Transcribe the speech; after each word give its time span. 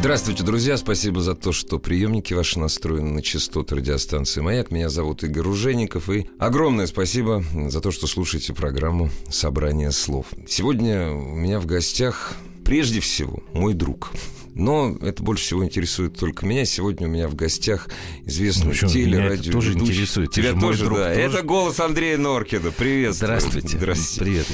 Здравствуйте, 0.00 0.42
друзья. 0.44 0.78
Спасибо 0.78 1.20
за 1.20 1.34
то, 1.34 1.52
что 1.52 1.78
приемники 1.78 2.32
ваши 2.32 2.58
настроены 2.58 3.10
на 3.12 3.22
частоту 3.22 3.76
радиостанции 3.76 4.40
«Маяк». 4.40 4.70
Меня 4.70 4.88
зовут 4.88 5.22
Игорь 5.22 5.42
Ружеников. 5.42 6.08
И 6.08 6.26
огромное 6.38 6.86
спасибо 6.86 7.44
за 7.52 7.82
то, 7.82 7.90
что 7.90 8.06
слушаете 8.06 8.54
программу 8.54 9.10
«Собрание 9.28 9.92
слов». 9.92 10.28
Сегодня 10.48 11.10
у 11.12 11.34
меня 11.34 11.60
в 11.60 11.66
гостях 11.66 12.34
прежде 12.64 13.00
всего 13.00 13.42
мой 13.52 13.74
друг. 13.74 14.10
Но 14.54 14.96
это 15.02 15.22
больше 15.22 15.44
всего 15.44 15.64
интересует 15.66 16.18
только 16.18 16.46
меня. 16.46 16.64
Сегодня 16.64 17.06
у 17.06 17.10
меня 17.10 17.28
в 17.28 17.34
гостях 17.34 17.88
известный 18.24 18.74
Ну, 18.80 18.88
телерадио. 18.88 19.52
тоже 19.52 19.74
интересует. 19.74 20.32
Тебя 20.32 20.58
тоже, 20.58 20.86
друг 20.86 20.96
да. 20.98 21.08
тоже. 21.10 21.20
Это 21.20 21.42
голос 21.42 21.78
Андрея 21.78 22.16
Норкина. 22.16 22.70
Привет. 22.72 23.14
Здравствуйте. 23.14 23.76
Здравствуйте. 23.76 24.20
Привет. 24.24 24.46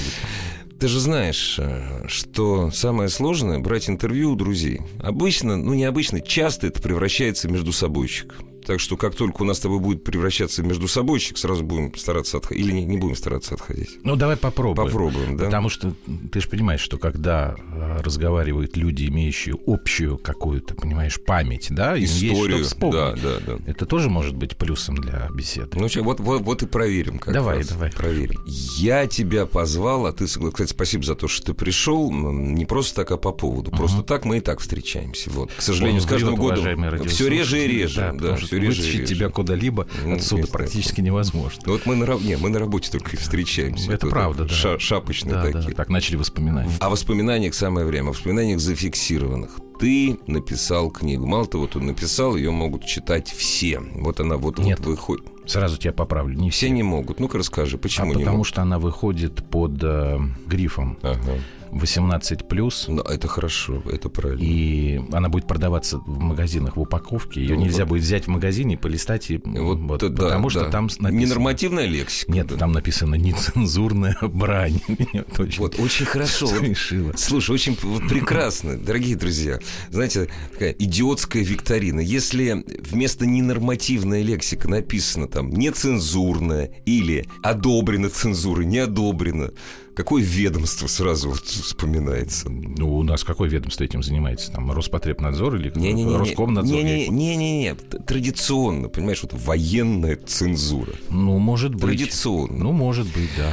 Ты 0.79 0.89
же 0.89 1.01
знаешь, 1.01 1.57
э, 1.59 2.07
что 2.07 2.71
самое 2.71 3.09
сложное 3.09 3.59
брать 3.59 3.89
интервью 3.89 4.33
у 4.33 4.37
друзей. 4.37 4.83
Обычно, 5.01 5.57
ну 5.57 5.73
не 5.73 5.85
обычно, 5.85 6.21
часто 6.21 6.67
это 6.67 6.83
превращается 6.83 7.49
в 7.49 7.53
междусобойчик. 7.53 8.35
Так 8.67 8.81
что 8.81 8.97
как 8.97 9.15
только 9.15 9.43
у 9.43 9.45
нас 9.45 9.59
с 9.59 9.61
тобой 9.61 9.79
будет 9.79 10.03
превращаться 10.03 10.63
в 10.63 10.67
междусобойчик, 10.67 11.39
сразу 11.39 11.63
будем 11.63 11.95
стараться 11.97 12.39
отходить. 12.39 12.65
Или 12.65 12.73
не, 12.73 12.85
не 12.85 12.97
будем 12.97 13.15
стараться 13.15 13.55
отходить. 13.55 13.99
Ну, 14.03 14.17
давай 14.17 14.37
попробуем. 14.37 14.89
Попробуем, 14.89 15.37
да? 15.37 15.45
Потому 15.45 15.69
что 15.69 15.95
ты 16.33 16.41
же 16.41 16.49
понимаешь, 16.49 16.81
что 16.81 16.99
когда 16.99 17.55
э, 17.57 17.99
разговаривают 18.03 18.77
люди, 18.77 19.07
имеющие 19.07 19.55
общую 19.67 20.19
какую-то, 20.19 20.75
понимаешь, 20.75 21.21
память, 21.25 21.69
да, 21.71 21.95
им 21.95 22.03
есть 22.03 22.23
Историю. 22.23 22.65
что. 22.65 22.91
Да, 22.91 23.13
да, 23.13 23.37
да. 23.47 23.59
Это 23.67 23.87
тоже 23.87 24.11
может 24.11 24.35
быть 24.35 24.57
плюсом 24.57 24.97
для 24.97 25.29
беседы. 25.33 25.79
Ну, 25.79 25.87
вот, 26.03 26.19
вот, 26.19 26.43
вот 26.43 26.63
и 26.63 26.67
проверим. 26.67 27.19
Как 27.19 27.35
Давай, 27.35 27.59
раз. 27.59 27.69
давай. 27.69 27.93
Проверим. 27.93 28.43
Я 28.47 29.07
тебя 29.07 29.47
позвал, 29.47 30.07
а 30.07 30.13
ты, 30.13 30.27
кстати, 30.27 30.71
спасибо 30.71 31.05
за 31.05 31.15
то, 31.15 31.29
что 31.29 31.47
ты 31.47 31.55
пришел. 31.55 32.11
Не 32.11 32.65
просто 32.65 32.97
так, 32.97 33.13
а 33.13 33.17
по 33.17 33.31
поводу. 33.33 33.71
Просто 33.71 34.03
так 34.03 34.25
мы 34.25 34.39
и 34.39 34.41
так 34.41 34.59
встречаемся. 34.61 35.31
Вот. 35.31 35.53
К 35.53 35.63
сожалению, 35.63 36.03
Он 36.03 36.07
с 36.09 36.11
каждым 36.11 36.35
годом 36.35 37.07
все 37.07 37.29
реже 37.29 37.65
и 37.65 37.69
реже. 37.69 38.13
Да, 38.15 38.31
Да, 38.31 38.37
что 38.37 38.56
все 38.59 38.69
реже 38.69 38.81
вытащить 38.83 39.01
реже. 39.01 39.15
тебя 39.15 39.29
куда-либо 39.31 39.87
Ну, 40.05 40.15
отсюда 40.17 40.43
есть 40.43 40.53
практически 40.53 41.01
невозможно. 41.01 41.63
Ну, 41.67 41.73
Вот 41.73 41.87
мы 41.87 41.97
на, 41.97 42.05
не, 42.15 42.37
мы 42.37 42.49
на 42.51 42.59
работе 42.59 42.91
только 42.91 43.13
и 43.13 43.17
встречаемся. 43.17 43.93
Это 43.93 44.07
Вот 44.07 44.13
правда, 44.13 44.45
да. 44.45 44.55
ша- 44.55 44.79
шапочные 44.79 45.35
Да, 45.35 45.45
да, 45.45 45.53
такие. 45.53 45.75
так 45.75 45.89
начали 45.89 46.17
воспоминания. 46.17 46.71
О 46.81 46.91
воспоминаниях 46.91 47.55
самое 47.55 47.87
время, 47.87 48.09
о 48.09 48.11
воспоминаниях 48.13 48.61
зафиксированных. 48.61 49.51
Ты 49.79 50.19
написал 50.27 50.91
книгу. 50.91 51.27
Мало 51.27 51.47
того, 51.47 51.67
ты 51.67 51.81
написал, 51.81 52.35
ее 52.37 52.51
могут 52.51 52.87
читать 52.87 53.29
все. 53.31 53.79
Вот 53.95 54.21
она 54.21 54.37
вот, 54.39 54.59
Нет. 54.59 54.79
вот 54.79 54.87
выходит. 54.89 55.27
Сразу 55.47 55.77
тебя 55.77 55.93
поправлю. 55.93 56.37
Не 56.39 56.51
Все 56.51 56.67
все. 56.67 56.75
не 56.75 56.83
могут. 56.83 57.21
Ну-ка 57.21 57.37
расскажи, 57.39 57.77
А 57.77 57.79
почему 57.79 58.07
не 58.09 58.15
потому 58.15 58.39
могут? 58.39 58.49
что 58.49 58.63
она 58.63 58.79
выходит 58.79 59.49
под 59.49 59.79
э, 59.83 60.19
грифом 60.47 60.99
Ага. 61.03 61.39
18+, 61.79 62.85
Ну, 62.89 63.03
это 63.03 63.29
хорошо, 63.29 63.83
это 63.91 64.09
правильно. 64.09 64.43
и 64.43 65.01
она 65.13 65.29
будет 65.29 65.47
продаваться 65.47 65.99
в 65.99 66.19
магазинах 66.21 66.77
в 66.77 66.81
упаковке. 66.81 67.41
Ее 67.41 67.55
Ну, 67.57 67.63
нельзя 67.63 67.85
вот. 67.85 67.91
будет 67.91 68.03
взять 68.03 68.25
в 68.25 68.29
магазине, 68.29 68.77
полистать, 68.77 69.31
и, 69.31 69.41
Вот, 69.45 69.79
вот, 69.79 70.01
да, 70.01 70.25
потому 70.25 70.51
что 70.51 70.65
да. 70.65 70.71
там 70.71 70.85
написано... 70.85 71.09
Ненормативная 71.11 71.87
лексика. 71.87 72.33
Нет, 72.33 72.47
да. 72.49 72.57
там 72.57 72.73
написано 72.73 73.15
нецензурная 73.15 74.17
брань. 74.23 74.81
Меня 74.89 75.25
это 75.29 75.43
очень 75.43 75.61
Вот, 75.61 75.79
очень 75.79 76.07
хорошо. 76.07 76.47
Смешило. 76.47 77.13
Слушай, 77.17 77.53
очень 77.53 77.77
вот 77.83 78.09
прекрасно, 78.09 78.77
дорогие 78.77 79.17
друзья. 79.17 79.59
Знаете, 79.91 80.29
такая 80.53 80.73
идиотская 80.73 81.43
викторина. 81.43 82.01
Если 82.01 82.65
вместо 82.91 83.27
ненормативная 83.27 84.23
лексика 84.23 84.69
написано 84.69 85.29
там 85.29 85.51
нецензурная 85.51 86.71
или 86.85 87.27
одобрено 87.43 88.09
цензурой, 88.09 88.67
не 88.67 88.79
одобрено, 88.79 89.51
какое 89.97 90.23
ведомство 90.23 90.87
сразу 90.87 91.31
вот 91.31 91.41
вспоминается? 91.45 92.49
Ну, 92.51 92.97
у 92.97 93.03
нас 93.03 93.25
какое 93.25 93.49
ведомство 93.49 93.83
этим 93.83 94.03
занимается? 94.03 94.53
Там 94.53 94.71
Роспотребнадзор 94.71 95.57
или 95.57 95.73
Не-не-не. 95.75 96.17
Роскомнадзор? 96.17 96.77
Не-не-не. 96.85 97.75
Традиционно, 97.75 98.89
понимаешь, 98.89 99.23
вот 99.23 99.33
военная 99.33 100.17
цензура. 100.17 100.93
Ну, 101.11 101.39
может 101.39 101.73
быть. 101.75 101.83
Традиционно. 101.83 102.65
Ну, 102.65 102.73
может 102.73 103.07
быть, 103.07 103.31
да. 103.37 103.53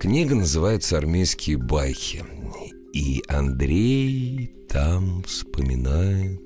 Книга 0.00 0.34
называется 0.34 0.96
«Армейские 0.96 1.58
байки». 1.58 2.24
И 2.94 3.22
Андрей 3.28 4.50
там 4.68 5.22
вспоминает 5.24 6.40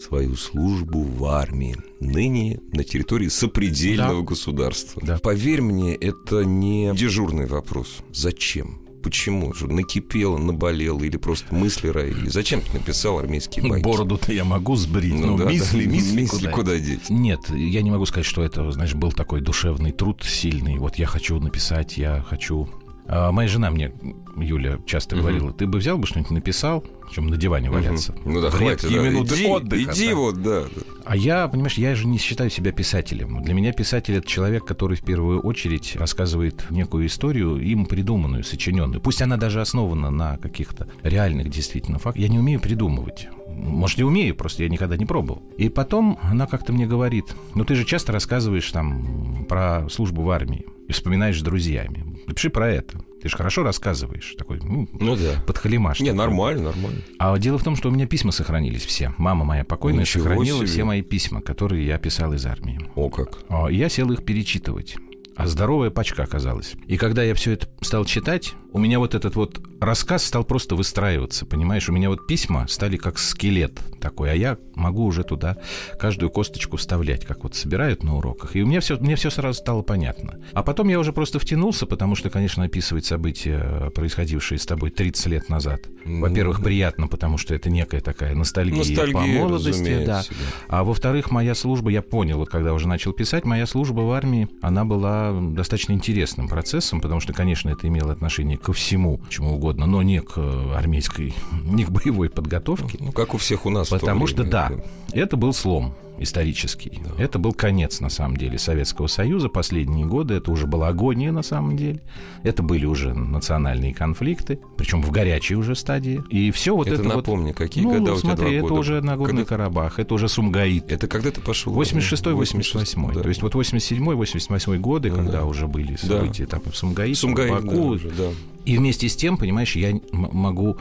свою 0.00 0.34
службу 0.34 1.02
в 1.02 1.24
армии, 1.26 1.76
ныне 2.00 2.58
на 2.72 2.82
территории 2.82 3.28
сопредельного 3.28 4.20
Да. 4.22 4.26
государства. 4.26 5.00
Да. 5.04 5.18
Поверь 5.18 5.60
мне, 5.62 5.94
это 5.94 6.44
не 6.44 6.92
дежурный 6.96 7.46
вопрос. 7.46 7.98
Зачем? 8.12 8.80
Почему? 9.02 9.52
Что 9.54 9.66
накипело, 9.66 10.38
наболело 10.38 11.02
или 11.02 11.16
просто 11.16 11.54
мысли 11.54 11.88
роили? 11.88 12.28
Зачем 12.28 12.60
ты 12.60 12.72
написал 12.74 13.18
армейские 13.18 13.68
байки? 13.68 13.82
Бороду-то 13.84 14.32
я 14.32 14.44
могу 14.44 14.76
сбрить, 14.76 15.14
Ну 15.14 15.32
но 15.32 15.38
да, 15.38 15.44
да. 15.44 15.50
мисли, 15.50 15.86
мисли, 15.86 16.20
Мисли 16.22 16.36
куда? 16.38 16.50
куда 16.50 16.78
деть? 16.78 17.10
Нет, 17.10 17.40
я 17.50 17.82
не 17.82 17.90
могу 17.90 18.06
сказать, 18.06 18.26
что 18.26 18.42
это, 18.42 18.70
знаешь, 18.70 18.94
был 18.94 19.12
такой 19.12 19.40
душевный 19.40 19.92
труд 19.92 20.22
сильный. 20.24 20.78
Вот 20.78 20.96
я 20.96 21.06
хочу 21.06 21.38
написать, 21.40 21.96
я 21.98 22.24
хочу... 22.28 22.68
А 23.14 23.30
моя 23.30 23.46
жена 23.46 23.70
мне, 23.70 23.92
Юля, 24.38 24.78
часто 24.86 25.16
говорила, 25.16 25.52
ты 25.52 25.66
бы 25.66 25.78
взял 25.78 25.98
бы 25.98 26.06
что-нибудь 26.06 26.30
написал, 26.30 26.82
чем 27.12 27.26
на 27.26 27.36
диване 27.36 27.68
валяться. 27.68 28.14
Ну 28.24 28.40
да, 28.40 28.48
хватит. 28.48 28.90
да. 28.90 29.02
минуты 29.02 29.34
Иди, 29.34 29.46
отдыха, 29.46 29.92
иди 29.92 30.08
да. 30.08 30.14
вот, 30.14 30.42
да. 30.42 30.62
А 31.04 31.14
я, 31.14 31.46
понимаешь, 31.46 31.74
я 31.74 31.94
же 31.94 32.06
не 32.06 32.16
считаю 32.16 32.48
себя 32.48 32.72
писателем. 32.72 33.42
Для 33.42 33.52
меня 33.52 33.74
писатель— 33.74 34.14
это 34.16 34.26
человек, 34.26 34.64
который 34.64 34.96
в 34.96 35.02
первую 35.02 35.40
очередь 35.40 35.94
рассказывает 35.96 36.64
некую 36.70 37.04
историю, 37.04 37.58
им 37.58 37.84
придуманную, 37.84 38.44
сочиненную. 38.44 39.02
Пусть 39.02 39.20
она 39.20 39.36
даже 39.36 39.60
основана 39.60 40.08
на 40.08 40.38
каких-то 40.38 40.88
реальных 41.02 41.50
действительно 41.50 41.98
фактах. 41.98 42.22
Я 42.22 42.28
не 42.28 42.38
умею 42.38 42.60
придумывать. 42.60 43.28
Может, 43.46 43.98
не 43.98 44.04
умею, 44.04 44.34
просто 44.34 44.62
я 44.62 44.70
никогда 44.70 44.96
не 44.96 45.04
пробовал. 45.04 45.42
И 45.58 45.68
потом 45.68 46.18
она 46.22 46.46
как-то 46.46 46.72
мне 46.72 46.86
говорит, 46.86 47.26
ну 47.54 47.66
ты 47.66 47.74
же 47.74 47.84
часто 47.84 48.12
рассказываешь 48.12 48.72
там 48.72 49.44
про 49.50 49.86
службу 49.90 50.22
в 50.22 50.30
армии 50.30 50.64
и 50.92 50.94
вспоминаешь 50.94 51.38
с 51.38 51.42
друзьями. 51.42 52.04
Напиши 52.26 52.50
про 52.50 52.70
это. 52.70 53.00
Ты 53.20 53.28
же 53.28 53.36
хорошо 53.36 53.62
рассказываешь. 53.62 54.34
Такой, 54.36 54.58
ну, 54.62 54.88
Ну 54.92 55.16
да. 55.16 55.42
подхалимаш. 55.46 56.00
Не, 56.00 56.12
нормально, 56.12 56.64
нормально. 56.64 57.00
А 57.18 57.36
дело 57.38 57.58
в 57.58 57.64
том, 57.64 57.76
что 57.76 57.88
у 57.88 57.92
меня 57.92 58.06
письма 58.06 58.32
сохранились 58.32 58.84
все. 58.84 59.14
Мама 59.18 59.44
моя 59.44 59.64
покойная 59.64 60.00
Ничего 60.02 60.24
сохранила 60.24 60.58
себе. 60.58 60.66
все 60.66 60.84
мои 60.84 61.02
письма, 61.02 61.40
которые 61.40 61.86
я 61.86 61.98
писал 61.98 62.32
из 62.32 62.44
армии. 62.46 62.80
О 62.94 63.10
как. 63.10 63.38
А, 63.48 63.68
Я 63.68 63.88
сел 63.88 64.10
их 64.12 64.24
перечитывать. 64.24 64.96
А 65.42 65.46
здоровая 65.46 65.90
пачка 65.90 66.22
оказалась. 66.22 66.74
И 66.86 66.96
когда 66.96 67.22
я 67.22 67.34
все 67.34 67.52
это 67.52 67.68
стал 67.80 68.04
читать, 68.04 68.54
у 68.72 68.78
меня 68.78 68.98
вот 68.98 69.14
этот 69.14 69.34
вот 69.36 69.60
рассказ 69.80 70.24
стал 70.24 70.44
просто 70.44 70.76
выстраиваться, 70.76 71.44
понимаешь? 71.44 71.88
У 71.88 71.92
меня 71.92 72.08
вот 72.08 72.26
письма 72.26 72.66
стали 72.68 72.96
как 72.96 73.18
скелет 73.18 73.78
такой, 74.00 74.30
а 74.30 74.34
я 74.34 74.56
могу 74.74 75.04
уже 75.04 75.24
туда 75.24 75.58
каждую 75.98 76.30
косточку 76.30 76.76
вставлять, 76.76 77.26
как 77.26 77.42
вот 77.42 77.54
собирают 77.54 78.02
на 78.02 78.16
уроках. 78.16 78.56
И 78.56 78.62
у 78.62 78.66
меня 78.66 78.80
все, 78.80 78.96
мне 78.96 79.16
все 79.16 79.30
сразу 79.30 79.58
стало 79.58 79.82
понятно. 79.82 80.40
А 80.52 80.62
потом 80.62 80.88
я 80.88 80.98
уже 80.98 81.12
просто 81.12 81.38
втянулся, 81.38 81.86
потому 81.86 82.14
что, 82.14 82.30
конечно, 82.30 82.64
описывать 82.64 83.04
события, 83.04 83.90
происходившие 83.94 84.58
с 84.58 84.64
тобой 84.64 84.90
30 84.90 85.26
лет 85.26 85.48
назад, 85.48 85.82
во-первых, 86.04 86.62
приятно, 86.62 87.08
потому 87.08 87.36
что 87.38 87.54
это 87.54 87.68
некая 87.68 88.00
такая 88.00 88.34
ностальгия, 88.34 88.78
Ностальгия, 88.78 89.12
по 89.12 89.20
молодости, 89.20 90.04
да. 90.04 90.22
А 90.68 90.84
во-вторых, 90.84 91.30
моя 91.30 91.54
служба, 91.54 91.90
я 91.90 92.02
понял, 92.02 92.38
вот 92.38 92.48
когда 92.48 92.72
уже 92.72 92.88
начал 92.88 93.12
писать, 93.12 93.44
моя 93.44 93.66
служба 93.66 94.00
в 94.00 94.12
армии, 94.12 94.48
она 94.62 94.84
была 94.84 95.31
достаточно 95.40 95.92
интересным 95.92 96.48
процессом, 96.48 97.00
потому 97.00 97.20
что, 97.20 97.32
конечно, 97.32 97.70
это 97.70 97.88
имело 97.88 98.12
отношение 98.12 98.58
ко 98.58 98.72
всему, 98.72 99.20
чему 99.28 99.54
угодно, 99.54 99.86
но 99.86 100.02
не 100.02 100.20
к 100.20 100.34
э, 100.36 100.74
армейской, 100.76 101.34
не 101.64 101.84
к 101.84 101.90
боевой 101.90 102.30
подготовке. 102.30 102.98
Ну, 103.00 103.12
как 103.12 103.34
у 103.34 103.38
всех 103.38 103.66
у 103.66 103.70
нас. 103.70 103.88
Потому 103.88 104.26
что, 104.26 104.42
время, 104.42 104.50
да, 104.50 104.72
это 105.12 105.36
был 105.36 105.52
слом 105.52 105.94
исторический. 106.18 107.00
Это 107.18 107.38
был 107.38 107.52
конец, 107.52 108.00
на 108.00 108.08
самом 108.08 108.36
деле, 108.36 108.58
Советского 108.58 109.06
Союза. 109.06 109.48
Последние 109.48 110.06
годы 110.06 110.34
это 110.34 110.50
уже 110.52 110.66
была 110.66 110.88
агония, 110.88 111.32
на 111.32 111.42
самом 111.42 111.76
деле. 111.76 112.00
Это 112.42 112.62
были 112.62 112.84
уже 112.86 113.12
национальные 113.14 113.92
конфликты, 113.94 114.58
причем 114.76 115.02
в 115.02 115.10
горячей 115.10 115.56
уже 115.56 115.74
стадии. 115.74 116.22
И 116.30 116.50
все 116.50 116.74
вот 116.76 116.86
Это 116.86 116.96
это, 116.96 117.04
вот- 117.04 117.16
напомни, 117.16 117.52
какие 117.52 117.84
ну, 117.84 117.98
года 117.98 118.12
у 118.14 118.16
тебя 118.18 118.30
смотри, 118.36 118.44
два 118.46 118.54
это 118.58 118.62
года? 118.68 118.74
уже 118.74 119.00
Нагорный 119.02 119.44
Когда- 119.44 119.48
Карабах, 119.48 119.98
это 119.98 120.14
уже 120.14 120.28
Сумгаит. 120.28 120.90
Это 120.92 121.06
когда 121.08 121.30
ты 121.30 121.40
пошел? 121.40 121.72
86-й, 121.74 122.32
88 122.34 123.12
да. 123.12 123.20
То 123.22 123.28
есть 123.28 123.42
вот 123.42 123.54
87-й, 123.54 124.14
88 124.14 124.76
годы, 124.80 125.10
Ну 125.10 125.16
когда 125.16 125.38
да. 125.40 125.44
уже 125.44 125.66
были 125.66 125.92
Да. 126.02 126.08
события 126.20 126.46
там 126.46 126.60
в 126.70 126.76
Сумгаите, 126.76 127.14
Сумгаит, 127.18 127.52
в 127.52 127.64
да, 127.64 127.66
Баку. 127.66 127.82
уже, 127.88 128.10
да. 128.10 128.28
И 128.64 128.76
вместе 128.78 129.08
с 129.08 129.16
тем, 129.16 129.36
понимаешь, 129.38 129.74
я 129.74 129.98
могу 130.12 130.76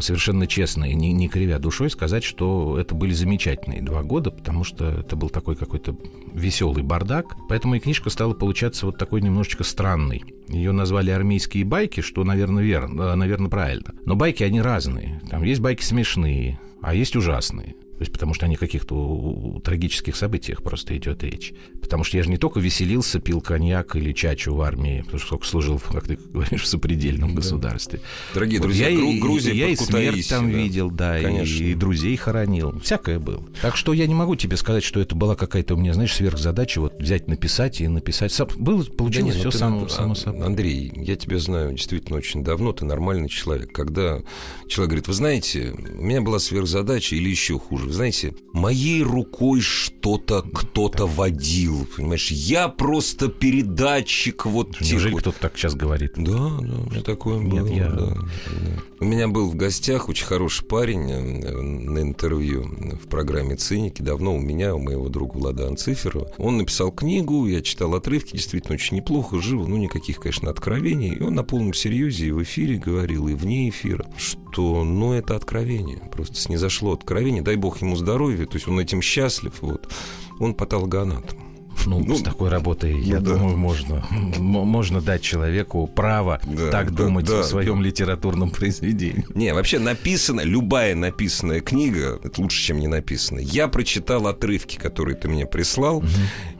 совершенно 0.00 0.46
честно 0.46 0.84
и 0.84 0.94
не, 0.94 1.12
не 1.12 1.28
кривя 1.28 1.58
душой 1.58 1.90
сказать, 1.90 2.24
что 2.24 2.78
это 2.78 2.94
были 2.94 3.12
замечательные 3.12 3.82
два 3.82 4.02
года, 4.02 4.30
потому 4.30 4.64
что 4.64 4.86
это 4.86 5.16
был 5.16 5.28
такой 5.28 5.56
какой-то 5.56 5.96
веселый 6.32 6.82
бардак. 6.82 7.36
Поэтому 7.48 7.74
и 7.74 7.80
книжка 7.80 8.10
стала 8.10 8.34
получаться 8.34 8.86
вот 8.86 8.98
такой 8.98 9.20
немножечко 9.20 9.64
странной. 9.64 10.22
Ее 10.48 10.72
назвали 10.72 11.10
армейские 11.10 11.64
байки, 11.64 12.00
что, 12.00 12.24
наверное, 12.24 12.62
верно, 12.62 13.14
наверное, 13.16 13.50
правильно. 13.50 13.94
Но 14.04 14.16
байки, 14.16 14.42
они 14.42 14.60
разные. 14.60 15.20
Там 15.30 15.42
есть 15.44 15.60
байки 15.60 15.82
смешные, 15.82 16.58
а 16.82 16.94
есть 16.94 17.16
ужасные. 17.16 17.74
То 18.00 18.02
есть 18.02 18.14
потому 18.14 18.32
что 18.32 18.46
о 18.46 18.48
не 18.48 18.56
каких-то 18.56 19.60
трагических 19.62 20.16
событиях 20.16 20.62
просто 20.62 20.96
идет 20.96 21.22
речь. 21.22 21.52
Потому 21.82 22.02
что 22.02 22.16
я 22.16 22.22
же 22.22 22.30
не 22.30 22.38
только 22.38 22.58
веселился, 22.58 23.20
пил 23.20 23.42
коньяк 23.42 23.94
или 23.94 24.14
чачу 24.14 24.54
в 24.54 24.62
армии, 24.62 25.02
потому 25.02 25.18
что 25.18 25.26
сколько 25.26 25.46
служил, 25.46 25.78
как 25.78 26.06
ты 26.06 26.16
говоришь, 26.32 26.62
в 26.62 26.66
сопредельном 26.66 27.34
да. 27.34 27.36
государстве. 27.36 28.00
Дорогие 28.32 28.58
вот 28.58 28.68
друзья, 28.68 28.88
я 28.88 28.96
Гру- 28.96 29.20
Грузия 29.20 29.52
я 29.52 29.68
и 29.68 29.76
смерть 29.76 30.26
там 30.30 30.50
да. 30.50 30.56
видел, 30.56 30.90
да, 30.90 31.20
Конечно. 31.20 31.62
и, 31.62 31.72
и 31.72 31.74
друзей 31.74 32.16
хоронил. 32.16 32.80
Всякое 32.80 33.18
было. 33.18 33.44
Так 33.60 33.76
что 33.76 33.92
я 33.92 34.06
не 34.06 34.14
могу 34.14 34.34
тебе 34.34 34.56
сказать, 34.56 34.82
что 34.82 34.98
это 34.98 35.14
была 35.14 35.36
какая-то 35.36 35.74
у 35.74 35.76
меня, 35.76 35.92
знаешь, 35.92 36.14
сверхзадача 36.14 36.80
вот 36.80 36.94
взять, 36.98 37.28
написать 37.28 37.82
и 37.82 37.88
написать. 37.88 38.34
Было, 38.56 38.82
получилось 38.82 39.34
да 39.34 39.42
нет, 39.42 39.52
все 39.52 39.58
ну, 39.68 39.70
само, 39.70 39.84
а, 39.84 39.88
само 39.90 40.14
собой. 40.14 40.46
Андрей, 40.46 40.90
я 40.96 41.16
тебя 41.16 41.38
знаю 41.38 41.72
действительно 41.72 42.16
очень 42.16 42.42
давно, 42.42 42.72
ты 42.72 42.86
нормальный 42.86 43.28
человек. 43.28 43.72
Когда 43.72 44.22
человек 44.68 44.92
говорит, 44.92 45.08
вы 45.08 45.12
знаете, 45.12 45.74
у 45.98 46.02
меня 46.02 46.22
была 46.22 46.38
сверхзадача 46.38 47.14
или 47.14 47.28
еще 47.28 47.58
хуже, 47.58 47.89
вы 47.90 47.94
знаете, 47.94 48.36
моей 48.52 49.02
рукой 49.02 49.60
что-то 49.60 50.42
кто-то 50.42 51.08
водил, 51.08 51.88
понимаешь? 51.96 52.30
Я 52.30 52.68
просто 52.68 53.26
передатчик 53.26 54.46
вот 54.46 54.80
Неужели 54.80 55.14
вот... 55.14 55.22
кто-то 55.22 55.40
так 55.40 55.56
сейчас 55.56 55.74
говорит? 55.74 56.12
Да, 56.14 56.32
да, 56.60 56.78
у 56.78 56.88
меня 56.88 57.02
такое 57.02 57.40
Нет, 57.40 57.64
было. 57.64 57.74
я... 57.74 57.90
Да, 57.90 58.06
да. 58.06 58.82
У 59.00 59.04
меня 59.04 59.26
был 59.26 59.50
в 59.50 59.56
гостях 59.56 60.08
очень 60.08 60.26
хороший 60.26 60.64
парень 60.66 61.10
э, 61.10 61.60
на 61.60 61.98
интервью 62.00 62.62
в 63.02 63.08
программе 63.08 63.56
«Циники». 63.56 64.02
Давно 64.02 64.36
у 64.36 64.38
меня, 64.38 64.76
у 64.76 64.78
моего 64.78 65.08
друга 65.08 65.38
Влада 65.38 65.66
Анциферова. 65.66 66.30
Он 66.38 66.58
написал 66.58 66.92
книгу, 66.92 67.46
я 67.46 67.60
читал 67.60 67.94
отрывки, 67.96 68.36
действительно 68.36 68.74
очень 68.74 68.98
неплохо, 68.98 69.40
живо, 69.40 69.66
ну, 69.66 69.76
никаких, 69.78 70.20
конечно, 70.20 70.48
откровений. 70.48 71.14
И 71.14 71.22
он 71.22 71.34
на 71.34 71.42
полном 71.42 71.74
серьезе 71.74 72.28
и 72.28 72.30
в 72.30 72.40
эфире 72.44 72.76
говорил, 72.76 73.26
и 73.26 73.34
вне 73.34 73.68
эфира, 73.68 74.06
что, 74.16 74.38
ну, 74.58 75.12
это 75.12 75.36
откровение. 75.36 75.98
Просто 76.12 76.36
снизошло 76.36 76.92
откровение. 76.92 77.42
Дай 77.42 77.56
бог 77.56 77.80
ему 77.80 77.96
здоровья, 77.96 78.46
то 78.46 78.54
есть 78.54 78.68
он 78.68 78.78
этим 78.80 79.02
счастлив, 79.02 79.54
вот. 79.60 79.92
Он 80.38 80.54
патологоанатом. 80.54 81.38
Ну, 81.86 82.00
ну, 82.04 82.16
с 82.16 82.22
такой 82.22 82.50
работой, 82.50 82.92
ну, 82.92 83.00
я 83.00 83.20
да. 83.20 83.34
думаю, 83.34 83.56
можно, 83.56 84.04
можно 84.10 85.00
дать 85.00 85.22
человеку 85.22 85.86
право 85.86 86.40
да, 86.44 86.70
так 86.70 86.90
да, 86.92 87.04
думать 87.04 87.26
да, 87.26 87.42
в 87.42 87.44
своем 87.44 87.78
да. 87.78 87.86
литературном 87.86 88.50
произведении. 88.50 89.24
Не, 89.34 89.54
вообще 89.54 89.78
написано, 89.78 90.42
любая 90.42 90.94
написанная 90.94 91.60
книга, 91.60 92.18
это 92.22 92.40
лучше, 92.40 92.60
чем 92.62 92.80
не 92.80 92.86
написанная. 92.86 93.44
Я 93.44 93.68
прочитал 93.68 94.26
отрывки, 94.26 94.76
которые 94.76 95.16
ты 95.16 95.28
мне 95.28 95.46
прислал, 95.46 95.98
угу. 95.98 96.08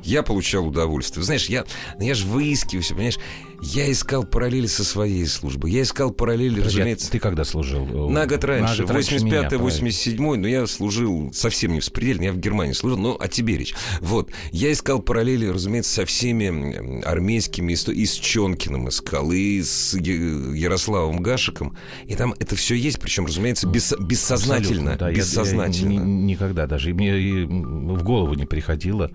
я 0.02 0.22
получал 0.22 0.66
удовольствие. 0.66 1.22
Знаешь, 1.24 1.46
я, 1.46 1.64
я 1.98 2.14
же 2.14 2.26
выискиваю, 2.26 2.84
понимаешь, 2.88 3.18
я 3.62 3.90
искал 3.90 4.24
параллели 4.24 4.66
со 4.66 4.84
своей 4.84 5.26
службой. 5.26 5.70
Я 5.70 5.82
искал 5.82 6.10
параллели, 6.10 6.56
Подожди, 6.56 6.78
разумеется... 6.78 7.10
Ты 7.10 7.18
когда 7.18 7.44
служил? 7.44 8.08
На 8.08 8.26
год 8.26 8.44
раньше. 8.44 8.82
85-й, 8.82 9.56
87-й. 9.56 10.38
Но 10.38 10.48
я 10.48 10.66
служил 10.66 11.30
совсем 11.32 11.72
не 11.72 11.80
в 11.80 11.84
Спредельно. 11.84 12.24
Я 12.24 12.32
в 12.32 12.38
Германии 12.38 12.72
служил. 12.72 12.98
Но 12.98 13.16
о 13.18 13.28
тебе 13.28 13.58
речь. 13.58 13.74
Вот. 14.00 14.30
Я 14.52 14.72
искал 14.72 15.00
параллели, 15.00 15.46
разумеется, 15.46 15.92
со 15.92 16.04
всеми 16.06 17.02
армейскими. 17.04 17.72
И 17.72 18.06
с 18.06 18.14
Чонкиным 18.14 18.88
искал. 18.88 19.30
И 19.32 19.62
с 19.62 19.94
Ярославом 19.94 21.22
Гашиком. 21.22 21.76
И 22.06 22.14
там 22.14 22.34
это 22.38 22.56
все 22.56 22.74
есть. 22.74 22.98
Причем, 22.98 23.26
разумеется, 23.26 23.66
бес, 23.66 23.94
бессознательно. 23.98 24.96
Да, 24.96 25.12
бессознательно. 25.12 25.92
Я, 25.92 25.98
я 25.98 26.04
никогда 26.04 26.66
даже. 26.66 26.90
И 26.90 26.92
мне 26.92 27.18
и 27.18 27.44
в 27.44 28.02
голову 28.02 28.34
не 28.34 28.46
приходило 28.46 29.10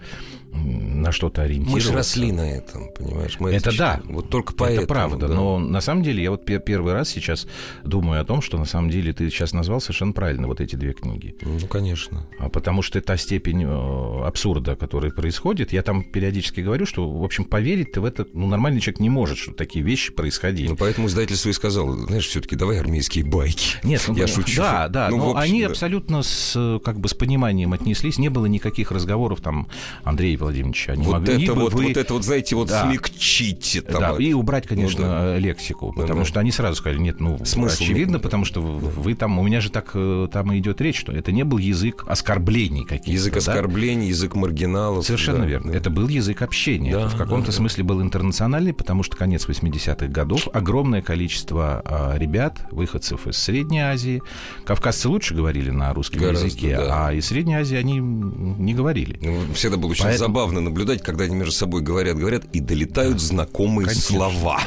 на 0.55 1.11
что-то 1.11 1.41
ориентироваться. 1.41 1.89
Мы 1.89 1.93
же 1.93 1.97
росли 1.97 2.31
на 2.31 2.49
этом, 2.49 2.89
понимаешь? 2.97 3.37
Мы 3.39 3.51
это, 3.51 3.69
это 3.69 3.77
да. 3.77 4.01
Вот 4.05 4.29
только 4.29 4.53
поэтому. 4.53 4.83
Это 4.83 4.87
правда. 4.87 5.27
Да. 5.27 5.33
Но 5.33 5.59
на 5.59 5.81
самом 5.81 6.03
деле 6.03 6.23
я 6.23 6.31
вот 6.31 6.45
первый 6.45 6.93
раз 6.93 7.09
сейчас 7.09 7.47
думаю 7.83 8.21
о 8.21 8.25
том, 8.25 8.41
что 8.41 8.57
на 8.57 8.65
самом 8.65 8.89
деле 8.89 9.13
ты 9.13 9.29
сейчас 9.29 9.53
назвал 9.53 9.81
совершенно 9.81 10.13
правильно 10.13 10.47
вот 10.47 10.61
эти 10.61 10.75
две 10.75 10.93
книги. 10.93 11.35
Ну, 11.41 11.67
конечно. 11.67 12.27
А 12.39 12.49
потому 12.49 12.81
что 12.81 13.01
та 13.01 13.17
степень 13.17 13.63
э, 13.63 14.25
абсурда, 14.25 14.75
который 14.75 15.11
происходит, 15.11 15.73
я 15.73 15.81
там 15.81 16.03
периодически 16.03 16.61
говорю, 16.61 16.85
что, 16.85 17.09
в 17.09 17.23
общем, 17.23 17.45
поверить 17.45 17.91
ты 17.91 18.01
в 18.01 18.05
это, 18.05 18.25
ну, 18.33 18.47
нормальный 18.47 18.79
человек 18.79 18.99
не 18.99 19.09
может, 19.09 19.37
что 19.37 19.51
такие 19.51 19.83
вещи 19.83 20.13
происходили. 20.13 20.69
Ну, 20.69 20.75
поэтому 20.75 21.07
издательство 21.07 21.49
и 21.49 21.53
сказал, 21.53 21.91
знаешь, 21.93 22.27
все-таки 22.27 22.55
давай 22.55 22.79
армейские 22.79 23.25
байки. 23.25 23.77
Нет, 23.83 24.03
ну, 24.07 24.15
я 24.15 24.27
шучу. 24.27 24.61
Да, 24.61 24.87
да, 24.87 25.09
ну, 25.09 25.17
но 25.17 25.23
общем, 25.31 25.37
они 25.37 25.61
да. 25.63 25.69
абсолютно 25.69 26.23
с, 26.23 26.79
как 26.83 26.99
бы 26.99 27.09
с 27.09 27.13
пониманием 27.13 27.73
отнеслись, 27.73 28.17
не 28.17 28.29
было 28.29 28.45
никаких 28.45 28.91
разговоров 28.91 29.41
там, 29.41 29.67
Андрей 30.03 30.35
Владимирович, 30.45 30.89
они 30.89 31.03
вот 31.03 31.13
могли 31.13 31.43
это 31.43 31.53
бы 31.53 31.61
вот, 31.61 31.73
вы... 31.73 31.87
вот 31.87 31.97
это 31.97 32.13
вот, 32.13 32.23
знаете, 32.23 32.55
вот 32.55 32.69
Да. 32.69 32.83
смягчите 32.89 33.81
там. 33.81 34.01
Да, 34.01 34.15
и 34.17 34.33
убрать, 34.33 34.67
конечно, 34.67 35.01
Ну 35.05 35.07
да. 35.11 35.37
лексику, 35.37 35.87
Ну 35.95 36.01
потому 36.01 36.19
да. 36.21 36.25
что 36.25 36.39
они 36.39 36.51
сразу 36.51 36.75
сказали, 36.77 36.99
нет, 36.99 37.19
ну, 37.19 37.37
Смысл 37.45 37.81
очевидно, 37.83 38.13
нет. 38.13 38.21
потому 38.21 38.45
что 38.45 38.61
вы, 38.61 38.89
вы 38.89 39.13
там, 39.15 39.37
у 39.39 39.43
меня 39.43 39.61
же 39.61 39.69
так 39.69 39.91
э, 39.93 40.27
там 40.31 40.55
идет 40.57 40.81
речь, 40.81 40.99
что 40.99 41.11
это 41.11 41.31
не 41.31 41.43
был 41.43 41.57
язык 41.57 42.03
оскорблений 42.07 42.83
каких-то. 42.85 43.11
Язык 43.11 43.33
да? 43.33 43.39
оскорблений, 43.39 44.07
язык 44.07 44.35
маргиналов. 44.35 45.05
Совершенно 45.05 45.39
да, 45.39 45.45
верно. 45.45 45.71
да. 45.71 45.77
Это 45.77 45.89
был 45.89 46.07
язык 46.07 46.41
общения. 46.41 46.91
Да, 46.93 47.07
в 47.07 47.15
каком-то 47.17 47.47
да, 47.47 47.51
да. 47.51 47.57
смысле 47.57 47.83
был 47.83 48.01
интернациональный, 48.01 48.73
потому 48.73 49.03
что 49.03 49.15
конец 49.17 49.47
80-х 49.47 50.07
годов, 50.07 50.47
огромное 50.53 51.01
количество 51.01 51.81
а, 51.85 52.17
ребят, 52.17 52.59
выходцев 52.71 53.27
из 53.27 53.37
Средней 53.37 53.79
Азии. 53.81 54.21
Кавказцы 54.65 55.09
лучше 55.09 55.33
говорили 55.33 55.69
на 55.69 55.93
русском 55.93 56.19
Гораздо, 56.21 56.45
языке, 56.47 56.75
да. 56.77 57.07
а 57.07 57.13
из 57.13 57.25
Средней 57.27 57.55
Азии 57.55 57.77
они 57.77 57.97
не 57.99 58.73
говорили. 58.73 59.17
Ну, 59.21 59.53
Всегда 59.53 59.77
было 59.77 59.91
очень 59.91 60.03
Поэтому- 60.03 60.34
забавно 60.35 60.59
наблюдать, 60.59 61.01
когда 61.01 61.23
они 61.23 61.33
между 61.33 61.53
собой 61.53 61.81
говорят, 61.81 62.17
говорят, 62.17 62.43
и 62.51 62.59
долетают 62.59 63.21
знакомые 63.21 63.87
Конечно. 63.87 64.17
слова. 64.17 64.59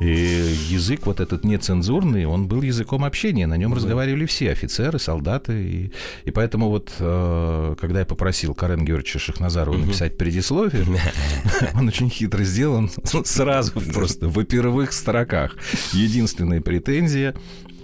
И 0.00 0.54
язык 0.70 1.06
вот 1.06 1.18
этот 1.18 1.42
нецензурный, 1.42 2.24
он 2.24 2.46
был 2.46 2.62
языком 2.62 3.04
общения. 3.04 3.48
На 3.48 3.56
нем 3.56 3.74
разговаривали 3.74 4.26
все 4.26 4.52
офицеры, 4.52 5.00
солдаты. 5.00 5.52
И, 5.64 5.92
и 6.24 6.30
поэтому 6.30 6.68
вот, 6.68 6.92
э, 7.00 7.74
когда 7.80 7.98
я 7.98 8.06
попросил 8.06 8.54
Карен 8.54 8.84
Георгиевича 8.84 9.18
Шахназарова 9.18 9.76
написать 9.76 10.16
предисловие, 10.16 10.86
он 11.74 11.88
очень 11.88 12.08
хитро 12.08 12.44
сделал, 12.44 12.76
он 12.76 12.90
сразу 13.24 13.72
просто 13.72 14.28
в 14.28 14.44
первых 14.44 14.92
строках. 14.92 15.56
Единственная 15.94 16.60
претензия 16.60 17.34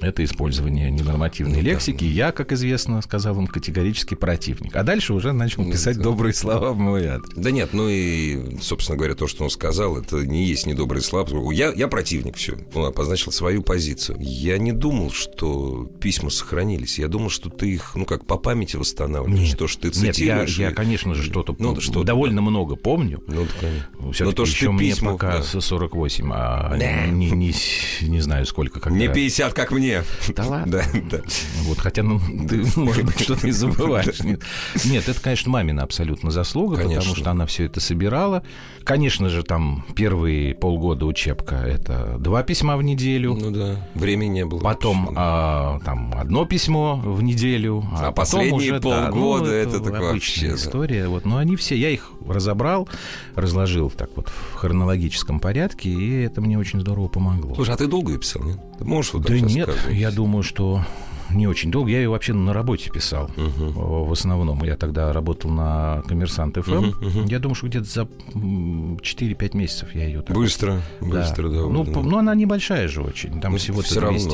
это 0.00 0.24
использование 0.24 0.90
ненормативной 0.90 1.58
Ну 1.58 1.62
да. 1.64 1.70
лексики. 1.70 2.04
Я, 2.04 2.32
как 2.32 2.52
известно, 2.52 3.00
сказал 3.02 3.38
он 3.38 3.46
категорически 3.46 4.14
противник. 4.14 4.74
А 4.76 4.82
дальше 4.82 5.12
уже 5.14 5.32
начал 5.32 5.62
Ну 5.64 5.72
писать 5.72 5.96
да. 5.96 6.04
добрые 6.04 6.32
слова 6.34 6.72
в 6.72 6.78
мой 6.78 7.06
адрес. 7.06 7.30
Да 7.36 7.50
нет, 7.50 7.70
ну 7.72 7.88
и, 7.88 8.58
собственно 8.60 8.96
говоря, 8.96 9.14
то, 9.14 9.26
что 9.26 9.44
он 9.44 9.50
сказал, 9.50 9.96
это 9.96 10.18
не 10.26 10.44
есть 10.46 10.66
недобрый 10.66 11.02
слаб. 11.02 11.30
Я, 11.52 11.72
я 11.72 11.88
противник, 11.88 12.36
все. 12.36 12.56
Он 12.74 12.86
обозначил 12.86 13.32
свою 13.32 13.62
позицию. 13.62 14.18
Я 14.20 14.58
не 14.58 14.72
думал, 14.72 15.10
что 15.10 15.84
письма 16.00 16.30
сохранились. 16.30 16.98
Я 16.98 17.08
думал, 17.08 17.30
что 17.30 17.50
ты 17.50 17.70
их, 17.74 17.92
ну 17.94 18.04
как, 18.04 18.26
по 18.26 18.36
памяти 18.36 18.76
восстанавливаешь. 18.76 19.48
Нет. 19.50 19.58
То, 19.58 19.66
что 19.66 19.82
ты 19.82 19.88
Нет, 19.88 19.96
я, 20.04 20.12
цитируешь. 20.12 20.58
я, 20.58 20.70
и- 20.70 20.74
конечно 20.74 21.14
же, 21.14 21.22
что-то 21.24 21.54
Ну, 21.58 21.74
да 21.74 21.80
что-то, 21.80 22.04
довольно 22.04 22.40
много 22.40 22.76
помню. 22.76 23.22
Ну, 23.26 23.42
да, 23.44 23.48
конечно. 23.60 24.12
Все 24.12 24.24
Но 24.24 24.32
то, 24.32 24.46
что 24.46 24.54
еще 24.54 24.70
мне 24.70 24.90
письма, 24.90 25.12
пока 25.12 25.38
да. 25.38 25.42
с 25.42 25.60
48, 25.60 26.30
а 26.32 26.76
Да. 26.78 27.06
не, 27.06 27.30
не, 27.30 27.54
не 28.02 28.20
знаю 28.20 28.46
сколько. 28.46 28.80
Когда... 28.80 28.98
Не 28.98 29.08
50, 29.08 29.52
как 29.54 29.72
мне. 29.72 29.87
Да 30.36 30.44
ладно. 30.46 30.68
Да, 30.78 30.82
да. 31.10 31.18
Вот, 31.62 31.78
хотя, 31.78 32.02
ну, 32.02 32.20
ты, 32.48 32.64
может 32.76 33.04
быть, 33.04 33.20
что-то 33.20 33.46
и 33.46 33.50
забываешь. 33.50 34.20
Нет, 34.20 34.42
Нет, 34.84 35.08
это, 35.08 35.20
конечно, 35.20 35.50
мамина 35.50 35.82
абсолютно 35.82 36.30
заслуга, 36.30 36.76
Конечно. 36.76 37.00
потому 37.00 37.16
что 37.16 37.30
она 37.30 37.46
все 37.46 37.64
это 37.64 37.80
собирала. 37.80 38.42
Конечно 38.84 39.28
же, 39.28 39.42
там 39.42 39.84
первые 39.94 40.54
полгода 40.54 41.06
учебка— 41.06 41.56
это 41.66 42.16
два 42.18 42.42
письма 42.42 42.76
в 42.76 42.82
неделю. 42.82 43.34
Ну 43.34 43.50
да, 43.50 43.86
времени 43.94 44.28
не 44.28 44.44
было. 44.46 44.60
Потом 44.60 45.06
вообще. 45.06 45.14
а, 45.18 45.80
там 45.84 46.14
одно 46.16 46.44
письмо 46.46 46.96
в 46.96 47.22
неделю, 47.22 47.84
а, 47.92 48.08
А 48.08 48.12
потом 48.12 48.14
последние 48.40 48.72
уже, 48.72 48.80
да, 48.80 49.06
полгода 49.10 49.44
ну, 49.46 49.50
это 49.52 49.80
так 49.80 49.94
обычная 49.94 50.12
вообще, 50.12 50.48
да. 50.48 50.54
история. 50.54 51.08
Вот, 51.08 51.24
но 51.24 51.36
они 51.38 51.56
все, 51.56 51.76
я 51.76 51.90
их 51.90 52.10
разобрал, 52.26 52.88
разложил 53.34 53.90
так 53.90 54.10
вот 54.16 54.28
в 54.28 54.54
хронологическом 54.54 55.40
порядке, 55.40 55.90
и 55.90 56.22
это 56.22 56.40
мне 56.40 56.58
очень 56.58 56.80
здорово 56.80 57.08
помогло. 57.08 57.54
Слушай, 57.54 57.74
а 57.74 57.76
ты 57.76 57.86
долго 57.86 58.12
ее 58.12 58.18
писал, 58.18 58.42
нет? 58.42 58.58
Ты 58.78 58.84
можешь 58.84 59.12
вот 59.12 59.22
да 59.24 59.38
нет? 59.38 59.68
Я 59.90 60.10
думаю, 60.10 60.42
что 60.42 60.84
не 61.30 61.46
очень 61.46 61.70
долго. 61.70 61.90
Я 61.90 61.98
ее 61.98 62.08
вообще 62.08 62.32
на 62.32 62.52
работе 62.52 62.90
писал. 62.90 63.30
Мгм. 63.36 63.72
В 63.72 64.12
основном. 64.12 64.62
Я 64.64 64.76
тогда 64.76 65.12
работал 65.12 65.50
на 65.50 66.02
Коммерсант 66.08 66.56
ФМ. 66.56 66.72
Мгм, 66.72 66.94
мгм. 67.00 67.24
Я 67.26 67.38
думаю, 67.38 67.54
что 67.54 67.66
где-то 67.66 67.84
за 67.86 68.08
м, 68.34 68.98
4-5 69.02 69.54
месяцев 69.54 69.94
я 69.94 70.04
ее 70.06 70.22
так 70.22 70.36
Быстро, 70.36 70.80
быстро, 71.00 71.48
да. 71.48 71.60
ну, 71.66 71.84
по- 71.84 72.02
ну, 72.02 72.18
она 72.18 72.34
небольшая 72.34 72.88
же 72.88 73.02
очень. 73.02 73.40
Там 73.40 73.52
Ну, 73.52 73.58
всего-то 73.58 73.86
всё 73.88 74.00
200 74.08 74.28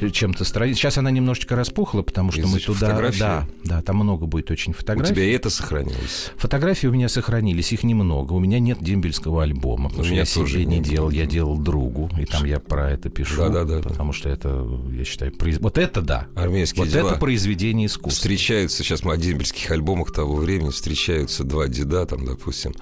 равно. 0.00 0.10
чем-то 0.10 0.44
страниц. 0.44 0.76
Сейчас 0.76 0.98
она 0.98 1.10
немножечко 1.10 1.56
распухла, 1.56 2.02
потому 2.02 2.32
что 2.32 2.40
Из 2.42 2.52
мы 2.52 2.58
туда... 2.60 2.78
фотографий? 2.86 3.20
Да, 3.20 3.46
да, 3.64 3.82
там 3.82 3.96
много 3.96 4.26
будет 4.26 4.50
очень 4.50 4.72
У 4.72 4.74
фотографий. 4.74 5.14
тебя 5.14 5.24
и 5.24 5.30
это 5.32 5.48
сохранилось? 5.50 6.32
Фотографии 6.36 6.86
у 6.86 6.92
меня 6.92 7.08
сохранились, 7.08 7.72
их 7.72 7.82
немного. 7.82 8.32
У 8.32 8.38
меня 8.40 8.58
нет 8.58 8.78
дембельского 8.80 9.42
альбома, 9.42 9.88
потому 9.88 10.02
У 10.02 10.04
что 10.06 10.14
я 10.14 10.24
себе 10.24 10.64
не 10.64 10.80
делал, 10.80 11.10
я 11.10 11.26
делал 11.26 11.56
другу, 11.58 12.10
и 12.18 12.24
там 12.24 12.44
я 12.44 12.58
про 12.60 12.90
это 12.90 13.08
пишу. 13.10 13.36
Да-да-да. 13.36 13.80
Потому 13.88 14.12
что 14.12 14.28
это, 14.28 14.66
я 14.92 15.04
считаю, 15.04 15.32
произ- 15.32 15.58
вот 15.60 15.78
это 15.78 16.00
да. 16.02 16.15
Армейские 16.34 16.84
Вот 16.84 16.92
дела. 16.92 17.10
это 17.10 17.18
произведение 17.18 17.86
искусства. 17.86 18.10
Встречаются, 18.10 18.82
сейчас 18.82 19.02
мы 19.02 19.12
о 19.12 19.16
дембельских 19.16 19.70
альбомах 19.70 20.12
того 20.12 20.36
времени, 20.36 20.70
встречаются 20.70 21.44
два 21.44 21.68
деда, 21.68 22.06
там, 22.06 22.24
допустим. 22.24 22.74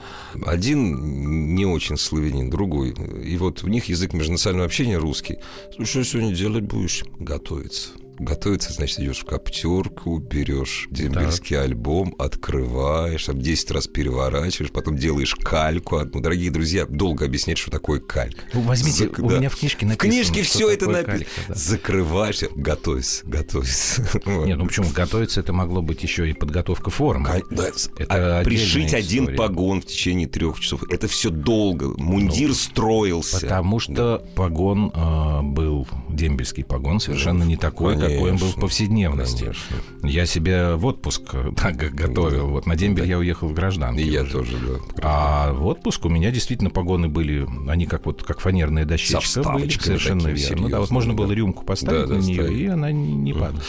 Один 0.44 1.54
не 1.54 1.66
очень 1.66 1.96
славянин, 1.96 2.50
другой. 2.50 2.90
И 3.24 3.36
вот 3.36 3.64
у 3.64 3.68
них 3.68 3.86
язык 3.86 4.12
межнационального 4.12 4.66
общения 4.66 4.98
русский. 4.98 5.38
Слушай, 5.74 6.04
что 6.04 6.04
сегодня 6.04 6.34
делать 6.34 6.64
будешь? 6.64 7.04
Готовиться. 7.18 7.90
Готовиться, 8.18 8.72
значит, 8.72 9.00
идешь 9.00 9.18
в 9.20 9.24
коптерку, 9.24 10.18
берешь 10.18 10.86
дембельский 10.90 11.58
альбом, 11.60 12.14
открываешь, 12.18 13.24
там 13.24 13.40
10 13.40 13.70
раз 13.72 13.86
переворачиваешь, 13.88 14.70
потом 14.70 14.96
делаешь 14.96 15.34
кальку 15.34 15.96
одну. 15.96 16.20
Дорогие 16.20 16.50
друзья, 16.50 16.86
долго 16.86 17.24
объяснять, 17.24 17.58
что 17.58 17.70
такое 17.70 18.00
калька. 18.00 18.42
Ну, 18.52 18.60
возьмите, 18.60 19.06
Зак- 19.06 19.20
у 19.20 19.28
да. 19.28 19.38
меня 19.38 19.48
в 19.48 19.56
книжке 19.56 19.86
В 19.86 19.88
написано. 19.88 20.10
книжке 20.12 20.42
что 20.44 20.54
все 20.58 20.70
это 20.70 20.88
написано. 20.90 21.26
да. 21.48 21.54
Закрываешься, 21.54 22.48
готовься, 22.54 23.26
готовься. 23.26 24.02
Нет, 24.26 24.58
ну 24.58 24.66
почему? 24.66 24.86
Готовиться 24.94 25.40
это 25.40 25.52
могло 25.52 25.82
быть 25.82 26.02
еще 26.02 26.28
и 26.28 26.32
подготовка 26.32 26.90
формы. 26.90 27.28
Кон- 27.28 27.42
да, 27.50 27.68
Это 27.98 28.40
а 28.40 28.44
пришить 28.44 28.94
отдельная 28.94 28.98
один 29.04 29.22
история. 29.24 29.38
погон 29.38 29.80
в 29.82 29.86
течение 29.86 30.28
трех 30.28 30.60
часов. 30.60 30.82
Это 30.90 31.08
все 31.08 31.30
долго. 31.30 31.94
Мундир 32.00 32.54
строился. 32.54 33.40
Потому 33.40 33.80
что 33.80 34.24
погон 34.36 34.92
э, 34.94 35.42
был, 35.42 35.86
дембельский 36.08 36.64
погон, 36.64 37.00
совершенно 37.00 37.42
не 37.44 37.56
такой, 37.56 37.96
какой 38.08 38.30
он 38.32 38.36
был 38.36 38.48
в 38.48 38.56
повседневности. 38.56 39.42
конечно. 39.44 39.76
Я 40.02 40.26
себе 40.26 40.74
в 40.74 40.86
отпуск 40.86 41.22
э, 41.32 41.52
так 41.56 41.78
как 41.78 41.94
готовил. 41.94 42.48
Вот 42.48 42.66
на 42.66 42.76
дембель 42.76 43.06
я 43.06 43.18
уехал 43.18 43.48
в 43.48 43.52
гражданке. 43.54 44.02
И 44.02 44.08
я 44.10 44.22
уже. 44.22 44.32
тоже, 44.32 44.52
да. 44.58 45.00
А 45.02 45.52
в 45.52 45.66
отпуск 45.66 46.04
у 46.04 46.08
меня 46.08 46.30
действительно 46.30 46.70
погоны 46.70 47.08
были, 47.08 47.46
они 47.68 47.86
как 47.86 48.06
вот 48.06 48.22
как 48.22 48.40
фанерная 48.40 48.84
дощечка 48.84 49.42
были, 49.42 49.68
совершенно 49.70 50.28
верно. 50.28 50.62
Ну 50.62 50.68
да, 50.68 50.80
вот 50.80 50.90
можно 50.90 51.12
да. 51.12 51.18
было 51.22 51.32
рюмку 51.32 51.64
поставить 51.64 52.08
Да, 52.08 52.14
на 52.14 52.20
да, 52.20 52.26
нее, 52.26 52.42
ставить. 52.42 52.58
и 52.58 52.66
она 52.66 52.92
не, 52.92 53.14
не 53.14 53.32
падала. 53.32 53.62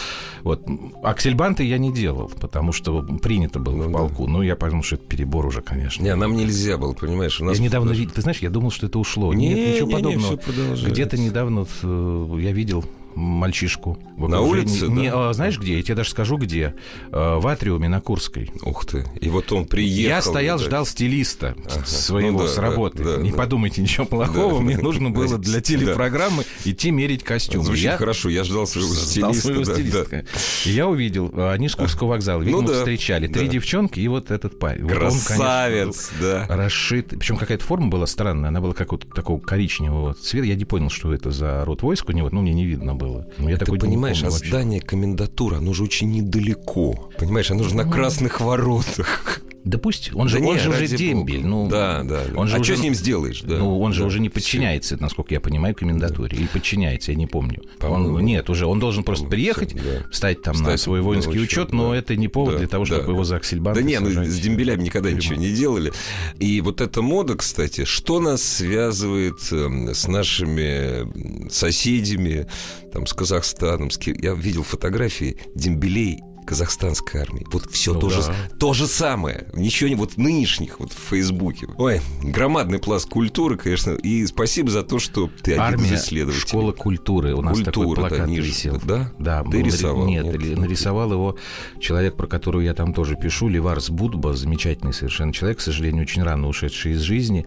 Вот. 0.43 0.63
Аксельбанты 1.03 1.63
я 1.63 1.77
не 1.79 1.91
делал, 1.91 2.31
потому 2.39 2.71
что 2.71 3.01
принято 3.01 3.59
было 3.59 3.75
Ну 3.75 3.83
в 3.83 3.91
да. 3.91 3.97
полку. 3.97 4.27
Ну, 4.27 4.41
я 4.43 4.55
подумал, 4.55 4.83
что 4.83 4.95
это 4.95 5.05
перебор 5.05 5.45
уже, 5.47 5.61
конечно. 5.61 6.03
Не, 6.03 6.15
нам 6.15 6.35
нельзя 6.35 6.77
было, 6.77 6.93
понимаешь? 6.93 7.41
У 7.41 7.45
нас 7.45 7.57
Я 7.57 7.63
недавно 7.63 7.91
видел, 7.91 8.11
ты 8.13 8.21
знаешь, 8.21 8.39
я 8.39 8.49
думал, 8.49 8.69
что 8.71 8.85
это 8.87 8.99
ушло. 8.99 9.33
Не, 9.33 9.49
Нет, 9.53 9.73
ничего 9.73 9.87
не, 9.87 9.93
не, 9.95 10.01
подобного. 10.01 10.35
продолжается. 10.37 10.87
Где-то 10.89 11.17
недавно 11.17 11.65
э, 11.81 12.37
я 12.41 12.51
видел 12.51 12.85
мальчишку. 13.15 13.97
в 14.17 14.27
На 14.29 14.41
улице, 14.41 14.87
Не, 14.87 15.09
да? 15.09 15.29
а, 15.29 15.33
знаешь 15.33 15.59
где? 15.59 15.77
Я 15.77 15.83
тебе 15.83 15.95
даже 15.95 16.09
скажу, 16.11 16.37
где. 16.37 16.73
Э, 17.11 17.37
В 17.39 17.47
Атриуме 17.47 17.87
на 17.89 18.01
Курской. 18.01 18.51
Ух 18.63 18.85
ты. 18.85 19.05
И 19.21 19.29
вот 19.29 19.51
он 19.51 19.65
приехал. 19.65 20.09
я 20.15 20.21
стоял, 20.21 20.57
да. 20.57 20.63
ждал 20.63 20.85
стилиста 20.85 21.55
Ага. 21.65 21.85
своего 21.85 22.31
Ну 22.39 22.39
да, 22.45 22.47
с 22.47 22.55
да, 22.55 22.61
работы. 22.61 23.03
да, 23.03 23.17
Не 23.17 23.31
да. 23.31 23.37
подумайте 23.37 23.81
ничего 23.81 24.05
плохого. 24.05 24.55
Да. 24.59 24.61
Мне 24.61 24.77
нужно 24.77 25.09
было 25.11 25.37
для 25.37 25.55
Да. 25.55 25.61
телепрограммы 25.61 26.43
идти 26.65 26.91
мерить 26.91 27.23
костюм. 27.23 27.63
Звучит 27.63 27.83
я 27.85 27.97
хорошо. 27.97 28.29
Я 28.29 28.43
ждал 28.43 28.67
своего 28.67 28.93
ждал 28.93 29.33
стилиста. 29.33 29.41
своего 29.41 29.63
да, 29.63 29.73
да. 29.73 29.73
стилиста. 29.75 30.25
И 30.65 30.69
я 30.71 30.87
увидел, 30.87 31.31
э, 31.33 31.51
они 31.51 31.69
с 31.69 31.75
Курского 31.75 32.09
вокзала, 32.09 32.41
видимо, 32.41 32.61
Ну 32.61 32.67
да, 32.67 32.73
встречали. 32.79 33.27
Три 33.27 33.45
да. 33.47 33.53
девчонки 33.53 33.99
и 33.99 34.07
вот 34.07 34.31
этот 34.31 34.59
парень. 34.59 34.83
Вот 34.83 34.91
он, 34.93 34.97
конечно, 34.99 35.25
Красавец, 35.27 36.11
да. 36.19 36.45
расшит. 36.49 37.09
Причем 37.09 37.37
какая-то 37.37 37.63
форма 37.63 37.87
была 37.87 38.05
странная. 38.07 38.49
Она 38.49 38.61
была 38.61 38.73
какого-то 38.73 39.07
такого 39.07 39.39
коричневого 39.39 40.13
цвета. 40.13 40.45
Я 40.47 40.55
не 40.55 40.65
понял, 40.65 40.89
что 40.89 41.13
это 41.13 41.31
за 41.31 41.63
род 41.65 41.81
войск 41.81 42.09
у 42.09 42.11
него. 42.11 42.29
Ну, 42.31 42.41
мне 42.41 42.53
не 42.53 42.65
видно 42.65 42.95
было. 42.95 43.04
Но 43.37 43.49
я 43.49 43.57
Ты 43.57 43.65
понимаешь, 43.65 44.17
помню 44.21 44.29
а 44.29 44.31
вообще. 44.31 44.47
здание 44.49 44.81
комендатуры, 44.81 45.57
оно 45.57 45.73
же 45.73 45.83
очень 45.83 46.11
недалеко. 46.11 47.09
Понимаешь, 47.17 47.51
оно 47.51 47.63
же 47.63 47.75
на 47.75 47.89
красных 47.89 48.41
воротах. 48.41 49.41
Да 49.65 49.77
пусть. 49.79 50.11
Он 50.13 50.29
же, 50.29 50.39
Да 50.39 50.45
он 50.45 50.53
не, 50.55 50.59
же 50.61 50.69
уже 50.69 50.87
дембель. 50.87 51.37
бога. 51.39 51.47
Ну, 51.47 51.67
да, 51.67 52.03
да. 52.03 52.23
да. 52.31 52.39
Он 52.39 52.47
же 52.47 52.55
а 52.55 52.59
уже- 52.59 52.73
что 52.73 52.81
с 52.81 52.83
ним 52.83 52.93
сделаешь? 52.93 53.41
Да. 53.41 53.57
Ну, 53.57 53.79
он 53.81 53.93
же 53.93 54.01
Да. 54.01 54.07
уже 54.07 54.19
не 54.19 54.29
подчиняется, 54.29 54.95
насколько 55.01 55.33
я 55.33 55.39
понимаю, 55.41 55.73
комендатуре. 55.75 56.37
Или 56.37 56.45
подчиняется, 56.47 57.11
я 57.11 57.17
не 57.17 57.25
помню. 57.25 57.63
Он, 57.81 58.19
нет, 58.23 58.49
уже 58.49 58.67
он 58.67 58.79
должен 58.79 59.03
просто 59.03 59.25
приехать, 59.27 59.73
да. 59.75 60.07
встать 60.11 60.43
там 60.43 60.55
на 60.55 60.61
Встать 60.63 60.81
свой 60.81 60.99
на 60.99 61.05
воинский 61.05 61.31
учет, 61.39 61.41
учет, 61.65 61.73
но 61.73 61.91
да. 61.91 61.97
это 61.97 62.15
не 62.15 62.27
повод 62.27 62.53
Да, 62.53 62.59
для 62.59 62.67
того, 62.67 62.85
чтобы 62.85 63.03
да. 63.05 63.11
его 63.11 63.23
за 63.23 63.37
аксельбант 63.37 63.75
Да 63.75 63.81
не, 63.81 63.99
ну 63.99 64.09
с 64.23 64.39
дембелями 64.39 64.83
никогда 64.83 65.09
Тюрьму. 65.09 65.17
ничего 65.17 65.35
не 65.35 65.51
делали. 65.51 65.91
И 66.39 66.61
вот 66.61 66.79
эта 66.81 67.01
мода, 67.01 67.35
кстати, 67.35 67.85
что 67.85 68.19
нас 68.19 68.43
связывает 68.43 69.39
эм, 69.51 69.89
с 69.95 70.07
нашими 70.07 71.01
м, 71.01 71.49
соседями, 71.49 72.47
там, 72.93 73.07
с 73.07 73.13
Казахстаном? 73.13 73.89
С 73.89 73.99
Я 74.05 74.33
видел 74.33 74.61
фотографии 74.63 75.37
дембелей 75.55 76.19
казахстанской 76.45 77.21
армии. 77.21 77.45
Вот 77.51 77.69
все 77.71 77.93
Ну 77.93 77.99
то, 77.99 78.09
же, 78.09 78.21
да. 78.21 78.33
то 78.59 78.73
же 78.73 78.87
самое. 78.87 79.47
Ничего 79.53 79.89
не... 79.89 79.95
Вот 79.95 80.17
нынешних 80.17 80.79
вот 80.79 80.93
в 80.93 80.97
Фейсбуке. 81.09 81.67
Ой, 81.77 82.01
громадный 82.23 82.79
пласт 82.79 83.09
культуры, 83.09 83.57
конечно. 83.57 83.91
И 83.91 84.25
спасибо 84.27 84.69
за 84.69 84.83
то, 84.83 84.99
что 84.99 85.29
ты 85.41 85.51
один 85.53 85.61
Армия, 85.63 85.93
из 85.93 86.01
исследователей. 86.03 86.47
школа 86.47 86.71
культуры. 86.71 87.33
У 87.35 87.41
нас 87.41 87.57
такой 87.59 87.85
Культура, 87.85 88.01
да, 88.03 88.07
плакат 88.09 88.27
ниже, 88.27 88.47
висел. 88.47 88.81
да? 88.83 89.11
Да, 89.19 89.43
Ты 89.43 89.49
был 89.49 89.59
рисовал, 89.65 90.05
Нет, 90.05 90.25
нет? 90.25 90.35
ли- 90.41 90.55
нарисовал 90.55 91.11
его 91.11 91.35
человек, 91.79 92.15
про 92.15 92.27
которого 92.27 92.61
я 92.61 92.73
там 92.73 92.93
тоже 92.93 93.15
пишу, 93.15 93.47
Ливарс 93.47 93.89
Будба, 93.89 94.33
замечательный 94.33 94.93
совершенно 94.93 95.33
человек, 95.33 95.57
к 95.57 95.61
сожалению, 95.61 96.03
очень 96.03 96.23
рано 96.23 96.47
ушедший 96.47 96.93
из 96.93 97.01
жизни. 97.01 97.45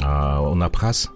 А, 0.00 0.40
Он 0.40 0.62
абхаз, 0.62 1.08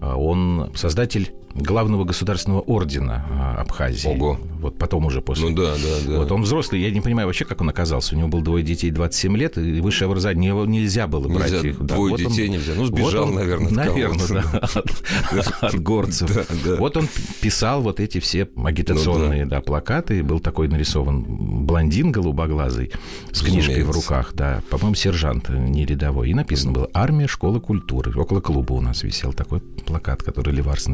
А, 0.00 0.16
он 0.16 0.70
создатель 0.74 1.32
главного 1.54 2.04
государственного 2.04 2.60
ордена 2.60 3.24
а, 3.30 3.60
Абхазии. 3.60 4.08
Ого. 4.08 4.38
Вот 4.60 4.78
потом 4.78 5.06
уже 5.06 5.20
после 5.22 5.48
Ну 5.48 5.56
да, 5.56 5.74
да, 5.74 6.10
да. 6.10 6.18
вот 6.18 6.32
он 6.32 6.42
взрослый, 6.42 6.80
я 6.80 6.90
не 6.90 7.00
понимаю 7.00 7.26
вообще, 7.28 7.44
как 7.44 7.60
он 7.60 7.68
оказался. 7.68 8.14
У 8.14 8.18
него 8.18 8.28
было 8.28 8.42
двое 8.42 8.64
детей, 8.64 8.90
27 8.90 9.36
лет, 9.36 9.58
и 9.58 9.80
высшее 9.80 10.08
образование 10.08 10.48
его 10.48 10.66
нельзя 10.66 11.06
было 11.06 11.28
брать 11.28 11.52
Нельзя, 11.52 11.68
их. 11.68 11.78
Да, 11.78 11.94
двое 11.94 12.10
вот 12.12 12.20
он- 12.20 12.30
детей 12.32 12.48
нельзя. 12.48 12.72
Ну, 12.76 12.86
сбежал, 12.86 13.24
вот 13.26 13.30
он- 13.30 13.34
наверное, 13.36 13.68
от 13.68 13.72
Наверное, 13.72 14.26
да, 14.28 14.58
от, 14.58 15.54
от 15.62 15.80
горцев. 15.80 16.34
Да, 16.34 16.44
да. 16.64 16.76
Вот 16.76 16.96
он 16.96 17.08
писал 17.40 17.82
вот 17.82 18.00
эти 18.00 18.18
все 18.20 18.48
агитационные 18.64 19.44
Ну 19.44 19.50
да, 19.50 19.60
плакаты. 19.60 20.22
Был 20.22 20.40
такой 20.40 20.68
нарисован 20.68 21.24
блондин 21.66 22.12
голубоглазый 22.12 22.92
с 23.32 23.40
книжкой 23.42 23.82
в 23.84 23.90
руках, 23.90 24.32
да, 24.34 24.62
по-моему, 24.70 24.94
сержант, 24.94 25.50
э, 25.50 25.56
не 25.56 25.84
рядовой. 25.84 26.30
И 26.30 26.34
написано 26.34 26.72
было 26.72 26.90
«Армия, 26.94 27.26
школа 27.26 27.60
культуры». 27.60 28.12
Около 28.18 28.40
клуба 28.40 28.72
у 28.74 28.80
нас 28.80 29.02
висел 29.02 29.32
такой 29.32 29.60
плакат, 29.60 30.22
который 30.22 30.54
Леварс 30.54 30.88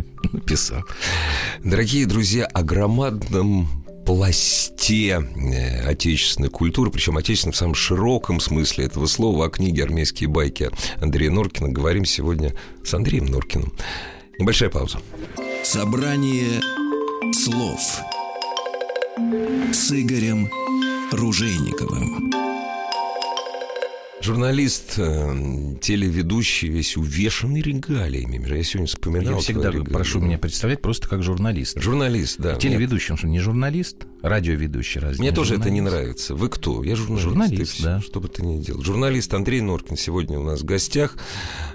написал. 0.44 0.84
Дорогие 1.62 2.06
друзья, 2.06 2.44
о 2.44 2.62
громадном 2.62 3.66
пласте 4.04 5.26
э, 5.36 5.88
отечественной 5.88 6.50
культуры, 6.50 6.90
причем 6.90 7.16
отечественной 7.16 7.54
в 7.54 7.56
самом 7.56 7.74
широком 7.74 8.40
смысле 8.40 8.84
этого 8.84 9.06
слова, 9.06 9.46
о 9.46 9.48
книге 9.48 9.84
«Армейские 9.84 10.28
байки» 10.28 10.70
Андрея 11.00 11.30
Норкина 11.30 11.70
говорим 11.70 12.04
сегодня 12.04 12.54
с 12.84 12.92
Андреем 12.92 13.24
Норкиным. 13.24 13.72
Небольшая 14.38 14.68
пауза. 14.68 15.00
Собрание 15.62 16.60
слов 17.32 17.80
с 19.72 19.92
Игорем 19.92 20.50
Ружейниковым. 21.12 22.43
Журналист, 24.24 24.94
э, 24.96 25.76
телеведущий, 25.82 26.68
весь 26.68 26.96
увешанный 26.96 27.60
регалиями. 27.60 28.42
Я 28.56 28.62
сегодня 28.62 28.86
вспоминал 28.86 29.34
Я 29.34 29.38
всегда 29.38 29.70
прошу 29.70 30.18
меня 30.18 30.38
представлять 30.38 30.80
просто 30.80 31.10
как 31.10 31.22
журналист. 31.22 31.78
Журналист, 31.78 32.38
да. 32.38 32.54
Телеведущим, 32.54 33.18
что 33.18 33.26
не 33.26 33.38
журналист, 33.38 34.06
радиоведущий 34.24 35.00
разве 35.00 35.20
Мне 35.20 35.30
не 35.30 35.34
тоже 35.34 35.54
это 35.54 35.70
не 35.70 35.80
журналист? 35.80 36.02
нравится. 36.02 36.34
Вы 36.34 36.48
кто? 36.48 36.82
Я 36.82 36.96
журналист. 36.96 37.24
Журналист, 37.24 37.82
да. 37.82 38.00
Что 38.00 38.20
бы 38.20 38.28
ты 38.28 38.44
ни 38.44 38.58
делал. 38.58 38.82
Журналист 38.82 39.32
Андрей 39.34 39.60
Норкин 39.60 39.96
сегодня 39.96 40.38
у 40.38 40.42
нас 40.42 40.62
в 40.62 40.64
гостях. 40.64 41.16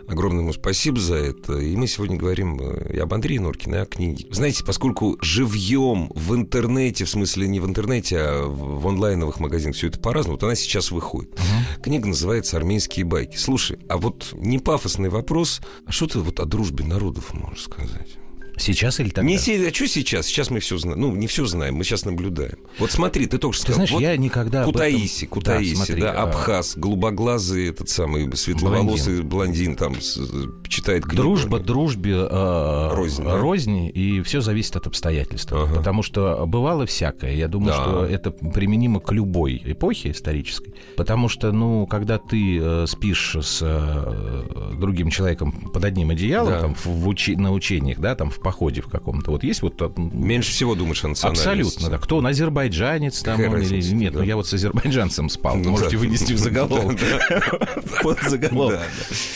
Огромное 0.08 0.42
ему 0.42 0.54
спасибо 0.54 1.00
за 1.00 1.16
это. 1.16 1.58
И 1.58 1.76
мы 1.76 1.88
сегодня 1.88 2.18
говорим 2.18 2.60
э, 2.60 2.96
и 2.96 2.98
об 2.98 3.14
Андрее 3.14 3.40
Норкине, 3.40 3.76
и 3.76 3.80
о 3.80 3.86
книге. 3.86 4.26
Знаете, 4.32 4.64
поскольку 4.66 5.18
живьем 5.22 6.12
в 6.16 6.34
интернете, 6.34 7.06
в 7.06 7.10
смысле 7.10 7.48
не 7.48 7.60
в 7.60 7.68
интернете, 7.68 8.18
а 8.20 8.48
в 8.48 8.88
онлайновых 8.88 9.40
магазинах 9.40 9.76
все 9.76 9.88
это 9.88 10.00
по-разному, 10.00 10.38
вот 10.38 10.44
она 10.44 10.56
сейчас 10.56 10.92
выходит. 10.92 11.40
Книга 11.84 12.08
называется 12.08 12.58
«Армейские 12.58 13.06
байки». 13.06 13.38
Слушай, 13.38 13.80
а 13.88 13.98
вот 13.98 14.30
не 14.34 14.58
пафосный 14.58 15.10
вопрос, 15.10 15.62
а 15.86 15.92
что 15.92 16.08
ты 16.08 16.20
вот 16.20 16.40
о 16.40 16.46
дружбе 16.46 16.84
народов 16.84 17.34
можешь 17.34 17.66
сказать? 17.66 18.18
Сейчас 18.60 19.00
или 19.00 19.10
тогда? 19.10 19.24
Не 19.24 19.38
се- 19.38 19.68
а 19.70 19.74
что 19.74 19.88
сейчас? 19.88 20.26
Сейчас 20.28 20.50
мы 20.52 20.60
все 20.60 20.78
знаем. 20.78 21.00
Ну, 21.00 21.16
не 21.16 21.28
все 21.28 21.46
знаем, 21.46 21.76
мы 21.76 21.84
сейчас 21.84 22.06
наблюдаем. 22.06 22.58
Вот 22.78 22.92
смотри, 22.92 23.26
ты 23.26 23.38
только 23.38 23.56
что 23.56 23.66
Ты 23.68 23.72
сказал. 23.74 23.88
знаешь, 23.88 23.92
вот 23.92 24.02
я 24.02 24.18
никогда 24.18 24.64
об 24.64 24.70
этом- 24.70 24.74
Кутаиси, 24.74 25.26
Да, 25.26 25.30
Кутаиси, 25.32 25.76
да, 25.78 25.86
смотри, 25.86 26.04
а- 26.04 26.24
Абхаз, 26.24 26.74
голубоглазый 26.78 27.70
этот 27.70 27.90
самый 27.90 28.36
светловолосый 28.36 29.22
блондин, 29.24 29.76
там 29.76 30.00
с- 30.00 30.20
читает 30.68 31.04
книгу. 31.06 31.22
Дружба 31.24 31.60
дружбе 31.60 32.16
э, 32.30 32.90
Рознь, 32.94 33.24
да? 33.24 33.38
рознь, 33.38 33.90
и 33.94 34.22
все 34.22 34.42
зависит 34.42 34.76
от 34.76 34.88
обстоятельств. 34.88 35.52
Ага. 35.54 35.76
Потому 35.78 36.04
что 36.04 36.44
бывало 36.46 36.86
всякое. 36.86 37.34
Я 37.36 37.48
думаю, 37.48 37.70
Да. 37.74 37.82
что 37.84 38.06
это 38.06 38.32
применимо 38.32 39.00
к 39.00 39.12
любой 39.12 39.62
эпохе 39.66 40.12
исторической. 40.12 40.74
Потому 40.98 41.30
что, 41.30 41.52
ну, 41.52 41.88
когда 41.88 42.18
ты 42.18 42.60
э, 42.62 42.86
спишь 42.88 43.36
с 43.42 43.60
э, 43.62 44.76
другим 44.78 45.10
человеком 45.10 45.52
под 45.74 45.84
одним 45.86 46.10
одеялом, 46.10 46.52
Да. 46.52 46.60
там, 46.62 46.76
в, 46.76 46.86
в 46.86 47.08
учи- 47.08 47.36
на 47.36 47.52
учениях, 47.54 48.00
да, 48.00 48.16
там, 48.16 48.30
в 48.30 48.40
походе 48.50 48.82
в 48.82 48.88
каком-то, 48.88 49.30
вот 49.30 49.44
есть 49.44 49.62
вот... 49.62 49.80
Меньше 49.98 50.52
всего 50.52 50.74
думаешь 50.74 51.04
о 51.04 51.10
национальности. 51.10 51.48
Абсолютно, 51.48 51.90
да. 51.90 51.98
Кто 52.00 52.18
он, 52.18 52.26
азербайджанец 52.26 53.22
там 53.22 53.40
он 53.40 53.46
или 53.46 53.52
разница, 53.52 53.94
нет? 53.94 54.14
да. 54.14 54.20
Ну, 54.20 54.26
я 54.26 54.36
вот 54.36 54.48
с 54.48 54.54
азербайджанцем 54.54 55.30
спал. 55.30 55.56
Ну 55.56 55.70
Можете 55.70 55.92
да. 55.92 55.98
вынести 56.00 56.34
в 56.34 56.40
заголовок. 56.40 56.98
Под 58.02 58.20
заголовок. 58.24 58.80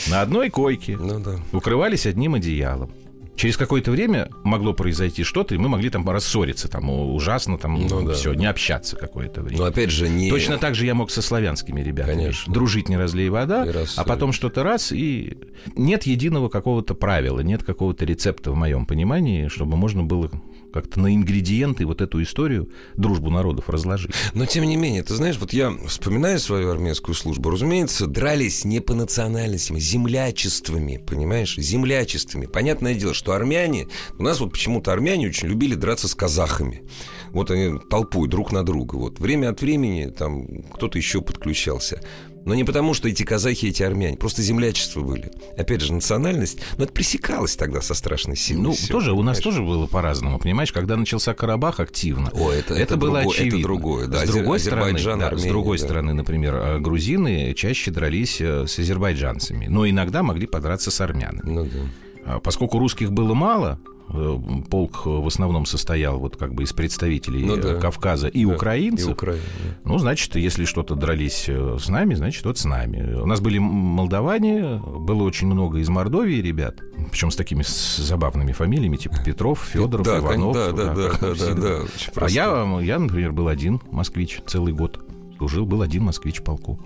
На 0.08 0.22
одной 0.22 0.50
койке 0.50 0.96
Ну 0.96 1.22
укрывались 1.52 2.06
одним 2.06 2.34
одеялом. 2.34 2.90
Через 3.36 3.56
какое-то 3.56 3.90
время 3.90 4.30
могло 4.44 4.72
произойти 4.72 5.24
что-то, 5.24 5.54
и 5.54 5.58
мы 5.58 5.68
могли 5.68 5.90
там 5.90 6.08
рассориться, 6.08 6.68
там 6.68 6.88
ужасно, 6.90 7.58
там 7.58 7.86
Ну 7.86 8.06
да. 8.06 8.14
все, 8.14 8.32
не 8.32 8.46
общаться 8.46 8.96
какое-то 8.96 9.42
время. 9.42 9.58
Но 9.58 9.64
опять 9.66 9.90
же, 9.90 10.08
не... 10.08 10.30
Точно 10.30 10.56
так 10.58 10.74
же 10.74 10.86
я 10.86 10.94
мог 10.94 11.10
со 11.10 11.20
славянскими 11.20 11.80
ребятами. 11.80 12.14
Конечно. 12.14 12.52
Дружить 12.52 12.88
не 12.88 12.96
разлей 12.96 13.28
вода, 13.28 13.66
а 13.96 14.04
потом 14.04 14.32
что-то 14.32 14.62
раз, 14.62 14.92
и 14.92 15.36
нет 15.74 16.04
единого 16.04 16.48
какого-то 16.48 16.94
правила, 16.94 17.40
нет 17.40 17.64
какого-то 17.64 18.04
рецепта 18.04 18.52
в 18.52 18.56
моем 18.56 18.86
понимании, 18.86 19.48
чтобы 19.48 19.76
можно 19.76 20.04
было 20.04 20.30
как-то 20.74 20.98
на 20.98 21.14
ингредиенты 21.14 21.86
вот 21.86 22.00
эту 22.00 22.20
историю 22.20 22.68
дружбу 22.96 23.30
народов 23.30 23.68
разложить. 23.68 24.10
Но 24.32 24.44
тем 24.44 24.64
не 24.64 24.74
менее, 24.74 25.04
ты 25.04 25.14
знаешь, 25.14 25.38
вот 25.38 25.52
я 25.52 25.70
вспоминаю 25.86 26.40
свою 26.40 26.68
армейскую 26.72 27.14
службу, 27.14 27.50
разумеется, 27.50 28.08
дрались 28.08 28.64
не 28.64 28.80
по 28.80 28.92
национальностям, 28.92 29.76
а 29.76 29.80
землячествами, 29.80 30.96
понимаешь, 30.96 31.56
землячествами. 31.56 32.46
Понятное 32.46 32.94
дело, 32.94 33.14
что 33.14 33.34
армяне, 33.34 33.86
у 34.18 34.24
нас 34.24 34.40
вот 34.40 34.50
почему-то 34.50 34.92
армяне 34.92 35.28
очень 35.28 35.46
любили 35.46 35.76
драться 35.76 36.08
с 36.08 36.14
казахами. 36.16 36.82
Вот 37.28 37.52
они 37.52 37.78
толпой 37.88 38.28
друг 38.28 38.50
на 38.50 38.64
друга. 38.64 38.96
Вот 38.96 39.20
время 39.20 39.50
от 39.50 39.60
времени 39.60 40.06
там 40.06 40.64
кто-то 40.72 40.98
еще 40.98 41.20
подключался. 41.22 42.00
Но 42.44 42.54
не 42.54 42.64
потому, 42.64 42.92
что 42.94 43.08
эти 43.08 43.22
казахи, 43.22 43.66
эти 43.66 43.82
армяне, 43.82 44.16
просто 44.16 44.42
землячества 44.42 45.00
были. 45.00 45.32
Опять 45.56 45.80
же, 45.80 45.92
национальность, 45.94 46.58
но 46.76 46.84
это 46.84 46.92
пресекалось 46.92 47.56
тогда 47.56 47.80
со 47.80 47.94
страшной 47.94 48.36
силой. 48.36 48.62
Ну, 48.62 48.72
всё, 48.72 48.92
тоже 48.92 49.12
у 49.12 49.22
нас 49.22 49.38
понимаешь? 49.38 49.42
тоже 49.44 49.62
было 49.62 49.86
по-разному, 49.86 50.38
понимаешь, 50.38 50.72
когда 50.72 50.96
начался 50.96 51.32
Карабах 51.34 51.80
активно. 51.80 52.30
О, 52.34 52.50
это- 52.52 52.74
это 52.74 52.96
было 52.96 53.12
другое- 53.20 53.22
это 53.34 53.40
очевидно. 53.42 53.62
другое, 53.62 54.06
да, 54.08 54.26
С 54.26 54.28
другой 54.28 54.60
стороны, 54.60 54.92
да, 54.92 54.98
с 54.98 55.06
Армения, 55.06 55.48
другой 55.48 55.78
да. 55.78 55.84
стороны, 55.84 56.12
например, 56.14 56.54
э, 56.54 56.78
грузины 56.80 57.54
чаще 57.54 57.90
дрались 57.90 58.40
э, 58.40 58.66
с 58.66 58.78
азербайджанцами, 58.78 59.66
но 59.66 59.88
иногда 59.88 60.22
могли 60.22 60.46
подраться 60.46 60.90
с 60.90 61.00
армянами. 61.00 61.48
Ну 61.50 61.64
да. 61.64 61.78
А 62.26 62.40
Поскольку 62.40 62.78
русских 62.78 63.12
было 63.12 63.34
мало, 63.34 63.78
полк 64.08 65.02
э, 65.06 65.08
в 65.10 65.26
основном 65.26 65.66
состоял 65.66 66.18
вот 66.18 66.36
как 66.36 66.54
бы 66.54 66.62
из 66.62 66.72
представителей 66.72 67.44
Ну 67.44 67.56
да. 67.56 67.74
Кавказа 67.76 68.28
и 68.28 68.44
Да, 68.44 68.52
украинцев. 68.54 69.08
И 69.08 69.12
Украина. 69.12 69.42
да. 69.64 69.74
Ну, 69.84 69.98
значит, 69.98 70.36
если 70.36 70.64
что-то 70.64 70.94
дрались 70.94 71.44
э, 71.48 71.78
с 71.80 71.88
нами, 71.88 72.14
значит, 72.14 72.44
вот 72.44 72.58
с 72.58 72.64
нами. 72.64 73.14
У 73.14 73.26
нас 73.26 73.40
были 73.40 73.58
молдаване, 73.58 74.76
было 74.84 75.22
очень 75.22 75.46
много 75.46 75.78
из 75.78 75.88
Мордовии 75.88 76.40
ребят, 76.40 76.80
причем 77.10 77.30
с 77.30 77.36
такими 77.36 77.64
забавными 77.66 78.52
фамилиями, 78.52 78.96
типа 78.96 79.16
Петров, 79.24 79.60
Федоров, 79.72 80.06
Да, 80.06 80.18
Иванов. 80.18 80.54
да, 80.54 80.72
да, 80.72 80.94
да, 80.94 81.10
да, 81.20 81.34
да, 81.34 81.54
да, 81.54 81.78
А 82.16 82.28
я, 82.30 82.78
я, 82.82 82.98
например, 82.98 83.32
был 83.32 83.48
один 83.48 83.80
москвич 83.90 84.40
целый 84.46 84.72
год. 84.72 85.00
Служил, 85.38 85.66
был 85.66 85.82
один 85.82 86.04
москвич 86.04 86.40
в 86.40 86.44
полку. 86.44 86.78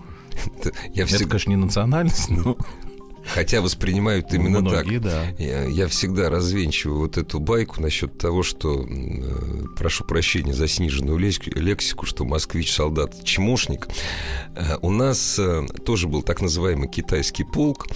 Это- 0.60 0.72
Я 0.94 1.02
Это, 1.04 1.14
всегда, 1.14 1.30
конечно, 1.30 1.50
не 1.50 1.56
национальность, 1.56 2.30
но 2.30 2.56
хотя 3.28 3.60
воспринимают 3.60 4.32
именно 4.32 4.60
многие, 4.60 5.00
так. 5.00 5.36
да. 5.36 5.42
Я, 5.42 5.64
я 5.64 5.88
всегда 5.88 6.30
развенчиваю 6.30 7.00
вот 7.00 7.18
эту 7.18 7.40
байку 7.40 7.80
насчет 7.80 8.18
того, 8.18 8.42
что, 8.42 8.84
э, 8.88 9.64
прошу 9.76 10.04
прощения 10.04 10.54
за 10.54 10.68
сниженную 10.68 11.18
лексику, 11.18 12.06
что 12.06 12.24
москвич, 12.24 12.72
солдат, 12.72 13.22
чмошник. 13.24 13.88
Э, 14.56 14.76
у 14.82 14.90
нас 14.90 15.38
э, 15.38 15.66
тоже 15.84 16.08
был 16.08 16.22
так 16.22 16.40
называемый 16.40 16.88
китайский 16.88 17.44
полк. 17.44 17.86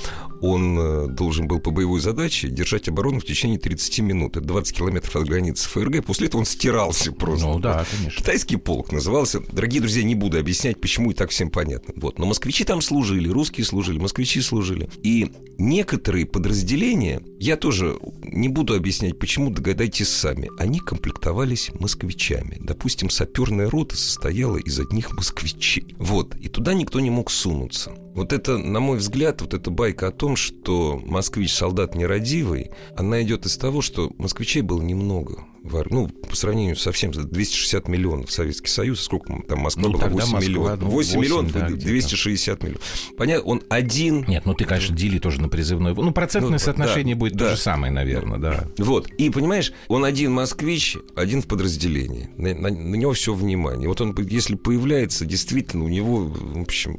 Он 0.42 0.78
э, 0.78 1.06
должен 1.06 1.46
был 1.46 1.60
по 1.60 1.70
боевой 1.70 2.00
задаче 2.00 2.48
держать 2.48 2.88
оборону 2.88 3.20
в 3.20 3.24
течение 3.24 3.60
30 3.60 4.00
минут. 4.00 4.36
Это 4.36 4.44
20 4.44 4.76
километров 4.76 5.14
от 5.14 5.28
границы 5.28 5.68
ФРГ. 5.68 6.04
После 6.04 6.26
этого 6.26 6.40
он 6.40 6.46
стирался 6.46 7.12
просто. 7.22 7.46
Ну 7.46 7.60
да, 7.60 7.86
конечно. 7.88 8.18
Китайский 8.18 8.56
полк 8.56 8.90
назывался. 8.90 9.40
Дорогие 9.52 9.80
друзья, 9.80 10.02
не 10.02 10.16
буду 10.16 10.38
объяснять, 10.38 10.80
почему 10.80 11.12
и 11.12 11.14
так 11.14 11.30
всем 11.30 11.50
понятно. 11.50 11.94
Вот. 11.96 12.18
Но 12.18 12.26
москвичи 12.26 12.64
там 12.64 12.82
служили, 12.82 13.28
русские 13.28 13.64
служили, 13.64 14.00
москвичи 14.00 14.40
служили. 14.40 14.90
И 15.04 15.30
некоторые 15.58 16.26
подразделения, 16.26 17.22
я 17.38 17.56
тоже 17.56 17.96
не 18.22 18.48
буду 18.48 18.74
объяснять, 18.74 19.20
почему, 19.20 19.50
догадайтесь 19.50 20.08
сами, 20.08 20.50
они 20.58 20.80
комплектовались 20.80 21.70
москвичами. 21.78 22.56
Допустим, 22.58 23.10
саперная 23.10 23.70
рота 23.70 23.96
состояла 23.96 24.56
из 24.56 24.80
одних 24.80 25.12
москвичей. 25.12 25.94
Вот. 25.98 26.34
И 26.34 26.48
туда 26.48 26.74
никто 26.74 26.98
не 26.98 27.10
мог 27.10 27.30
сунуться. 27.30 27.92
Вот 28.14 28.32
это, 28.32 28.58
на 28.58 28.80
мой 28.80 28.98
взгляд, 28.98 29.40
вот 29.40 29.54
эта 29.54 29.70
байка 29.70 30.08
о 30.08 30.12
том, 30.12 30.36
что 30.36 31.00
москвич 31.04 31.54
солдат 31.54 31.94
нерадивый, 31.94 32.70
она 32.96 33.22
идет 33.22 33.46
из 33.46 33.56
того, 33.56 33.80
что 33.80 34.12
москвичей 34.18 34.62
было 34.62 34.82
немного. 34.82 35.44
Ну, 35.90 36.08
по 36.08 36.34
сравнению 36.36 36.76
со 36.76 36.90
всем, 36.92 37.12
260 37.12 37.86
миллионов 37.88 38.30
Советский 38.32 38.68
Союз, 38.68 39.00
сколько 39.00 39.32
там 39.48 39.60
Москва 39.60 39.82
Ну, 39.84 39.90
была? 39.92 40.00
тогда 40.02 40.14
8 40.24 40.32
Москва, 40.32 40.40
миллионов. 40.48 40.80
ну, 40.80 40.90
8 40.90 41.20
миллионов, 41.20 41.52
да, 41.52 41.66
где-то. 41.68 41.86
260 41.86 42.62
миллионов. 42.62 42.82
Понятно, 43.16 43.44
он 43.50 43.62
один 43.68 44.24
Нет, 44.26 44.44
ну 44.44 44.54
ты, 44.54 44.64
конечно, 44.64 44.96
дели 44.96 45.18
тоже 45.18 45.40
на 45.40 45.48
призывной. 45.48 45.94
Ну, 45.94 46.10
процентное 46.12 46.52
Ну, 46.52 46.58
соотношение 46.58 47.14
да, 47.14 47.18
будет 47.20 47.34
да. 47.34 47.50
то 47.50 47.56
же 47.56 47.60
самое, 47.60 47.92
наверное, 47.92 48.38
да. 48.38 48.64
Вот. 48.78 49.08
И 49.18 49.30
понимаешь, 49.30 49.72
он 49.88 50.04
один 50.04 50.32
москвич, 50.32 50.96
один 51.14 51.42
в 51.42 51.46
подразделении. 51.46 52.28
На, 52.36 52.54
на- 52.54 52.70
на 52.70 52.96
него 52.96 53.12
все 53.12 53.32
внимание. 53.32 53.88
Вот 53.88 54.00
он, 54.00 54.16
если 54.28 54.56
появляется, 54.56 55.24
действительно, 55.24 55.84
у 55.84 55.88
него, 55.88 56.24
в 56.24 56.60
общем, 56.60 56.98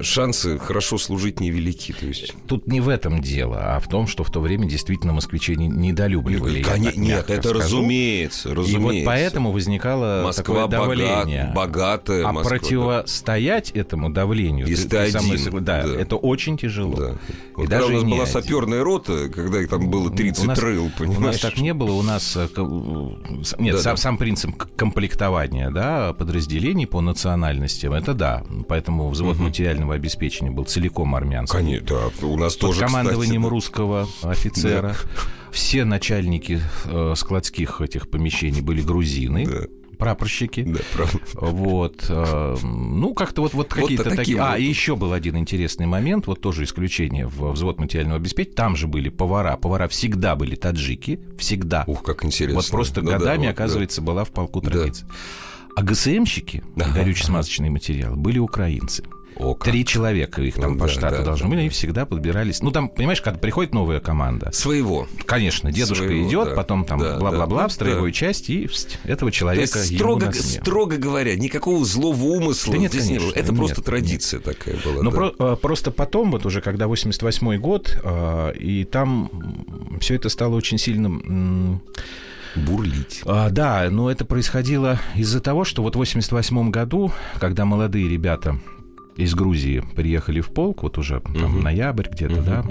шансы 0.00 0.58
хорошо 0.58 0.98
служить 0.98 1.40
невелики. 1.40 1.92
То 1.98 2.06
есть. 2.06 2.34
Тут 2.46 2.66
не 2.66 2.80
в 2.80 2.88
этом 2.88 3.20
дело, 3.20 3.74
а 3.76 3.80
в 3.80 3.88
том, 3.88 4.06
что 4.06 4.24
в 4.24 4.30
то 4.30 4.40
время 4.40 4.68
действительно 4.68 5.12
москвичи 5.12 5.56
не- 5.56 5.68
недолюбливали. 5.68 6.58
я 6.58 6.64
Коне- 6.64 6.84
так 6.86 6.96
нет, 6.96 7.30
это 7.30 7.48
скажу. 7.48 7.82
Разумеется, 7.96 8.48
И 8.48 8.52
разумеется. 8.52 8.80
вот 8.80 9.04
поэтому 9.06 9.52
возникало 9.52 10.22
Москва 10.24 10.66
такое 10.66 10.66
давление. 10.68 11.52
богат- 11.54 11.54
богатая 11.54 12.24
а 12.26 12.32
Москва, 12.32 12.42
да. 12.42 12.58
противостоять 12.58 13.70
этому 13.70 14.10
давлению, 14.10 14.66
Если 14.66 14.84
ты- 14.88 14.90
ты 15.10 15.16
один, 15.18 15.34
согла- 15.34 15.60
да, 15.60 15.82
да. 15.86 15.94
это 16.00 16.16
очень 16.16 16.56
тяжело. 16.56 16.96
Да. 16.96 17.10
И 17.10 17.14
Вот 17.54 17.62
когда 17.62 17.78
даже 17.80 17.92
у 17.92 17.94
нас 17.94 18.04
была 18.04 18.22
один. 18.22 18.26
саперная 18.26 18.84
рота, 18.84 19.28
когда 19.28 19.60
их 19.60 19.68
там 19.68 19.88
было 19.90 20.10
30 20.10 20.44
у 20.44 20.48
нас, 20.48 20.58
рыл, 20.58 20.90
понимаешь? 20.98 21.18
У 21.18 21.22
нас 21.22 21.38
так 21.40 21.56
не 21.58 21.74
было, 21.74 21.92
у 21.92 22.02
нас... 22.02 22.36
э, 22.36 22.48
Нет, 23.58 23.76
Да, 23.76 23.80
сам, 23.82 23.94
да. 23.94 23.96
сам 23.96 24.18
принцип 24.18 24.56
комплектования 24.76 25.70
да, 25.70 26.12
подразделений 26.12 26.86
по 26.86 27.00
национальностям, 27.00 27.92
это 27.92 28.14
да. 28.14 28.42
Поэтому 28.68 29.08
взвод 29.10 29.38
материального 29.38 29.94
обеспечения 29.94 30.50
был 30.50 30.64
целиком 30.64 31.14
армянский. 31.14 31.58
Конечно, 31.58 31.86
да, 32.20 32.26
у 32.26 32.36
нас 32.36 32.54
Под 32.54 32.60
тоже, 32.70 32.80
командованием 32.80 33.42
кстати, 33.42 33.42
да. 33.42 33.48
русского 33.48 34.08
офицера. 34.22 34.96
Все 35.50 35.84
начальники 35.84 36.60
э, 36.84 37.14
складских 37.16 37.80
этих 37.80 38.08
помещений 38.08 38.60
были 38.60 38.82
грузины. 38.82 39.46
Да. 39.46 39.66
Прапорщики. 39.98 40.62
Да, 40.62 40.80
правда. 40.92 41.18
Вот, 41.34 42.04
э, 42.10 42.56
ну, 42.62 43.14
как-то 43.14 43.40
вот, 43.40 43.54
вот 43.54 43.72
какие-то 43.72 44.04
таким 44.04 44.16
такие... 44.16 44.40
А, 44.40 44.50
вот. 44.50 44.58
и 44.58 44.64
еще 44.64 44.94
был 44.94 45.14
один 45.14 45.38
интересный 45.38 45.86
момент, 45.86 46.26
вот 46.26 46.40
тоже 46.42 46.64
исключение 46.64 47.26
в 47.26 47.52
взвод 47.52 47.78
материального 47.80 48.18
обеспечения. 48.18 48.54
Там 48.54 48.76
же 48.76 48.88
были 48.88 49.08
повара. 49.08 49.56
Повара 49.56 49.88
всегда 49.88 50.36
были 50.36 50.54
таджики, 50.54 51.18
всегда. 51.38 51.84
Ух, 51.86 52.02
как 52.02 52.24
интересно. 52.26 52.60
Вот 52.60 52.70
просто 52.70 53.00
Ну 53.00 53.10
да, 53.10 53.18
годами, 53.18 53.38
вот, 53.38 53.44
да. 53.46 53.50
оказывается, 53.52 54.02
была 54.02 54.24
в 54.24 54.30
полку 54.32 54.60
Да. 54.60 54.70
традиция. 54.70 55.08
А 55.76 55.82
ГСМщики, 55.82 56.62
Ага, 56.76 56.90
горюче-смазочные 57.00 57.70
материалы, 57.70 58.16
были 58.16 58.38
украинцы. 58.38 59.04
О, 59.38 59.54
как. 59.54 59.70
Три 59.70 59.84
человека 59.84 60.40
их 60.42 60.54
там 60.54 60.72
Ну 60.72 60.78
по 60.78 60.86
да, 60.86 60.92
штату 60.92 61.16
да, 61.18 61.24
должны 61.24 61.44
да, 61.44 61.48
были, 61.48 61.56
да. 61.56 61.60
они 61.62 61.68
всегда 61.70 62.06
подбирались. 62.06 62.62
Ну, 62.62 62.70
там, 62.70 62.88
понимаешь, 62.88 63.20
когда 63.20 63.38
приходит 63.38 63.74
новая 63.74 64.00
команда, 64.00 64.50
Своего. 64.52 65.06
конечно, 65.26 65.70
дедушка 65.70 66.06
Своего, 66.06 66.28
идет, 66.28 66.48
да. 66.50 66.54
потом 66.54 66.84
там 66.84 66.98
Да, 66.98 67.18
бла-бла-бла 67.18 67.62
да, 67.62 67.68
в 67.68 67.72
строевую 67.72 68.12
да. 68.12 68.16
часть, 68.16 68.48
и 68.50 68.68
этого 69.04 69.30
То 69.30 69.36
человека 69.36 69.78
есть, 69.78 69.90
ему 69.90 69.98
строго, 69.98 70.26
нет. 70.26 70.36
строго 70.36 70.96
говоря, 70.96 71.36
никакого 71.36 71.84
злого 71.84 72.22
умысла 72.24 72.72
Да 72.72 72.78
нет, 72.78 72.92
здесь 72.92 73.10
не 73.10 73.18
было. 73.18 73.32
конечно, 73.32 73.40
Это 73.40 73.52
нет, 73.52 73.58
просто 73.58 73.76
нет. 73.80 73.84
традиция 73.86 74.40
такая 74.40 74.76
была. 74.84 75.02
Но 75.02 75.10
да. 75.10 75.16
про- 75.16 75.34
э, 75.52 75.56
просто 75.56 75.90
потом, 75.90 76.30
вот 76.30 76.46
уже 76.46 76.60
когда 76.60 76.86
88 76.88 77.58
год, 77.58 77.98
э, 78.02 78.52
и 78.58 78.84
там 78.84 79.30
все 80.00 80.14
это 80.14 80.28
стало 80.28 80.54
очень 80.56 80.78
сильным... 80.78 81.82
Бурлить. 82.54 83.20
А, 83.26 83.50
да, 83.50 83.88
но 83.90 84.10
это 84.10 84.24
происходило 84.24 84.98
из-за 85.14 85.40
того, 85.40 85.64
что 85.64 85.82
вот 85.82 85.94
в 85.94 85.98
88 85.98 86.70
году, 86.70 87.12
когда 87.38 87.66
молодые 87.66 88.08
ребята 88.08 88.58
из 89.16 89.34
Грузии 89.34 89.82
приехали 89.94 90.40
в 90.40 90.48
полк, 90.48 90.82
вот 90.82 90.98
уже 90.98 91.20
там 91.20 91.52
Мгм. 91.54 91.62
ноябрь 91.62 92.08
где-то, 92.10 92.42
да, 92.42 92.64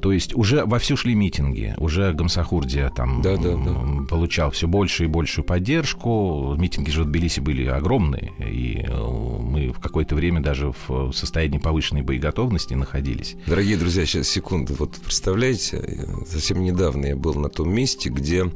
То 0.00 0.12
есть 0.12 0.32
уже 0.36 0.64
вовсю 0.64 0.96
шли 0.96 1.16
митинги, 1.16 1.74
уже 1.76 2.12
Гамсахурдия 2.12 2.88
там 2.90 3.20
Да, 3.20 3.36
да, 3.36 3.56
да. 3.56 4.04
получал 4.08 4.52
все 4.52 4.68
больше 4.68 5.04
и 5.04 5.06
большую 5.08 5.44
поддержку. 5.44 6.54
Митинги 6.56 6.90
же 6.90 7.02
в 7.02 7.06
Тбилиси 7.06 7.40
были 7.40 7.66
огромные, 7.66 8.32
и 8.38 8.84
э, 8.86 8.92
мы 8.96 9.70
в 9.72 9.80
какое-то 9.80 10.14
время 10.14 10.40
даже 10.40 10.72
в 10.86 11.10
состоянии 11.12 11.58
повышенной 11.58 12.02
боеготовности 12.02 12.74
находились. 12.74 13.34
Дорогие 13.46 13.76
друзья, 13.76 14.06
сейчас 14.06 14.28
секунду. 14.28 14.74
Вот 14.78 14.92
представляете, 15.04 15.78
э, 15.78 16.06
совсем 16.30 16.62
недавно 16.62 17.06
я 17.06 17.16
был 17.16 17.34
на 17.34 17.48
том 17.48 17.74
месте, 17.74 18.08
где 18.08 18.46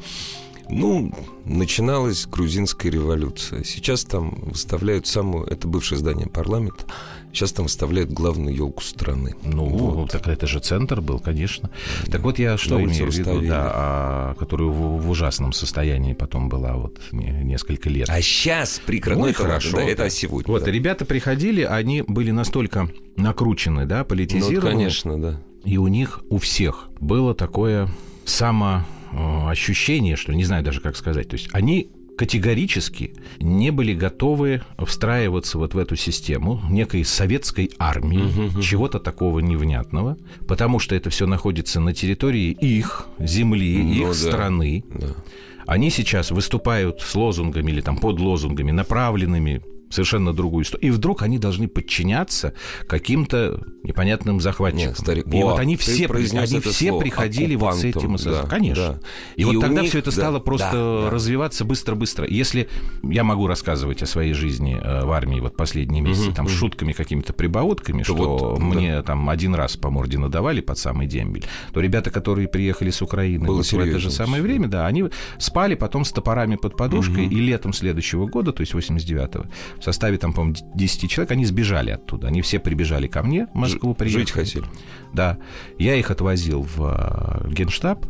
ну, 0.71 1.13
начиналась 1.45 2.25
грузинская 2.27 2.91
революция. 2.93 3.65
Сейчас 3.65 4.05
там 4.05 4.31
выставляют 4.43 5.07
самую... 5.07 5.45
Это 5.47 5.67
бывшее 5.69 5.99
здание 5.99 6.29
парламента. 6.29 6.85
Сейчас 7.33 7.53
там 7.53 7.65
выставляют 7.65 8.11
главную 8.11 8.55
елку 8.55 8.83
страны. 8.83 9.35
Ну, 9.43 9.65
Вот. 9.65 10.11
так 10.11 10.29
это 10.29 10.47
же 10.47 10.61
центр 10.61 11.01
был, 11.01 11.19
конечно. 11.19 11.71
Так 12.11 12.21
вот 12.23 12.39
я 12.39 12.59
что 12.59 12.79
На 12.79 12.85
имею 12.85 13.11
в 13.11 13.15
виду, 13.15 13.41
да, 13.49 13.71
а, 13.75 14.35
которую 14.35 14.71
в, 14.73 15.01
в 15.03 15.11
ужасном 15.11 15.53
состоянии 15.53 16.13
потом 16.13 16.49
была 16.51 16.75
вот 16.75 17.01
не- 17.11 17.43
несколько 17.43 17.89
лет. 17.89 18.09
А 18.11 18.21
сейчас 18.21 18.81
прекрасно. 18.85 19.25
Ну 19.25 19.31
это 19.31 19.43
хорошо. 19.43 19.77
да, 19.79 19.83
это 19.85 20.11
сегодня. 20.11 20.53
Вот, 20.53 20.65
да. 20.65 20.71
ребята 20.71 21.05
приходили, 21.05 21.63
они 21.63 22.03
были 22.03 22.31
настолько 22.33 22.89
накручены, 23.17 23.87
да, 23.87 24.01
Ну, 24.01 24.05
политизированы. 24.05 24.61
вот, 24.61 24.71
конечно, 24.71 25.21
да. 25.21 25.41
И 25.65 25.79
у 25.79 25.87
них, 25.89 26.21
у 26.29 26.39
всех 26.39 26.89
было 27.01 27.35
такое 27.35 27.89
самоощущение, 29.13 30.17
что 30.17 30.33
ли, 30.33 30.39
не 30.39 30.45
знаю 30.45 30.65
даже 30.65 30.81
как 30.81 30.97
сказать. 30.97 31.29
То 31.29 31.35
есть 31.37 31.49
они 31.53 31.89
категорически 32.23 33.15
не 33.41 33.71
были 33.73 33.95
готовы 33.95 34.63
встраиваться 34.79 35.59
вот 35.59 35.75
в 35.75 35.79
эту 35.79 35.97
систему 35.97 36.63
некой 36.71 37.05
советской 37.05 37.73
армии, 37.81 38.61
чего-то 38.63 39.01
такого 39.01 39.41
невнятного, 39.41 40.17
потому 40.47 40.79
что 40.79 40.95
это 40.95 41.11
все 41.11 41.27
находится 41.27 41.81
на 41.81 41.93
территории 41.93 42.51
их 42.53 43.09
земли, 43.19 43.83
Ну 43.83 43.93
их 43.93 44.09
да. 44.09 44.15
страны. 44.15 44.85
да. 44.95 45.09
Они 45.67 45.91
сейчас 45.91 46.31
выступают 46.31 47.01
с 47.01 47.13
лозунгами 47.17 47.73
или 47.73 47.81
там 47.81 47.97
под 47.99 48.21
лозунгами, 48.21 48.71
направленными 48.71 49.61
совершенно 49.93 50.33
другую 50.33 50.65
сторону. 50.65 50.89
И 50.89 50.91
вдруг 50.91 51.23
они 51.23 51.39
должны 51.39 51.69
подчиняться 51.69 52.55
каким-то 52.87 53.61
непонятным 53.83 54.41
захватчикам. 54.41 54.89
Нет, 54.89 54.99
старик, 54.99 55.27
и 55.27 55.43
во, 55.43 55.51
вот 55.51 55.59
они 55.61 55.77
все, 55.77 56.07
они 56.07 56.61
все 56.61 56.89
слово, 56.89 57.01
приходили 57.01 57.55
вот 57.55 57.77
с 57.77 57.85
этим. 57.85 58.17
да, 58.17 58.47
Конечно. 58.47 59.01
да. 59.01 59.01
И, 59.37 59.43
И 59.43 59.45
вот 59.45 59.61
тогда 59.61 59.83
них, 59.83 59.91
все 59.91 59.99
это 59.99 60.11
да, 60.11 60.17
стало 60.17 60.39
просто 60.41 60.73
да, 60.73 61.05
да. 61.05 61.11
развиваться 61.11 61.65
быстро-быстро. 61.65 62.27
Если 62.27 62.69
я 63.03 63.25
могу 63.25 63.47
рассказывать 63.47 64.03
о 64.03 64.07
своей 64.07 64.33
жизни 64.33 64.81
э, 64.81 65.05
в 65.05 65.13
армии 65.13 65.41
вот 65.41 65.57
последние 65.57 66.03
месяцы, 66.03 66.33
там, 66.33 66.49
с 66.49 66.53
шутками 66.53 66.93
какими-то 66.93 67.33
прибаутками, 67.33 68.03
что 68.03 68.15
вот, 68.15 68.59
да. 68.59 68.65
мне 68.65 69.03
там 69.03 69.29
один 69.29 69.55
раз 69.55 69.77
по 69.77 69.91
морде 69.91 70.19
надавали 70.19 70.61
под 70.61 70.79
самый 70.79 71.07
дембель, 71.07 71.45
то 71.73 71.81
ребята, 71.81 72.11
которые 72.11 72.49
приехали 72.49 72.91
с 72.91 73.03
Украины 73.03 73.47
Было 73.47 73.59
вот 73.59 73.67
в 73.67 73.79
это 73.79 73.99
же 73.99 74.11
самое 74.11 74.43
время, 74.43 74.69
да, 74.69 74.87
они 74.87 75.05
спали 75.39 75.75
потом 75.75 76.05
с 76.05 76.13
топорами 76.13 76.57
под 76.57 76.77
подушкой, 76.77 77.27
и 77.27 77.37
летом 77.37 77.73
следующего 77.73 78.27
года, 78.27 78.53
то 78.53 78.61
есть 78.61 78.75
89-го, 78.75 79.47
в 79.83 79.85
составе 79.85 80.17
там, 80.17 80.33
по-моему, 80.33 80.57
10 80.77 81.11
человек, 81.11 81.33
они 81.33 81.45
сбежали 81.45 81.91
оттуда. 81.91 82.29
Они 82.29 82.41
все 82.41 82.61
прибежали 82.61 83.09
ко 83.09 83.23
мне 83.25 83.49
в 83.53 83.55
Москву, 83.57 83.95
приехали. 83.95 84.21
Жить 84.23 84.31
хотели. 84.31 84.65
Да. 85.13 85.39
Я 85.77 85.97
их 85.97 86.13
отвозил 86.13 86.63
в 86.63 87.43
э, 87.45 87.51
Генштаб, 87.53 88.07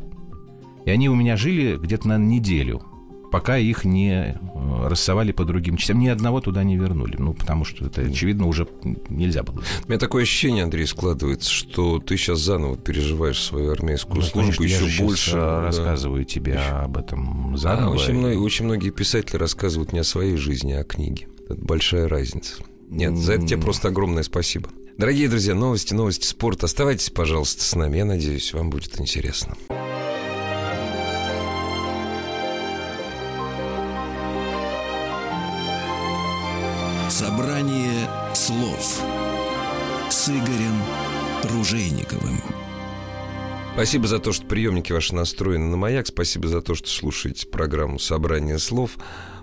и 0.85 0.91
они 0.91 1.09
у 1.09 1.15
меня 1.15 1.37
жили 1.39 1.77
где-то 1.79 2.09
на 2.09 2.19
неделю, 2.19 2.83
пока 3.31 3.57
их 3.57 3.87
не 3.87 4.37
э, 4.39 4.87
рассовали 4.87 5.33
по 5.33 5.47
другим 5.47 5.79
частям. 5.79 5.99
Ни 5.99 6.09
одного 6.09 6.43
туда 6.43 6.63
не 6.63 6.77
вернули. 6.77 7.17
Ну, 7.19 7.33
потому 7.33 7.65
что 7.65 7.87
это, 7.87 8.03
очевидно, 8.03 8.47
уже 8.49 8.69
нельзя 9.09 9.43
было. 9.43 9.63
У 9.87 9.89
меня 9.89 9.99
такое 9.99 10.25
ощущение, 10.25 10.65
Андрей, 10.65 10.87
складывается, 10.87 11.51
что 11.51 12.01
ты 12.01 12.19
сейчас 12.19 12.41
заново 12.41 12.77
переживаешь 12.77 13.41
свою 13.41 13.71
армейскую 13.73 14.17
Ну, 14.17 14.23
службу 14.23 14.57
конечно, 14.59 14.65
я 14.65 14.77
еще 14.77 14.85
же 14.85 14.91
щас, 14.91 15.07
больше. 15.07 15.31
э, 15.31 15.41
да. 15.41 15.63
рассказываю 15.63 16.25
тебе 16.27 16.57
об 16.59 16.99
этом 16.99 17.55
А, 17.55 17.57
заново. 17.57 17.95
очень, 17.95 18.13
многие, 18.13 18.37
очень 18.39 18.67
многие 18.67 18.91
писатели 18.91 19.37
рассказывают 19.39 19.95
не 19.95 20.01
о 20.01 20.05
своей 20.05 20.37
жизни, 20.37 20.73
а 20.73 20.81
о 20.81 20.85
книге. 20.85 21.29
Это 21.53 21.61
большая 21.61 22.09
разница. 22.09 22.63
Нет, 22.89 23.17
за 23.17 23.35
это 23.35 23.47
тебе 23.47 23.61
просто 23.61 23.89
огромное 23.89 24.23
спасибо. 24.23 24.71
Дорогие 24.97 25.29
друзья, 25.29 25.55
новости, 25.55 25.93
новости 25.93 26.25
спорта. 26.25 26.67
Оставайтесь, 26.67 27.11
пожалуйста, 27.11 27.63
с 27.63 27.75
нами. 27.75 27.99
Я 27.99 28.05
надеюсь, 28.07 28.53
вам 28.55 28.71
будет 28.71 28.99
интересно. 28.99 29.55
Собрание 37.11 38.09
слов 38.35 39.03
с 40.11 40.29
Игорем 40.29 40.83
Ружейниковым. 41.53 42.41
Спасибо 43.75 44.07
за 44.07 44.19
то, 44.19 44.33
что 44.33 44.47
приемники 44.47 44.93
ваши 44.93 45.15
настроены 45.15 45.67
на 45.67 45.77
маяк. 45.77 46.07
Спасибо 46.07 46.49
за 46.49 46.63
то, 46.63 46.75
что 46.75 46.89
слушаете 46.89 47.47
программу 47.47 47.99
«Собрание 47.99 48.59
слов». 48.59 48.99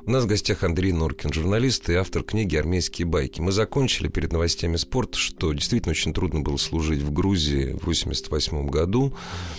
У 0.09 0.11
нас 0.11 0.23
в 0.23 0.27
гостях 0.27 0.63
Андрей 0.63 0.91
Норкин, 0.91 1.31
журналист 1.31 1.87
и 1.87 1.93
автор 1.93 2.23
книги 2.23 2.55
«Армейские 2.55 3.05
байки». 3.05 3.41
Мы 3.41 3.51
закончили 3.51 4.07
перед 4.07 4.33
новостями 4.33 4.75
спорта, 4.77 5.19
что 5.19 5.53
действительно 5.53 5.91
очень 5.91 6.15
трудно 6.15 6.39
было 6.39 6.57
служить 6.57 7.03
в 7.03 7.11
Грузии 7.13 7.77
в 7.79 7.85
88 7.85 8.69
году. 8.69 9.13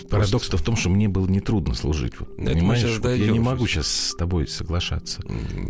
Парадокс-то 0.08 0.56
в 0.56 0.62
том, 0.62 0.74
что 0.74 0.88
мне 0.88 1.08
было 1.08 1.28
нетрудно 1.28 1.74
служить. 1.74 2.14
Вот, 2.18 2.36
Это 2.36 2.50
понимаешь, 2.50 2.98
Вот 2.98 3.08
я 3.10 3.30
не 3.30 3.38
могу 3.38 3.68
сейчас. 3.68 3.86
с 3.86 4.14
тобой 4.16 4.48
соглашаться. 4.48 5.22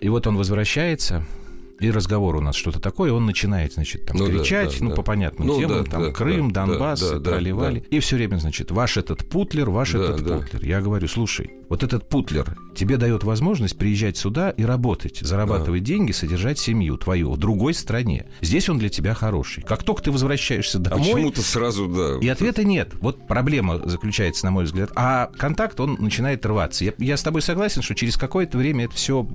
И 0.00 0.08
вот 0.08 0.26
он 0.26 0.36
возвращается, 0.36 1.26
и 1.80 1.90
разговор 1.90 2.36
у 2.36 2.40
нас 2.40 2.54
что-то 2.56 2.80
такое, 2.80 3.12
он 3.12 3.26
начинает, 3.26 3.74
значит, 3.74 4.06
там 4.06 4.16
Ну 4.16 4.26
да, 4.26 4.32
кричать, 4.32 4.76
да, 4.78 4.84
ну, 4.84 4.90
да. 4.90 4.96
по 4.96 5.02
понятным 5.02 5.48
Ну 5.48 5.58
темам, 5.58 5.84
да, 5.84 5.90
там 5.90 6.02
да, 6.04 6.10
Крым, 6.12 6.50
да, 6.52 6.66
Донбасс, 6.66 7.00
да, 7.00 7.18
да, 7.18 7.30
проливали. 7.32 7.80
да. 7.80 7.96
И 7.96 8.00
все 8.00 8.16
время, 8.16 8.36
значит, 8.38 8.70
ваш 8.70 8.96
этот 8.96 9.28
путлер, 9.28 9.70
ваш 9.70 9.92
Да, 9.92 9.98
этот 10.00 10.22
да. 10.24 10.38
путлер. 10.38 10.64
Я 10.64 10.80
говорю, 10.80 11.08
слушай, 11.08 11.50
вот 11.68 11.82
этот 11.82 12.08
путлер 12.08 12.56
тебе 12.76 12.96
дает 12.96 13.24
возможность 13.24 13.76
приезжать 13.76 14.16
сюда 14.16 14.50
и 14.50 14.64
работать, 14.64 15.18
зарабатывать 15.20 15.82
деньги, 15.82 16.12
содержать 16.12 16.58
семью 16.58 16.96
твою 16.96 17.32
в 17.32 17.38
другой 17.38 17.74
стране. 17.74 18.26
Здесь 18.40 18.68
он 18.68 18.78
для 18.78 18.88
тебя 18.88 19.14
хороший. 19.14 19.62
Как 19.64 19.82
только 19.82 20.02
ты 20.02 20.12
возвращаешься 20.12 20.78
А 20.78 20.80
домой, 20.80 21.12
почему-то 21.12 21.42
сразу, 21.42 21.86
да. 21.88 22.18
и 22.20 22.28
ответа 22.28 22.64
нет. 22.64 22.92
Вот 23.00 23.26
проблема 23.26 23.80
заключается, 23.84 24.44
на 24.44 24.50
мой 24.52 24.64
взгляд. 24.64 24.90
А 24.94 25.30
контакт, 25.38 25.80
он 25.80 25.96
начинает 25.98 26.44
рваться. 26.46 26.84
Я, 26.84 26.92
я 26.98 27.16
с 27.16 27.22
тобой 27.22 27.42
согласен, 27.42 27.82
что 27.82 27.94
через 27.94 28.16
какое-то 28.16 28.58
время 28.58 28.84
это 28.84 28.94
все 28.94 29.26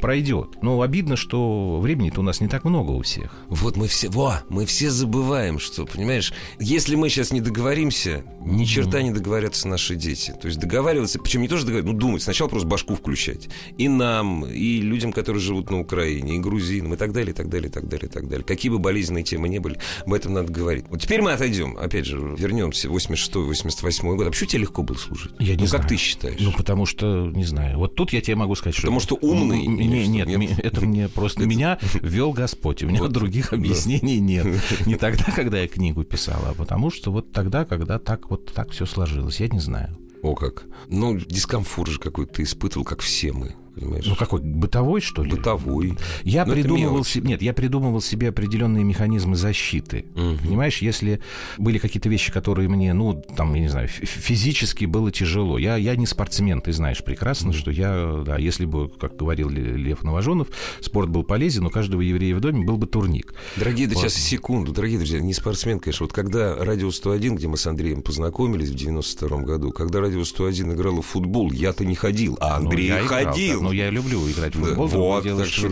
пройдет. 0.00 0.62
Но 0.62 0.80
обидно, 0.82 1.16
что 1.16 1.79
времени-то 1.80 2.20
у 2.20 2.22
нас 2.22 2.40
не 2.40 2.48
так 2.48 2.64
много 2.64 2.90
у 2.92 3.02
всех. 3.02 3.32
Вот 3.48 3.76
мы 3.76 3.88
все, 3.88 4.08
во, 4.08 4.42
мы 4.48 4.66
все 4.66 4.90
забываем, 4.90 5.58
что, 5.58 5.86
понимаешь, 5.86 6.32
если 6.58 6.94
мы 6.94 7.08
сейчас 7.08 7.32
не 7.32 7.40
договоримся, 7.40 8.24
ни 8.40 8.64
черта 8.64 9.02
не 9.02 9.10
договорятся 9.10 9.68
наши 9.68 9.94
дети. 9.96 10.34
То 10.40 10.48
есть 10.48 10.58
договариваться, 10.58 11.18
причем 11.18 11.42
не 11.42 11.48
тоже 11.48 11.64
договариваться, 11.64 11.92
ну 11.92 11.98
думать, 11.98 12.22
сначала 12.22 12.48
просто 12.48 12.68
башку 12.68 12.94
включать. 12.94 13.48
И 13.78 13.88
нам, 13.88 14.44
и 14.46 14.80
людям, 14.80 15.12
которые 15.12 15.40
живут 15.40 15.70
на 15.70 15.80
Украине, 15.80 16.36
и 16.36 16.38
грузинам, 16.38 16.94
и 16.94 16.96
так 16.96 17.12
далее, 17.12 17.32
и 17.32 17.34
так 17.34 17.48
далее, 17.48 17.68
и 17.68 17.72
так 17.72 17.88
далее, 17.88 18.08
и 18.08 18.12
так 18.12 18.28
далее. 18.28 18.44
Какие 18.44 18.70
бы 18.70 18.78
болезненные 18.78 19.24
темы 19.24 19.48
ни 19.48 19.58
были, 19.58 19.78
об 20.04 20.12
этом 20.12 20.34
надо 20.34 20.52
говорить. 20.52 20.84
Вот 20.88 21.00
теперь 21.00 21.22
мы 21.22 21.32
отойдем, 21.32 21.76
опять 21.78 22.06
же, 22.06 22.18
вернемся 22.18 22.88
в 22.88 22.96
86-88 22.96 24.16
год. 24.16 24.26
А 24.26 24.30
почему 24.30 24.48
тебе 24.48 24.62
легко 24.62 24.82
было 24.82 24.96
служить? 24.96 25.32
Я 25.38 25.54
не 25.54 25.62
ну, 25.62 25.66
знаю. 25.66 25.82
как 25.82 25.88
ты 25.88 25.96
считаешь? 25.96 26.40
Ну, 26.40 26.52
потому 26.52 26.86
что, 26.86 27.26
не 27.26 27.44
знаю. 27.44 27.78
Вот 27.78 27.94
тут 27.94 28.12
я 28.12 28.20
тебе 28.20 28.36
могу 28.36 28.54
сказать, 28.54 28.74
что... 28.74 28.82
Потому 28.82 29.00
что 29.00 29.16
умный 29.20 29.66
Не, 29.66 30.06
нет, 30.06 30.26
Нет? 30.26 30.38
ми- 30.38 30.50
это 30.58 30.80
мне 30.82 31.08
просто... 31.08 31.46
Меня 31.46 31.69
ввел 32.02 32.32
Господь. 32.32 32.82
У 32.82 32.86
меня 32.86 33.00
Вот, 33.00 33.12
других 33.12 33.50
да. 33.50 33.56
объяснений 33.56 34.20
нет. 34.20 34.46
Не 34.86 34.96
тогда, 34.96 35.24
когда 35.24 35.58
я 35.60 35.68
книгу 35.68 36.04
писал, 36.04 36.40
а 36.46 36.54
потому 36.54 36.90
что 36.90 37.12
вот 37.12 37.32
тогда, 37.32 37.64
когда 37.64 37.98
так 37.98 38.30
вот 38.30 38.52
так 38.52 38.70
все 38.70 38.86
сложилось. 38.86 39.40
Я 39.40 39.48
не 39.48 39.60
знаю. 39.60 39.96
О 40.22 40.34
как. 40.34 40.64
Ну, 40.88 41.16
дискомфорт 41.18 41.90
же 41.90 41.98
какой-то 41.98 42.34
ты 42.34 42.42
испытывал, 42.42 42.84
как 42.84 43.00
все 43.00 43.32
мы, 43.32 43.54
понимаешь? 43.80 44.06
Ну, 44.06 44.14
какой, 44.16 44.40
бытовой, 44.40 45.00
что 45.00 45.22
ли? 45.22 45.30
Бытовой. 45.32 45.96
Я 46.22 46.44
Ну, 46.44 46.52
это 46.52 46.60
придумывал 46.62 47.04
себе, 47.04 47.28
нет, 47.28 47.42
я 47.42 47.52
придумывал 47.52 48.00
себе 48.00 48.28
определенные 48.28 48.84
механизмы 48.84 49.36
защиты. 49.36 50.04
Мгм. 50.14 50.38
Понимаешь, 50.38 50.78
если 50.82 51.20
были 51.58 51.78
какие-то 51.78 52.08
вещи, 52.08 52.32
которые 52.32 52.68
мне, 52.68 52.92
ну, 52.92 53.22
там, 53.36 53.54
я 53.54 53.60
не 53.60 53.68
знаю, 53.68 53.88
фи- 53.88 54.04
физически 54.06 54.84
было 54.84 55.10
тяжело. 55.10 55.58
Я, 55.58 55.76
я 55.76 55.96
не 55.96 56.06
спортсмен, 56.06 56.60
ты 56.60 56.72
знаешь 56.72 57.02
прекрасно, 57.02 57.52
что 57.52 57.70
я, 57.70 58.22
да, 58.24 58.36
если 58.38 58.64
бы, 58.64 58.88
как 58.88 59.16
говорил 59.16 59.48
Ле- 59.48 59.76
Лев 59.76 60.02
Новожонов, 60.02 60.48
спорт 60.80 61.08
был 61.08 61.22
полезен, 61.24 61.66
у 61.66 61.70
каждого 61.70 62.00
еврея 62.00 62.34
в 62.36 62.40
доме 62.40 62.64
был 62.64 62.76
бы 62.76 62.86
турник. 62.86 63.34
Дорогие, 63.56 63.86
да 63.86 63.94
Вот. 63.94 64.02
сейчас 64.02 64.14
секунду, 64.14 64.72
дорогие 64.72 64.98
друзья, 64.98 65.20
не 65.20 65.32
спортсмен, 65.34 65.80
конечно. 65.80 66.04
Вот 66.04 66.12
когда 66.12 66.56
Радио 66.56 66.90
101, 66.90 67.36
где 67.36 67.48
мы 67.48 67.56
с 67.56 67.66
Андреем 67.66 68.02
познакомились 68.02 68.68
в 68.70 68.74
92 68.74 69.38
году, 69.42 69.70
когда 69.70 70.00
Радио 70.00 70.24
101 70.24 70.72
играло 70.74 71.02
в 71.02 71.06
футбол, 71.06 71.50
я-то 71.52 71.84
не 71.84 71.94
ходил, 71.94 72.36
а 72.40 72.56
Андрей 72.56 72.88
ну, 72.90 72.94
я 72.96 73.04
играл, 73.06 73.24
ходил. 73.32 73.60
да, 73.62 73.69
ну, 73.70 73.76
я 73.76 73.90
люблю 73.90 74.28
играть 74.30 74.54
в 74.54 74.60
Да, 74.60 74.74
футбол. 74.74 74.86
вот, 75.20 75.24
так 75.24 75.46
что- 75.46 75.70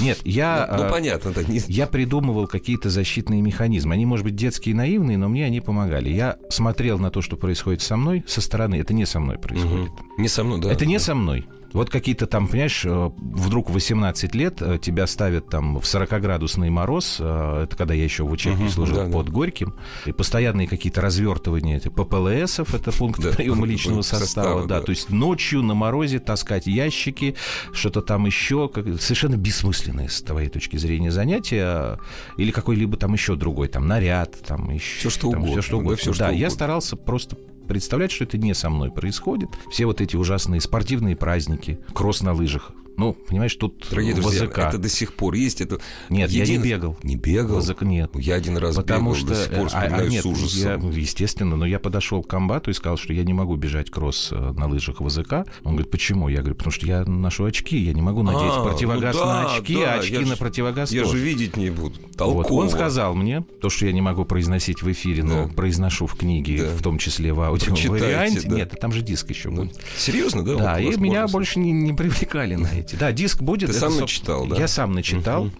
Нет, 0.00 0.18
я... 0.24 0.68
ну, 0.76 0.84
а, 0.84 0.90
понятно, 0.90 1.32
да, 1.32 1.42
не- 1.42 1.62
Я 1.68 1.86
придумывал 1.86 2.46
какие-то 2.46 2.90
защитные 2.90 3.40
механизмы. 3.42 3.94
Они, 3.94 4.06
может 4.06 4.24
быть, 4.24 4.36
детские 4.36 4.72
и 4.72 4.76
наивные, 4.76 5.16
но 5.18 5.28
мне 5.28 5.44
они 5.46 5.60
помогали. 5.60 6.10
Я 6.10 6.36
смотрел 6.50 6.98
на 6.98 7.10
то, 7.10 7.22
что 7.22 7.36
происходит 7.36 7.82
со 7.82 7.96
мной 7.96 8.24
со 8.26 8.40
стороны. 8.40 8.76
Это 8.76 8.94
не 8.94 9.06
со 9.06 9.20
мной 9.20 9.38
происходит. 9.38 9.90
Мгм. 9.90 9.98
Не 10.18 10.28
со 10.28 10.44
мной, 10.44 10.60
да. 10.60 10.72
Это 10.72 10.86
не 10.86 10.98
со 10.98 11.14
мной. 11.14 11.46
Вот 11.72 11.90
какие-то 11.90 12.26
там, 12.26 12.48
понимаешь, 12.48 12.82
э, 12.86 13.10
вдруг 13.18 13.68
в 13.68 13.74
18 13.74 14.34
лет 14.34 14.62
э, 14.62 14.78
тебя 14.80 15.06
ставят 15.06 15.50
там 15.50 15.78
в 15.80 15.84
40-градусный 15.84 16.70
мороз, 16.70 17.18
э, 17.20 17.62
это 17.64 17.76
когда 17.76 17.92
я 17.94 18.04
еще 18.04 18.22
в 18.24 18.30
учебке 18.30 18.62
Мгм, 18.64 18.70
служил 18.70 18.96
да, 18.96 19.04
да. 19.04 19.12
под 19.12 19.28
Горьким, 19.28 19.74
и 20.06 20.12
постоянные 20.12 20.66
какие-то 20.66 21.00
развертывания 21.02 21.78
ППЛСов, 21.80 22.74
это 22.74 22.90
пункт 22.90 23.20
Да, 23.22 23.32
приема 23.32 23.66
личного 23.66 24.00
состава, 24.02 24.24
состава, 24.24 24.66
да, 24.66 24.78
да. 24.80 24.84
то 24.86 24.90
есть 24.90 25.10
ночью 25.10 25.62
на 25.62 25.74
морозе 25.74 26.20
таскать 26.20 26.66
ящики, 26.66 27.34
что-то 27.72 28.00
там 28.00 28.24
еще, 28.24 28.68
как- 28.68 28.86
совершенно 29.00 29.36
бессмысленные 29.36 30.08
с 30.08 30.22
твоей 30.22 30.48
точки 30.48 30.76
зрения 30.78 31.10
занятия, 31.10 31.98
или 32.38 32.50
какой-либо 32.50 32.96
там 32.96 33.12
еще 33.12 33.36
другой, 33.36 33.68
там 33.68 33.86
наряд, 33.86 34.36
там 34.46 34.70
еще 34.70 35.00
Всё, 35.00 35.10
что 35.10 35.30
там 35.30 35.42
угодно, 35.42 35.60
всё, 35.60 35.62
что 35.62 35.70
да, 35.72 35.76
угодно. 35.78 35.96
всё, 35.98 36.12
что 36.14 36.24
да, 36.24 36.28
я 36.30 36.32
угодно. 36.36 36.50
старался 36.50 36.96
просто 36.96 37.36
представлять, 37.68 38.10
что 38.10 38.24
это 38.24 38.38
не 38.38 38.54
со 38.54 38.70
мной 38.70 38.90
происходит. 38.90 39.50
Все 39.70 39.86
вот 39.86 40.00
эти 40.00 40.16
ужасные 40.16 40.60
спортивные 40.60 41.14
праздники, 41.14 41.78
кросс 41.94 42.22
на 42.22 42.32
лыжах. 42.32 42.72
Ну, 42.98 43.12
понимаешь, 43.14 43.54
тут 43.54 43.86
Дорогие 43.90 44.12
друзья, 44.14 44.44
ВЗК. 44.46 44.58
это 44.58 44.76
до 44.78 44.88
сих 44.88 45.14
пор 45.14 45.34
есть. 45.34 45.60
Это 45.60 45.78
Нет, 46.10 46.30
я 46.30 46.44
не 46.44 46.50
един- 46.54 46.62
бегал. 46.62 46.96
Не 47.04 47.14
бегал? 47.16 47.60
ВЗК 47.60 47.82
нет. 47.82 48.10
Я 48.14 48.34
один 48.34 48.56
раз 48.58 48.74
Потому 48.74 49.12
бегал, 49.12 49.14
что, 49.14 49.28
до 49.28 49.34
сих 49.36 49.50
пор 49.50 49.58
э, 49.58 49.62
а- 49.62 49.64
а 49.64 49.68
вспоминаю 49.68 50.10
нет, 50.10 50.22
с 50.22 50.26
ужасом. 50.26 50.90
я- 50.90 50.98
естественно, 50.98 51.56
но 51.56 51.64
я 51.64 51.78
подошел 51.78 52.22
к 52.24 52.26
комбату 52.28 52.70
и 52.70 52.74
сказал, 52.74 52.96
что 52.96 53.12
я 53.12 53.22
не 53.22 53.32
могу 53.32 53.54
бежать 53.54 53.88
кросс 53.90 54.30
э, 54.32 54.52
на 54.52 54.66
лыжах 54.66 55.00
ВЗК. 55.00 55.32
Он 55.62 55.72
говорит, 55.76 55.90
почему? 55.92 56.28
Я 56.28 56.38
говорю, 56.40 56.56
потому 56.56 56.72
что 56.72 56.86
я 56.86 57.04
ношу 57.04 57.44
очки, 57.44 57.78
я 57.78 57.92
не 57.92 58.02
могу 58.02 58.22
надеть 58.24 58.40
А, 58.42 58.64
противогаз 58.64 59.14
ну 59.14 59.20
да, 59.22 59.42
на 59.44 59.54
очки, 59.54 59.74
да, 59.76 59.94
а 59.94 59.98
очки 60.00 60.14
я 60.14 60.20
на 60.22 60.34
ж- 60.34 60.38
противогаз 60.38 60.90
Я 60.90 61.04
тоже. 61.04 61.18
же 61.18 61.24
видеть 61.24 61.56
не 61.56 61.70
буду. 61.70 61.94
Вот. 62.00 62.16
Толково. 62.16 62.62
Он 62.62 62.68
сказал 62.68 63.14
мне, 63.14 63.44
то, 63.60 63.70
что 63.70 63.86
я 63.86 63.92
не 63.92 64.00
могу 64.00 64.24
произносить 64.24 64.82
в 64.82 64.90
эфире, 64.90 65.22
но 65.22 65.46
Да. 65.46 65.54
произношу 65.54 66.08
в 66.08 66.16
книге, 66.16 66.62
Да. 66.64 66.68
в 66.76 66.82
том 66.82 66.98
числе 66.98 67.32
в 67.32 67.40
аудио 67.40 67.66
Прочитайте, 67.68 68.04
варианте. 68.06 68.48
да. 68.48 68.56
Нет, 68.56 68.74
там 68.80 68.90
же 68.90 69.02
диск 69.02 69.30
еще 69.30 69.50
Ну, 69.50 69.62
будет. 69.66 69.76
серьезно, 69.96 70.44
да? 70.44 70.56
Да, 70.56 70.78
Вот 70.82 70.94
и 70.94 71.00
меня 71.00 71.28
больше 71.28 71.60
не, 71.60 71.70
не 71.70 71.92
привлекали 71.92 72.56
на 72.56 72.66
эти. 72.66 72.87
Да, 72.96 73.12
диск 73.12 73.42
будет. 73.42 73.70
Ты 73.70 73.76
это, 73.76 73.80
сам 73.80 73.92
соб- 73.92 74.00
начитал, 74.02 74.46
да? 74.46 74.56
Я 74.56 74.68
сам 74.68 74.92
начитал. 74.92 75.50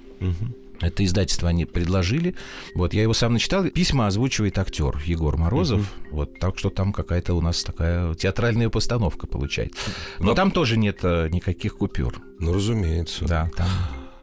Это 0.81 1.05
издательство 1.05 1.49
они 1.49 1.65
предложили. 1.65 2.37
Вот, 2.77 2.95
я 2.95 3.03
его 3.03 3.13
сам 3.13 3.33
начитал. 3.33 3.65
Письма 3.65 4.07
озвучивает 4.07 4.59
актер 4.59 4.97
Егор 5.05 5.37
Морозов. 5.37 5.93
Вот, 6.13 6.39
так 6.39 6.57
что 6.57 6.71
там 6.71 6.93
какая-то 6.93 7.35
у 7.35 7.41
нас 7.41 7.65
такая 7.65 8.15
театральная 8.15 8.69
постановка 8.71 9.27
получается. 9.27 9.81
Но 10.21 10.27
Но- 10.27 10.35
там 10.35 10.53
тоже 10.53 10.77
нет 10.77 11.01
э, 11.03 11.29
никаких 11.31 11.77
купюр. 11.79 12.23
Ну, 12.39 12.53
разумеется. 12.53 13.25
Да, 13.25 13.51
там 13.57 13.67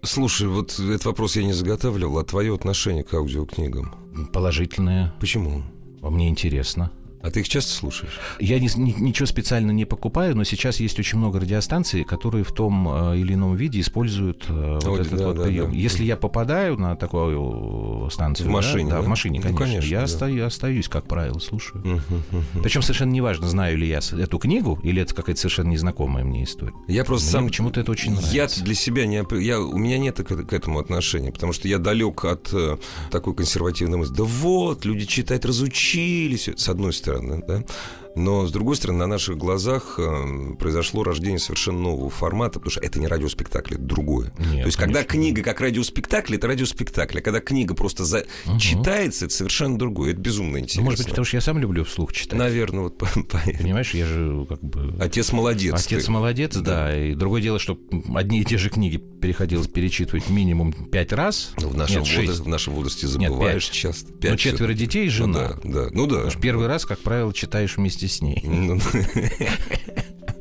Слушай, 0.01 0.47
вот 0.47 0.79
этот 0.79 1.03
вопрос 1.05 1.35
я 1.35 1.43
не 1.43 1.51
заготавливал, 1.53 2.19
а 2.19 2.23
твое 2.23 2.53
отношение 2.53 3.03
к 3.03 3.13
аудиокнигам? 3.13 3.95
положительное. 4.31 5.13
Почему? 5.19 5.63
Мне 6.01 6.29
интересно. 6.29 6.91
А 7.25 7.31
ты 7.31 7.39
их 7.39 7.49
часто 7.49 7.71
слушаешь? 7.73 8.19
Я 8.39 8.59
ни- 8.59 8.69
ни- 8.77 8.95
ничего 9.01 9.25
специально 9.25 9.71
не 9.71 9.85
покупаю, 9.85 10.35
но 10.35 10.43
сейчас 10.43 10.79
есть 10.79 10.99
очень 10.99 11.17
много 11.17 11.39
радиостанций, 11.39 12.03
которые 12.03 12.43
в 12.43 12.51
том 12.51 12.88
э, 12.88 13.17
или 13.17 13.33
ином 13.33 13.55
виде 13.55 13.79
используют 13.79 14.45
э, 14.47 14.79
вот 14.83 14.99
этот 14.99 15.17
да, 15.17 15.27
вот 15.27 15.38
да, 15.38 15.43
прием. 15.45 15.71
да. 15.71 15.75
Если 15.75 16.03
я 16.03 16.17
попадаю 16.17 16.77
на 16.77 16.95
такую 16.95 18.05
э, 18.05 18.09
станцию, 18.11 18.47
В 18.47 18.51
машине, 18.51 18.89
да, 18.91 18.97
да? 18.97 19.01
в 19.01 19.07
машине, 19.07 19.39
Ну, 19.39 19.43
конечно, 19.43 19.65
конечно, 19.65 19.88
я 19.89 19.97
да. 19.99 20.03
остаю- 20.03 20.45
остаюсь, 20.45 20.88
как 20.88 21.07
правило, 21.07 21.39
слушаю. 21.39 22.01
Причем 22.61 22.83
совершенно 22.83 23.11
неважно, 23.11 23.47
знаю 23.47 23.75
ли 23.79 23.88
я 23.88 24.01
эту 24.19 24.38
книгу, 24.38 24.79
или 24.83 25.01
это 25.01 25.15
какая-то 25.15 25.39
совершенно 25.41 25.69
незнакомая 25.69 26.23
мне 26.23 26.43
история. 26.43 26.73
Я 26.88 27.05
просто 27.05 27.25
Мне 27.25 27.31
сам... 27.31 27.47
почему-то 27.47 27.79
это 27.79 27.91
очень 27.91 28.13
Я 28.13 28.21
нравится. 28.21 28.63
для 28.63 28.75
себя 28.75 29.07
не... 29.07 29.23
Я, 29.43 29.59
у 29.59 29.77
меня 29.79 29.97
нет 29.97 30.17
к, 30.17 30.23
к 30.45 30.53
этому 30.53 30.77
отношения, 30.77 31.31
потому 31.31 31.53
что 31.53 31.67
я 31.67 31.79
далек 31.79 32.23
от 32.23 32.53
такой 33.09 33.33
консервативной 33.33 33.97
мысли. 33.97 34.13
Да 34.13 34.23
вот, 34.25 34.85
люди 34.85 35.05
читать 35.05 35.43
разучились, 35.43 36.49
с 36.55 36.69
одной 36.69 36.93
стороны, 36.93 37.14
да. 37.47 37.63
Но, 38.15 38.47
с 38.47 38.51
другой 38.51 38.75
стороны, 38.75 38.99
на 38.99 39.08
наших 39.08 39.38
глазах 39.38 39.95
э, 39.99 40.54
произошло 40.58 41.04
рождение 41.04 41.39
совершенно 41.39 41.80
нового 41.80 42.10
формата, 42.10 42.60
потому 42.60 42.71
что 42.71 42.82
это 42.82 42.99
не 42.99 43.08
радиоспектакль, 43.08 43.75
это 43.75 43.84
другое. 43.84 44.34
Нет, 44.39 44.62
То 44.62 44.65
есть, 44.67 44.78
когда 44.78 45.04
конечно, 45.04 45.10
книга 45.12 45.41
как 45.43 45.62
радиоспектакль, 45.62 46.36
это 46.36 46.47
радиоспектакль, 46.47 47.19
а 47.19 47.21
когда 47.21 47.39
книга 47.39 47.73
просто 47.75 48.06
за... 48.06 48.25
читается, 48.60 49.25
это 49.25 49.34
совершенно 49.34 49.78
другое. 49.78 50.12
Это 50.12 50.21
безумно 50.21 50.58
интересно. 50.58 50.82
Ну, 50.82 50.86
может 50.86 50.99
быть, 50.99 51.10
потому 51.10 51.25
что 51.25 51.38
я 51.38 51.41
сам 51.41 51.58
люблю 51.58 51.84
вслух 51.84 52.13
читать. 52.13 52.38
Наверное, 52.39 52.82
вот 52.84 52.97
по- 52.97 53.06
по- 53.06 53.39
Понимаешь, 53.60 53.93
я 53.93 54.06
же 54.06 54.45
как 54.47 54.63
бы... 54.63 54.95
Отец 54.99 55.32
молодец. 55.32 55.73
Отец 55.86 56.06
ты. 56.06 56.12
молодец, 56.12 56.56
да. 56.56 56.95
И 56.97 57.13
другое 57.15 57.41
дело, 57.41 57.60
что 57.60 57.78
одни 58.15 58.39
и 58.41 58.45
те 58.45 58.58
же 58.58 58.69
книги 58.69 58.97
приходилось 58.97 59.67
перечитывать 59.67 60.30
минимум 60.30 60.71
пять 60.71 61.12
раз. 61.13 61.51
Ну, 61.62 61.69
В 61.69 61.75
нашем, 61.78 62.04
Нет, 62.04 62.15
возрасте, 62.17 62.43
в 62.43 62.47
нашем 62.47 62.73
возрасте 62.75 63.08
Нет, 63.08 63.30
забываешь 63.32 63.65
пять. 63.65 63.73
часто. 63.75 64.12
Ну, 64.12 64.17
Пять 64.19 64.39
четверо 64.39 64.69
всё-таки. 64.69 64.80
детей 64.86 65.04
и 65.04 65.08
Ну 65.08 65.12
жена. 65.12 65.39
да, 65.39 65.60
да. 65.63 65.88
Ну 65.91 66.06
да. 66.08 66.15
Потому 66.15 66.32
что 66.32 66.39
первый 66.41 66.67
раз, 66.67 66.86
как 66.86 66.99
правило, 66.99 67.34
читаешь 67.34 67.75
вместе 67.78 68.04
с 68.07 68.21
ней. 68.21 68.41
Ну, 68.43 68.79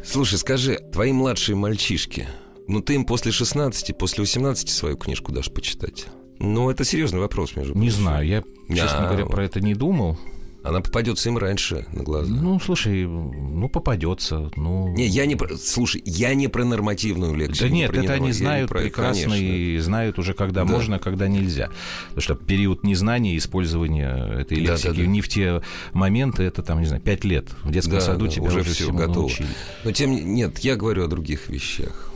Слушай, 0.05 0.39
скажи, 0.39 0.79
твои 0.93 1.13
младшие 1.13 1.57
мальчишки, 1.57 2.29
ну 2.69 2.81
ты 2.83 2.95
им 2.95 3.05
после 3.05 3.33
16, 3.33 3.97
после 3.97 4.23
18 4.23 4.69
свою 4.69 4.97
книжку 4.97 5.33
дашь 5.33 5.51
почитать? 5.51 6.07
Ну, 6.39 6.69
это 6.71 6.85
серьезный 6.85 7.21
вопрос, 7.21 7.57
между 7.57 7.75
Не 7.75 7.87
прочим. 7.89 8.03
знаю, 8.03 8.27
я, 8.27 8.43
честно 8.69 9.07
А, 9.07 9.09
говоря, 9.09 9.27
про 9.27 9.45
это 9.45 9.61
не 9.61 9.75
думал. 9.75 10.19
Она 10.65 10.81
попадется 10.81 11.29
им 11.29 11.37
раньше 11.37 11.87
на 11.93 12.03
глаза. 12.03 12.33
Ну, 12.33 12.59
слушай, 12.59 13.07
ну, 13.07 13.69
попадется. 13.69 14.51
Ну... 14.57 14.89
Не, 14.95 15.07
я 15.07 15.27
не 15.27 15.37
про... 15.37 15.55
Слушай, 15.59 16.03
я 16.07 16.33
не 16.33 16.49
про 16.49 16.65
нормативную 16.65 17.35
лекцию. 17.35 17.69
Да 17.69 17.75
не 17.75 17.81
нет, 17.83 17.91
это 17.91 18.01
ненормативную, 18.01 18.25
они 18.31 18.33
знают 18.33 18.69
про 18.71 18.81
прекрасно 18.81 19.23
конечно. 19.33 19.45
и 19.45 19.79
знают 19.79 20.19
уже, 20.19 20.33
когда 20.33 20.65
Да. 20.65 20.73
можно, 20.73 20.99
когда 20.99 21.29
нельзя. 21.29 21.69
Потому 22.09 22.23
что 22.23 22.35
период 22.35 22.83
незнания 22.83 23.35
и 23.35 23.39
использования 23.39 24.41
этой 24.41 24.57
Да, 24.65 24.73
лексики 24.73 24.89
да, 24.89 24.95
да. 24.95 25.07
не 25.07 25.21
в 25.21 25.29
те 25.29 25.63
моменты, 25.93 26.43
это 26.45 26.63
там, 26.63 26.81
не 26.81 26.87
знаю, 26.87 27.03
пять 27.03 27.25
лет. 27.25 27.47
В 27.63 27.71
детском 27.71 27.95
Да, 27.97 28.01
саду 28.01 28.25
да, 28.25 28.31
тебя 28.33 28.47
уже 28.47 28.61
уже, 28.61 28.71
всему 28.71 28.97
готово. 28.97 29.19
научили. 29.19 29.49
Но 29.85 29.93
тем 29.93 30.13
не 30.13 30.23
нет, 30.23 30.61
я 30.61 30.77
говорю 30.77 31.05
о 31.05 31.09
других 31.09 31.51
вещах. 31.51 32.11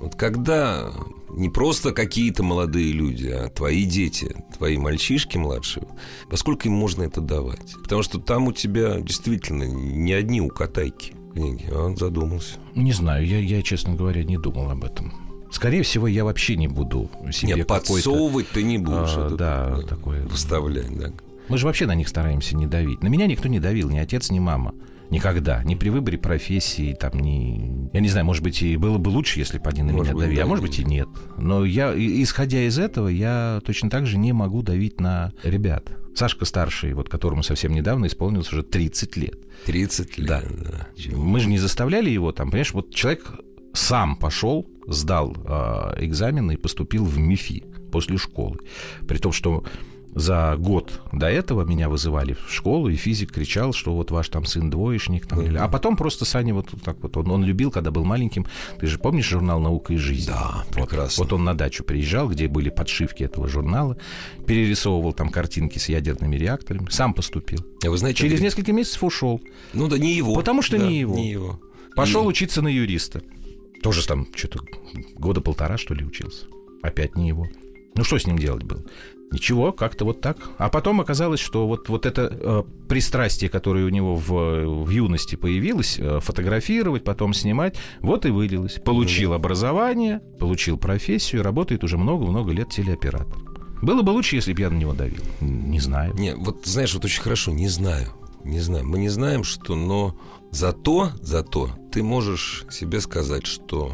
Вот 0.00 0.14
когда 0.16 0.92
не 1.30 1.48
просто 1.48 1.92
какие-то 1.92 2.42
молодые 2.42 2.92
люди, 2.92 3.28
а 3.28 3.48
твои 3.48 3.84
дети, 3.84 4.44
твои 4.56 4.78
мальчишки 4.78 5.36
младшие, 5.38 5.86
поскольку 6.30 6.68
им 6.68 6.74
можно 6.74 7.02
это 7.02 7.20
давать? 7.20 7.74
Потому 7.82 8.02
что 8.02 8.18
там 8.18 8.48
у 8.48 8.52
тебя 8.52 9.00
действительно 9.00 9.64
не 9.64 10.12
одни 10.12 10.40
укатайки 10.40 11.14
книги, 11.32 11.66
а 11.70 11.84
он 11.84 11.96
задумался. 11.96 12.58
Не 12.74 12.92
знаю, 12.92 13.26
я, 13.26 13.38
я, 13.38 13.62
честно 13.62 13.94
говоря, 13.94 14.24
не 14.24 14.38
думал 14.38 14.70
об 14.70 14.84
этом. 14.84 15.12
Скорее 15.50 15.82
всего, 15.82 16.06
я 16.06 16.24
вообще 16.24 16.56
не 16.56 16.68
буду 16.68 17.10
себе 17.32 17.54
Нет, 17.54 17.66
подсовывать 17.66 18.48
ты 18.50 18.62
не 18.62 18.78
будешь. 18.78 19.14
А, 19.16 19.26
это, 19.26 19.36
да, 19.36 19.82
такое. 19.88 20.26
Выставлять, 20.26 20.96
да. 20.98 21.12
Мы 21.48 21.58
же 21.58 21.66
вообще 21.66 21.86
на 21.86 21.94
них 21.94 22.08
стараемся 22.08 22.56
не 22.56 22.66
давить. 22.66 23.02
На 23.02 23.08
меня 23.08 23.26
никто 23.26 23.48
не 23.48 23.60
давил, 23.60 23.88
ни 23.88 23.98
отец, 23.98 24.30
ни 24.30 24.40
мама. 24.40 24.74
Никогда. 25.10 25.62
Ни 25.64 25.74
при 25.74 25.88
выборе 25.88 26.18
профессии, 26.18 26.96
там, 26.98 27.18
ни... 27.20 27.90
Я 27.92 28.00
не 28.00 28.08
знаю, 28.08 28.26
может 28.26 28.42
быть, 28.42 28.62
и 28.62 28.76
было 28.76 28.98
бы 28.98 29.08
лучше, 29.08 29.38
если 29.38 29.58
бы 29.58 29.70
они 29.70 29.82
на 29.82 29.92
Может 29.92 30.06
меня 30.06 30.14
быть, 30.14 30.24
давили, 30.24 30.40
а 30.40 30.46
может 30.46 30.64
быть 30.64 30.78
и 30.78 30.84
нет. 30.84 31.08
Но 31.38 31.64
я, 31.64 31.92
исходя 31.96 32.62
из 32.62 32.78
этого, 32.78 33.08
я 33.08 33.60
точно 33.64 33.90
так 33.90 34.06
же 34.06 34.18
не 34.18 34.32
могу 34.32 34.62
давить 34.62 35.00
на 35.00 35.32
ребят. 35.42 35.90
Сашка 36.14 36.44
старший, 36.44 36.94
вот 36.94 37.08
которому 37.08 37.42
совсем 37.42 37.72
недавно 37.72 38.06
исполнилось 38.06 38.52
уже 38.52 38.62
30 38.62 39.16
лет. 39.16 39.38
30 39.66 40.18
лет. 40.18 40.28
Да. 40.28 40.42
да. 40.42 40.88
Мы 41.14 41.40
же 41.40 41.48
не 41.48 41.58
заставляли 41.58 42.10
его 42.10 42.32
там, 42.32 42.50
понимаешь, 42.50 42.72
вот 42.72 42.94
человек 42.94 43.30
сам 43.74 44.16
пошел, 44.16 44.66
сдал 44.86 45.36
э, 45.36 46.04
экзамены 46.04 46.52
и 46.52 46.56
поступил 46.56 47.04
в 47.04 47.18
МИФИ 47.18 47.64
после 47.92 48.16
школы. 48.16 48.58
При 49.06 49.18
том, 49.18 49.32
что 49.32 49.64
за 50.16 50.56
год 50.58 51.02
до 51.12 51.26
этого 51.26 51.64
меня 51.66 51.90
вызывали 51.90 52.32
в 52.32 52.50
школу, 52.50 52.88
и 52.88 52.96
физик 52.96 53.32
кричал, 53.32 53.74
что 53.74 53.94
вот 53.94 54.10
ваш 54.10 54.28
там 54.30 54.46
сын 54.46 54.70
двоечник. 54.70 55.26
Там, 55.26 55.42
или- 55.42 55.56
А 55.58 55.68
потом 55.68 55.94
просто 55.96 56.24
Саня 56.24 56.54
вот 56.54 56.70
так 56.82 56.96
вот, 57.02 57.16
он, 57.18 57.30
он 57.30 57.44
любил, 57.44 57.70
когда 57.70 57.90
был 57.90 58.04
маленьким. 58.04 58.46
Ты 58.80 58.86
же 58.86 58.98
помнишь 58.98 59.26
журнал 59.28 59.60
«Наука 59.60 59.92
и 59.92 59.98
жизнь»? 59.98 60.28
Да, 60.30 60.64
Вот. 60.68 60.74
прекрасно. 60.74 61.22
Вот 61.22 61.32
он 61.34 61.44
на 61.44 61.54
дачу 61.54 61.84
приезжал, 61.84 62.30
где 62.30 62.48
были 62.48 62.70
подшивки 62.70 63.22
этого 63.24 63.46
журнала, 63.46 63.98
перерисовывал 64.46 65.12
там 65.12 65.28
картинки 65.28 65.78
с 65.78 65.88
ядерными 65.90 66.36
реакторами, 66.36 66.88
сам 66.90 67.12
поступил. 67.12 67.58
А 67.84 67.90
вы 67.90 67.98
знаете, 67.98 68.20
Через 68.20 68.40
несколько 68.40 68.72
месяцев 68.72 69.04
ушел. 69.04 69.40
Ну 69.74 69.86
да, 69.86 69.98
не 69.98 70.14
его. 70.14 70.34
Потому 70.34 70.62
что 70.62 70.78
Да, 70.78 70.86
не 70.88 70.98
его. 70.98 71.14
Не 71.14 71.30
его. 71.30 71.60
Пошел 71.94 72.24
И- 72.24 72.28
учиться 72.28 72.62
на 72.62 72.68
юриста. 72.68 73.20
Тоже 73.82 74.06
там 74.06 74.26
что-то 74.34 74.60
года 75.14 75.42
полтора, 75.42 75.76
что 75.76 75.92
ли, 75.94 76.04
учился. 76.06 76.46
Опять 76.82 77.16
не 77.16 77.28
его. 77.28 77.46
Ну, 77.94 78.04
что 78.04 78.18
с 78.18 78.26
ним 78.26 78.38
делать 78.38 78.62
было? 78.64 78.82
Ничего, 79.32 79.72
как-то 79.72 80.04
вот 80.04 80.20
так. 80.20 80.36
А 80.58 80.68
потом 80.68 81.00
оказалось, 81.00 81.40
что 81.40 81.66
вот, 81.66 81.88
вот 81.88 82.06
это 82.06 82.30
э, 82.30 82.62
пристрастие, 82.88 83.50
которое 83.50 83.84
у 83.84 83.88
него 83.88 84.14
в, 84.14 84.84
в 84.84 84.90
юности 84.90 85.34
появилось, 85.36 85.98
э, 85.98 86.20
фотографировать, 86.20 87.04
потом 87.04 87.34
снимать, 87.34 87.76
вот 88.00 88.24
и 88.24 88.30
вылилось. 88.30 88.74
Получил 88.84 89.32
образование, 89.32 90.20
получил 90.38 90.78
профессию, 90.78 91.42
работает 91.42 91.82
уже 91.82 91.98
много-много 91.98 92.52
лет 92.52 92.70
телеоператором. 92.70 93.56
Было 93.82 94.02
бы 94.02 94.10
лучше, 94.10 94.36
если 94.36 94.52
бы 94.52 94.60
я 94.60 94.70
на 94.70 94.76
него 94.76 94.94
давил. 94.94 95.22
Не 95.40 95.80
знаю. 95.80 96.14
Не, 96.14 96.34
вот 96.34 96.64
знаешь, 96.64 96.94
вот 96.94 97.04
очень 97.04 97.22
хорошо, 97.22 97.52
не 97.52 97.68
знаю. 97.68 98.08
Не 98.44 98.60
знаю. 98.60 98.86
Мы 98.86 98.98
не 98.98 99.08
знаем, 99.08 99.42
что, 99.42 99.74
но 99.74 100.16
зато, 100.50 101.10
зато 101.20 101.70
ты 101.92 102.02
можешь 102.02 102.64
себе 102.70 103.00
сказать, 103.00 103.44
что 103.44 103.92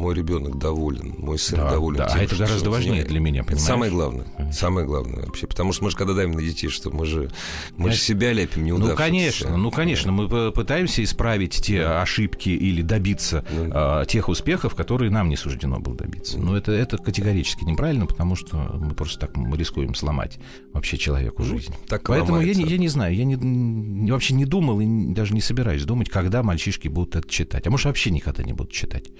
мой 0.00 0.14
ребенок 0.14 0.58
доволен, 0.58 1.14
мой 1.18 1.38
сын 1.38 1.58
Да, 1.58 1.70
доволен. 1.70 1.98
да, 1.98 2.06
а 2.06 2.10
тем, 2.10 2.20
это 2.22 2.34
что 2.34 2.44
гораздо 2.44 2.70
важнее 2.70 3.04
для 3.04 3.20
меня, 3.20 3.40
Это 3.40 3.48
понимаешь? 3.50 3.66
самое 3.66 3.90
главное. 3.92 4.26
Самое 4.52 4.86
главное 4.86 5.26
вообще. 5.26 5.46
Потому 5.46 5.72
что 5.72 5.84
мы 5.84 5.90
же 5.90 5.96
когда 5.96 6.14
давим 6.14 6.32
на 6.32 6.42
детей, 6.42 6.68
что 6.68 6.90
мы 6.90 7.06
же, 7.06 7.30
мы 7.76 7.90
же 7.90 7.96
Знаешь, 7.96 8.02
себя 8.02 8.32
ляпим 8.32 8.62
Ну, 8.62 8.66
неудавшихся. 8.68 8.96
конечно, 9.04 9.56
ну, 9.56 9.70
конечно, 9.70 10.12
мы 10.12 10.50
пытаемся 10.52 11.04
исправить 11.04 11.52
те 11.62 11.84
ошибки 11.84 12.48
или 12.48 12.82
добиться 12.82 13.44
Ну. 13.50 13.70
а, 13.72 14.04
тех 14.06 14.28
успехов, 14.28 14.74
которые 14.74 15.10
нам 15.10 15.28
не 15.28 15.36
суждено 15.36 15.78
было 15.78 15.94
добиться. 15.96 16.38
Но 16.38 16.56
это, 16.56 16.72
это 16.72 16.98
категорически 16.98 17.64
неправильно, 17.64 18.06
потому 18.06 18.34
что 18.36 18.56
мы 18.56 18.94
просто 18.94 19.20
так 19.26 19.36
мы 19.36 19.56
рискуем 19.56 19.94
сломать 19.94 20.38
вообще 20.72 20.96
человеку 20.96 21.42
жизнь. 21.44 21.70
Ну, 21.72 21.86
Так 21.86 22.04
Поэтому 22.08 22.40
я, 22.40 22.54
не- 22.54 22.64
я 22.64 22.78
не 22.78 22.88
знаю, 22.88 23.14
я 23.14 23.24
не, 23.24 24.10
вообще 24.10 24.34
не 24.34 24.44
думал 24.46 24.80
и 24.80 24.84
не- 24.86 25.14
даже 25.14 25.34
не 25.34 25.40
собираюсь 25.40 25.84
думать, 25.84 26.08
когда 26.08 26.42
мальчишки 26.42 26.88
будут 26.88 27.16
это 27.16 27.28
читать. 27.28 27.66
А 27.66 27.70
может, 27.70 27.86
вообще 27.86 28.10
никогда 28.10 28.42
не 28.42 28.52
будут 28.52 28.72
читать. 28.72 29.10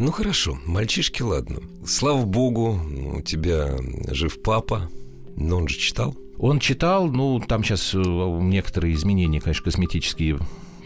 Ну 0.00 0.12
хорошо, 0.12 0.58
мальчишки, 0.64 1.20
ладно. 1.20 1.60
Слава 1.86 2.24
богу, 2.24 2.80
у 3.18 3.20
тебя 3.20 3.76
жив 4.10 4.42
папа, 4.42 4.88
но 5.36 5.58
он 5.58 5.68
же 5.68 5.76
читал. 5.76 6.16
Он 6.38 6.58
читал, 6.58 7.08
ну, 7.08 7.38
там 7.38 7.62
сейчас 7.62 7.92
некоторые 7.92 8.94
изменения, 8.94 9.42
конечно, 9.42 9.64
косметические 9.64 10.38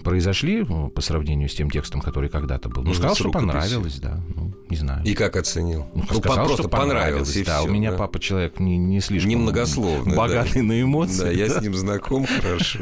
произошли 0.04 0.62
э, 0.62 0.88
по 0.90 1.00
сравнению 1.00 1.48
с 1.48 1.54
тем 1.54 1.70
текстом, 1.70 2.00
который 2.00 2.28
когда-то 2.28 2.68
был. 2.68 2.82
Ну, 2.82 2.90
Ну, 2.90 2.94
сказал, 2.94 3.16
что 3.16 3.30
понравилось, 3.30 3.98
да. 3.98 4.22
Ну, 4.36 4.52
не 4.68 4.76
знаю. 4.76 5.04
И 5.04 5.14
как 5.14 5.36
оценил? 5.36 5.86
Ну, 5.94 6.02
по- 6.02 6.14
сказал, 6.14 6.46
просто 6.46 6.62
что 6.62 6.68
понравилось, 6.68 7.34
и 7.34 7.44
да. 7.44 7.58
всё, 7.58 7.68
у 7.68 7.72
меня 7.72 7.90
да? 7.90 7.96
папа 7.96 8.20
человек 8.20 8.60
не, 8.60 8.76
не 8.76 9.00
слишком 9.00 9.30
Немногословный. 9.30 10.14
богатый 10.16 10.60
да. 10.60 10.62
на 10.62 10.82
эмоции. 10.82 11.24
Да, 11.24 11.30
я 11.30 11.48
да. 11.48 11.58
с 11.58 11.62
ним 11.62 11.74
знаком 11.74 12.26
хорошо. 12.26 12.78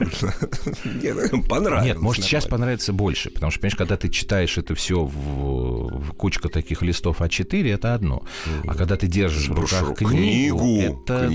Нет, 1.02 1.48
понравилось. 1.48 1.86
Нет, 1.86 1.98
может, 2.00 2.24
сейчас 2.24 2.44
понравится 2.44 2.92
больше, 2.92 3.30
потому 3.30 3.50
что, 3.50 3.60
понимаешь, 3.60 3.76
когда 3.76 3.96
ты 3.96 4.08
читаешь 4.08 4.58
это 4.58 4.74
все 4.74 5.04
в, 5.04 6.12
кучка 6.14 6.48
таких 6.48 6.82
листов 6.82 7.20
А4, 7.20 7.72
это 7.72 7.94
одно. 7.94 8.22
А 8.66 8.74
когда 8.74 8.96
ты 8.96 9.06
держишь 9.06 9.48
в 9.48 9.54
руках 9.54 9.96
книгу, 9.96 10.80
это 10.80 11.30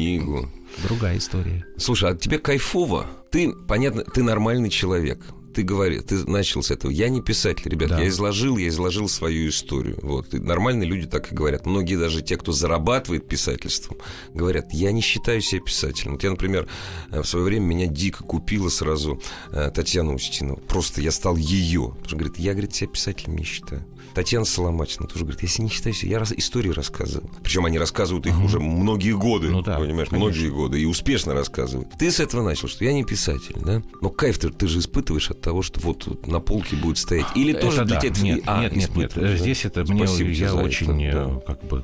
другая 0.88 1.18
история. 1.18 1.66
Слушай, 1.78 2.12
а 2.12 2.16
тебе 2.16 2.40
кайфово? 2.40 3.08
Ты, 3.32 3.52
понятно, 3.68 4.04
ты 4.04 4.24
нормальный 4.24 4.70
человек. 4.70 5.20
Ты 5.58 5.64
говори, 5.64 6.02
ты 6.02 6.24
начал 6.30 6.62
с 6.62 6.70
этого. 6.70 6.92
Я 6.92 7.10
не 7.10 7.20
писатель, 7.20 7.68
ребят. 7.68 7.90
Да. 7.90 8.00
Я 8.00 8.10
изложил, 8.10 8.58
я 8.58 8.68
изложил 8.68 9.10
свою 9.10 9.50
историю. 9.50 9.98
Вот. 10.04 10.32
И 10.36 10.38
нормальные 10.38 10.88
люди 10.88 11.08
так 11.08 11.32
и 11.32 11.36
говорят. 11.36 11.66
Многие 11.66 11.96
даже 11.96 12.22
те, 12.22 12.38
кто 12.38 12.52
зарабатывает 12.52 13.28
писательством, 13.28 13.98
говорят, 14.36 14.72
я 14.72 14.92
не 14.92 15.02
считаю 15.02 15.42
себя 15.42 15.62
писателем. 15.62 16.12
Вот 16.12 16.24
я, 16.24 16.30
например, 16.30 16.68
э, 17.10 17.24
в 17.24 17.26
свое 17.28 17.44
время 17.44 17.66
меня 17.66 17.88
дико 17.88 18.24
купила 18.24 18.70
сразу 18.70 19.20
э, 19.52 19.72
Татьяна 19.74 20.14
Устинова. 20.14 20.60
Просто 20.60 21.02
я 21.02 21.10
стал 21.10 21.36
ее. 21.38 21.88
Потому 21.88 22.06
что, 22.06 22.16
говорит, 22.18 22.38
я, 22.38 22.52
говорит, 22.52 22.76
себя 22.76 22.92
писателем 22.92 23.36
не 23.36 23.44
считаю. 23.44 23.84
Татьяна 24.18 24.46
Соломатина 24.46 25.06
тоже 25.06 25.26
говорит, 25.26 25.48
себя 25.48 25.66
не 25.66 25.70
считаю. 25.70 25.96
Я 26.02 26.18
раз 26.18 26.32
истории 26.32 26.72
рассказывал. 26.72 27.30
Причем 27.44 27.66
они 27.66 27.78
рассказывают 27.78 28.26
их 28.26 28.44
уже 28.44 28.60
многие 28.60 29.16
годы. 29.16 29.52
Ну 29.52 29.62
да, 29.62 29.78
понимаешь, 29.78 30.10
конечно. 30.10 30.18
многие 30.18 30.50
годы. 30.50 30.82
И 30.82 30.86
успешно 30.86 31.36
рассказывают. 31.36 31.90
Ты 32.00 32.10
с 32.10 32.20
этого 32.20 32.42
начал, 32.42 32.68
что 32.68 32.84
я 32.84 32.94
не 32.94 33.04
писатель, 33.04 33.54
да? 33.64 33.84
Но 34.02 34.10
кайф 34.10 34.40
ты, 34.40 34.50
ты 34.50 34.68
же 34.68 34.80
испытываешь 34.80 35.30
от 35.30 35.42
того, 35.42 35.62
что 35.62 35.80
вот 35.82 36.26
на 36.26 36.40
полке 36.40 36.76
будет 36.76 36.98
стоять. 36.98 37.28
Или 37.36 37.54
тоже 37.54 37.84
Это 37.84 37.86
для 37.86 37.96
да. 37.96 38.10
тебя... 38.10 38.24
Нет, 38.24 38.44
а, 38.48 38.62
нет, 38.64 38.76
нет, 38.76 38.96
нет. 38.96 39.12
да? 39.16 39.38
Здесь 39.38 39.66
это 39.66 39.84
мне 39.84 40.08
Спасибо 40.08 40.30
я 40.32 40.50
за 40.50 40.58
это, 40.58 40.66
очень 40.66 41.12
да. 41.12 41.28
э, 41.28 41.40
как 41.46 41.64
бы 41.66 41.84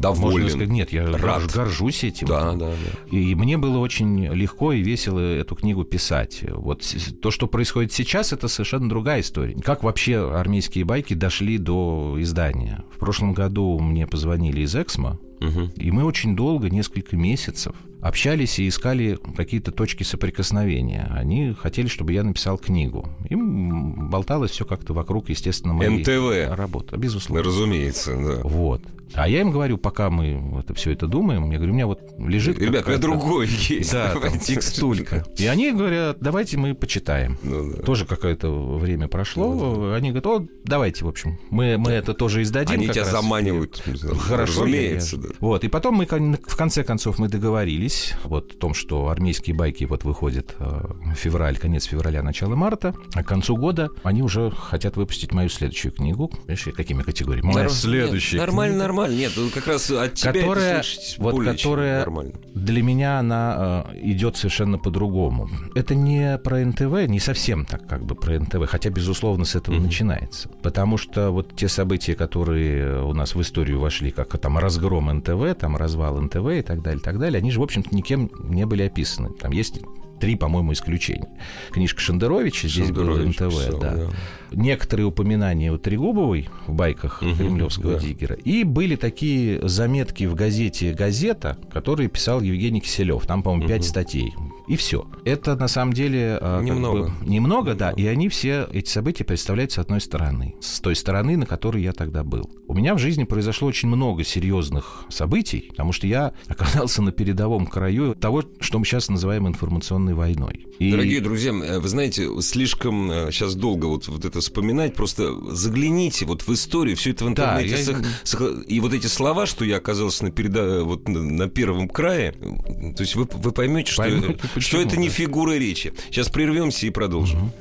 Доволен. 0.00 0.30
можно 0.32 0.48
сказать, 0.48 0.68
нет, 0.68 0.92
я 0.92 1.06
Рад. 1.06 1.20
горж- 1.42 1.54
горжусь 1.54 2.04
этим. 2.04 2.26
Да, 2.26 2.52
да, 2.52 2.70
да. 2.70 3.16
И 3.16 3.34
мне 3.34 3.56
было 3.58 3.78
очень 3.78 4.26
легко 4.26 4.72
и 4.72 4.82
весело 4.82 5.20
эту 5.20 5.54
книгу 5.54 5.84
писать. 5.84 6.44
Вот 6.48 6.84
то, 7.20 7.30
что 7.30 7.46
происходит 7.46 7.92
сейчас, 7.92 8.32
это 8.32 8.48
совершенно 8.48 8.88
другая 8.88 9.20
история. 9.20 9.54
Как 9.62 9.82
вообще 9.82 10.30
армейские 10.32 10.84
байки 10.84 11.14
дошли 11.14 11.58
до 11.58 12.16
издания? 12.18 12.84
В 12.94 12.98
прошлом 12.98 13.32
году 13.34 13.78
мне 13.78 14.06
позвонили 14.06 14.62
из 14.62 14.74
Эксмо, 14.74 15.18
Мгм. 15.40 15.72
и 15.76 15.90
мы 15.90 16.04
очень 16.04 16.36
долго, 16.36 16.68
несколько 16.70 17.16
месяцев, 17.16 17.74
общались 18.00 18.58
и 18.58 18.68
искали 18.68 19.18
какие-то 19.36 19.72
точки 19.72 20.04
соприкосновения. 20.04 21.10
Они 21.10 21.54
хотели, 21.58 21.88
чтобы 21.88 22.12
я 22.12 22.22
написал 22.22 22.58
книгу. 22.58 23.08
Им 23.28 24.08
болталось 24.08 24.52
все 24.52 24.64
как-то 24.64 24.94
вокруг, 24.94 25.28
естественно, 25.30 25.74
моей 25.74 25.98
НТВ. 26.00 26.56
работы. 26.56 26.96
Безусловно. 26.96 27.44
Разумеется, 27.44 28.16
да. 28.16 28.40
Вот. 28.48 28.82
А 29.14 29.26
я 29.26 29.40
им 29.40 29.50
говорю, 29.50 29.78
пока 29.78 30.10
мы 30.10 30.60
это 30.60 30.74
все 30.74 30.92
это 30.92 31.06
думаем, 31.06 31.50
я 31.50 31.56
говорю, 31.56 31.72
у 31.72 31.74
меня 31.74 31.86
вот 31.86 32.00
лежит... 32.18 32.58
Ребят, 32.58 32.86
у 32.86 32.90
меня 32.90 32.98
другой 32.98 33.46
есть. 33.46 33.90
Да, 33.92 34.14
там 34.14 34.38
текстулька. 34.38 35.24
И 35.38 35.46
они 35.46 35.72
говорят, 35.72 36.18
давайте 36.20 36.58
мы 36.58 36.74
почитаем. 36.74 37.38
Ну, 37.42 37.72
да. 37.72 37.82
Тоже 37.82 38.04
какое-то 38.04 38.50
время 38.76 39.08
прошло. 39.08 39.92
Они 39.94 40.10
говорят, 40.10 40.26
о, 40.26 40.46
давайте, 40.64 41.04
в 41.04 41.08
общем, 41.08 41.38
мы, 41.50 41.78
мы 41.78 41.92
это 41.92 42.12
тоже 42.12 42.42
издадим. 42.42 42.74
Они 42.74 42.88
тебя 42.88 43.02
раз». 43.04 43.12
заманивают. 43.12 43.82
Хорошо, 44.20 44.62
Разумеется, 44.62 45.16
я- 45.16 45.22
да. 45.22 45.27
Вот, 45.40 45.64
и 45.64 45.68
потом 45.68 45.94
мы, 45.96 46.06
в 46.06 46.56
конце 46.56 46.84
концов, 46.84 47.18
мы 47.18 47.28
договорились 47.28 48.14
вот 48.24 48.52
о 48.52 48.56
том, 48.56 48.74
что 48.74 49.08
армейские 49.08 49.54
байки 49.56 49.84
вот 49.84 50.04
выходят 50.04 50.54
э, 50.58 50.80
февраль, 51.16 51.56
конец 51.58 51.84
февраля, 51.84 52.22
начало 52.22 52.54
марта, 52.56 52.94
а 53.14 53.22
к 53.22 53.26
концу 53.28 53.56
года 53.56 53.90
они 54.02 54.22
уже 54.22 54.50
хотят 54.50 54.96
выпустить 54.96 55.32
мою 55.32 55.48
следующую 55.48 55.92
книгу. 55.92 56.28
Понимаешь, 56.28 56.64
какими 56.76 57.02
категориями? 57.02 57.46
Моя 57.46 57.58
Норм- 57.66 57.70
следующая 57.70 58.36
нет, 58.38 58.46
Нормально, 58.46 58.74
книга. 58.74 58.86
нормально. 58.86 59.16
Нет, 59.16 59.32
ну, 59.36 59.48
как 59.50 59.66
раз 59.66 59.90
от 59.90 60.14
тебя 60.14 60.32
которая, 60.32 60.82
вот 61.18 61.34
более 61.34 61.56
чем 61.56 61.70
которая 61.72 61.98
нормально. 62.00 62.32
для 62.54 62.82
меня 62.82 63.18
она 63.18 63.84
э, 63.92 63.98
идет 64.02 64.36
совершенно 64.36 64.78
по-другому. 64.78 65.48
Это 65.74 65.94
не 65.94 66.38
про 66.38 66.64
НТВ, 66.64 67.08
не 67.08 67.20
совсем 67.20 67.64
так 67.64 67.86
как 67.86 68.04
бы 68.04 68.14
про 68.14 68.38
НТВ, 68.38 68.66
хотя 68.68 68.90
безусловно 68.90 69.44
с 69.44 69.54
этого 69.54 69.74
Мгм. 69.76 69.84
начинается, 69.84 70.48
потому 70.62 70.96
что 70.98 71.30
вот 71.30 71.54
те 71.56 71.68
события, 71.68 72.14
которые 72.14 73.02
у 73.02 73.12
нас 73.14 73.34
в 73.34 73.40
историю 73.40 73.80
вошли, 73.80 74.10
как 74.10 74.36
там 74.38 74.58
разгром 74.58 75.17
НТВ, 75.18 75.58
там 75.58 75.76
развал 75.76 76.20
НТВ 76.20 76.46
и 76.48 76.62
так 76.62 76.82
далее, 76.82 77.00
и 77.00 77.02
так 77.02 77.18
далее, 77.18 77.38
они 77.38 77.50
же, 77.50 77.60
в 77.60 77.62
общем-то, 77.62 77.94
никем 77.94 78.30
не 78.38 78.66
были 78.66 78.82
описаны. 78.82 79.30
Там 79.30 79.52
есть 79.52 79.80
три, 80.20 80.36
по-моему, 80.36 80.72
исключения. 80.72 81.28
Книжка 81.70 82.00
Шендеровича, 82.00 82.68
здесь 82.68 82.90
было 82.90 83.16
НТВ, 83.16 83.38
писал, 83.38 83.78
да. 83.78 83.94
да. 83.94 84.10
Некоторые 84.52 85.06
упоминания 85.06 85.72
у 85.72 85.78
Трегубовой 85.78 86.48
в 86.66 86.72
байках 86.72 87.22
угу, 87.22 87.34
Кремлевского 87.34 87.94
да. 87.94 87.98
диггера. 88.00 88.34
И 88.36 88.64
были 88.64 88.96
такие 88.96 89.66
заметки 89.68 90.24
в 90.24 90.34
газете 90.34 90.92
«Газета», 90.92 91.58
которые 91.72 92.08
писал 92.08 92.40
Евгений 92.40 92.80
Киселев. 92.80 93.26
Там, 93.26 93.42
по-моему, 93.42 93.72
угу. 93.72 93.82
статей. 93.82 94.34
И 94.68 94.76
все. 94.76 95.06
Это 95.24 95.56
на 95.56 95.66
самом 95.66 95.94
деле 95.94 96.38
немного. 96.62 97.04
Бы, 97.04 97.26
немного, 97.26 97.74
да. 97.74 97.90
И 97.92 98.06
они 98.06 98.28
все 98.28 98.68
эти 98.72 98.88
события 98.88 99.24
представляют 99.24 99.72
с 99.72 99.78
одной 99.78 100.00
стороны, 100.00 100.54
с 100.60 100.80
той 100.80 100.94
стороны, 100.94 101.36
на 101.36 101.46
которой 101.46 101.82
я 101.82 101.92
тогда 101.92 102.22
был. 102.22 102.50
У 102.66 102.74
меня 102.74 102.94
в 102.94 102.98
жизни 102.98 103.24
произошло 103.24 103.68
очень 103.68 103.88
много 103.88 104.24
серьезных 104.24 105.04
событий, 105.08 105.68
потому 105.70 105.92
что 105.92 106.06
я 106.06 106.34
оказался 106.48 107.00
на 107.00 107.12
передовом 107.12 107.66
краю 107.66 108.14
того, 108.14 108.44
что 108.60 108.78
мы 108.78 108.84
сейчас 108.84 109.08
называем 109.08 109.48
информационной 109.48 110.14
войной. 110.14 110.66
И... 110.78 110.90
Дорогие 110.90 111.20
друзья, 111.20 111.52
э, 111.52 111.78
вы 111.80 111.88
знаете, 111.88 112.28
слишком 112.40 113.10
сейчас 113.30 113.56
э, 113.56 113.58
долго 113.58 113.86
вот, 113.86 114.06
вот 114.08 114.24
это 114.24 114.37
вспоминать, 114.40 114.94
просто 114.94 115.34
загляните 115.50 116.24
вот 116.24 116.46
в 116.46 116.52
историю, 116.52 116.96
все 116.96 117.10
это 117.10 117.24
в 117.24 117.28
интернете. 117.28 117.70
Да, 117.70 117.76
я... 117.76 117.84
сох... 117.84 117.96
Сох... 118.24 118.42
И 118.66 118.80
вот 118.80 118.92
эти 118.92 119.06
слова, 119.06 119.46
что 119.46 119.64
я 119.64 119.76
оказался 119.76 120.24
на, 120.24 120.30
переда... 120.30 120.84
вот, 120.84 121.08
на 121.08 121.48
первом 121.48 121.88
крае, 121.88 122.32
то 122.32 123.02
есть 123.02 123.14
вы, 123.14 123.28
вы 123.30 123.52
поймете, 123.52 123.92
что, 123.92 124.02
Поймете, 124.02 124.38
что 124.58 124.80
это 124.80 124.96
не 124.96 125.08
фигура 125.08 125.52
речи. 125.52 125.92
Сейчас 126.10 126.28
прервемся 126.28 126.86
и 126.86 126.90
продолжим. 126.90 127.44
Угу. 127.44 127.52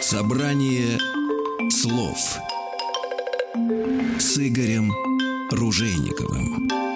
Собрание 0.00 0.98
слов 1.70 2.16
с 4.18 4.38
Игорем 4.38 4.92
Ружейниковым. 5.50 6.89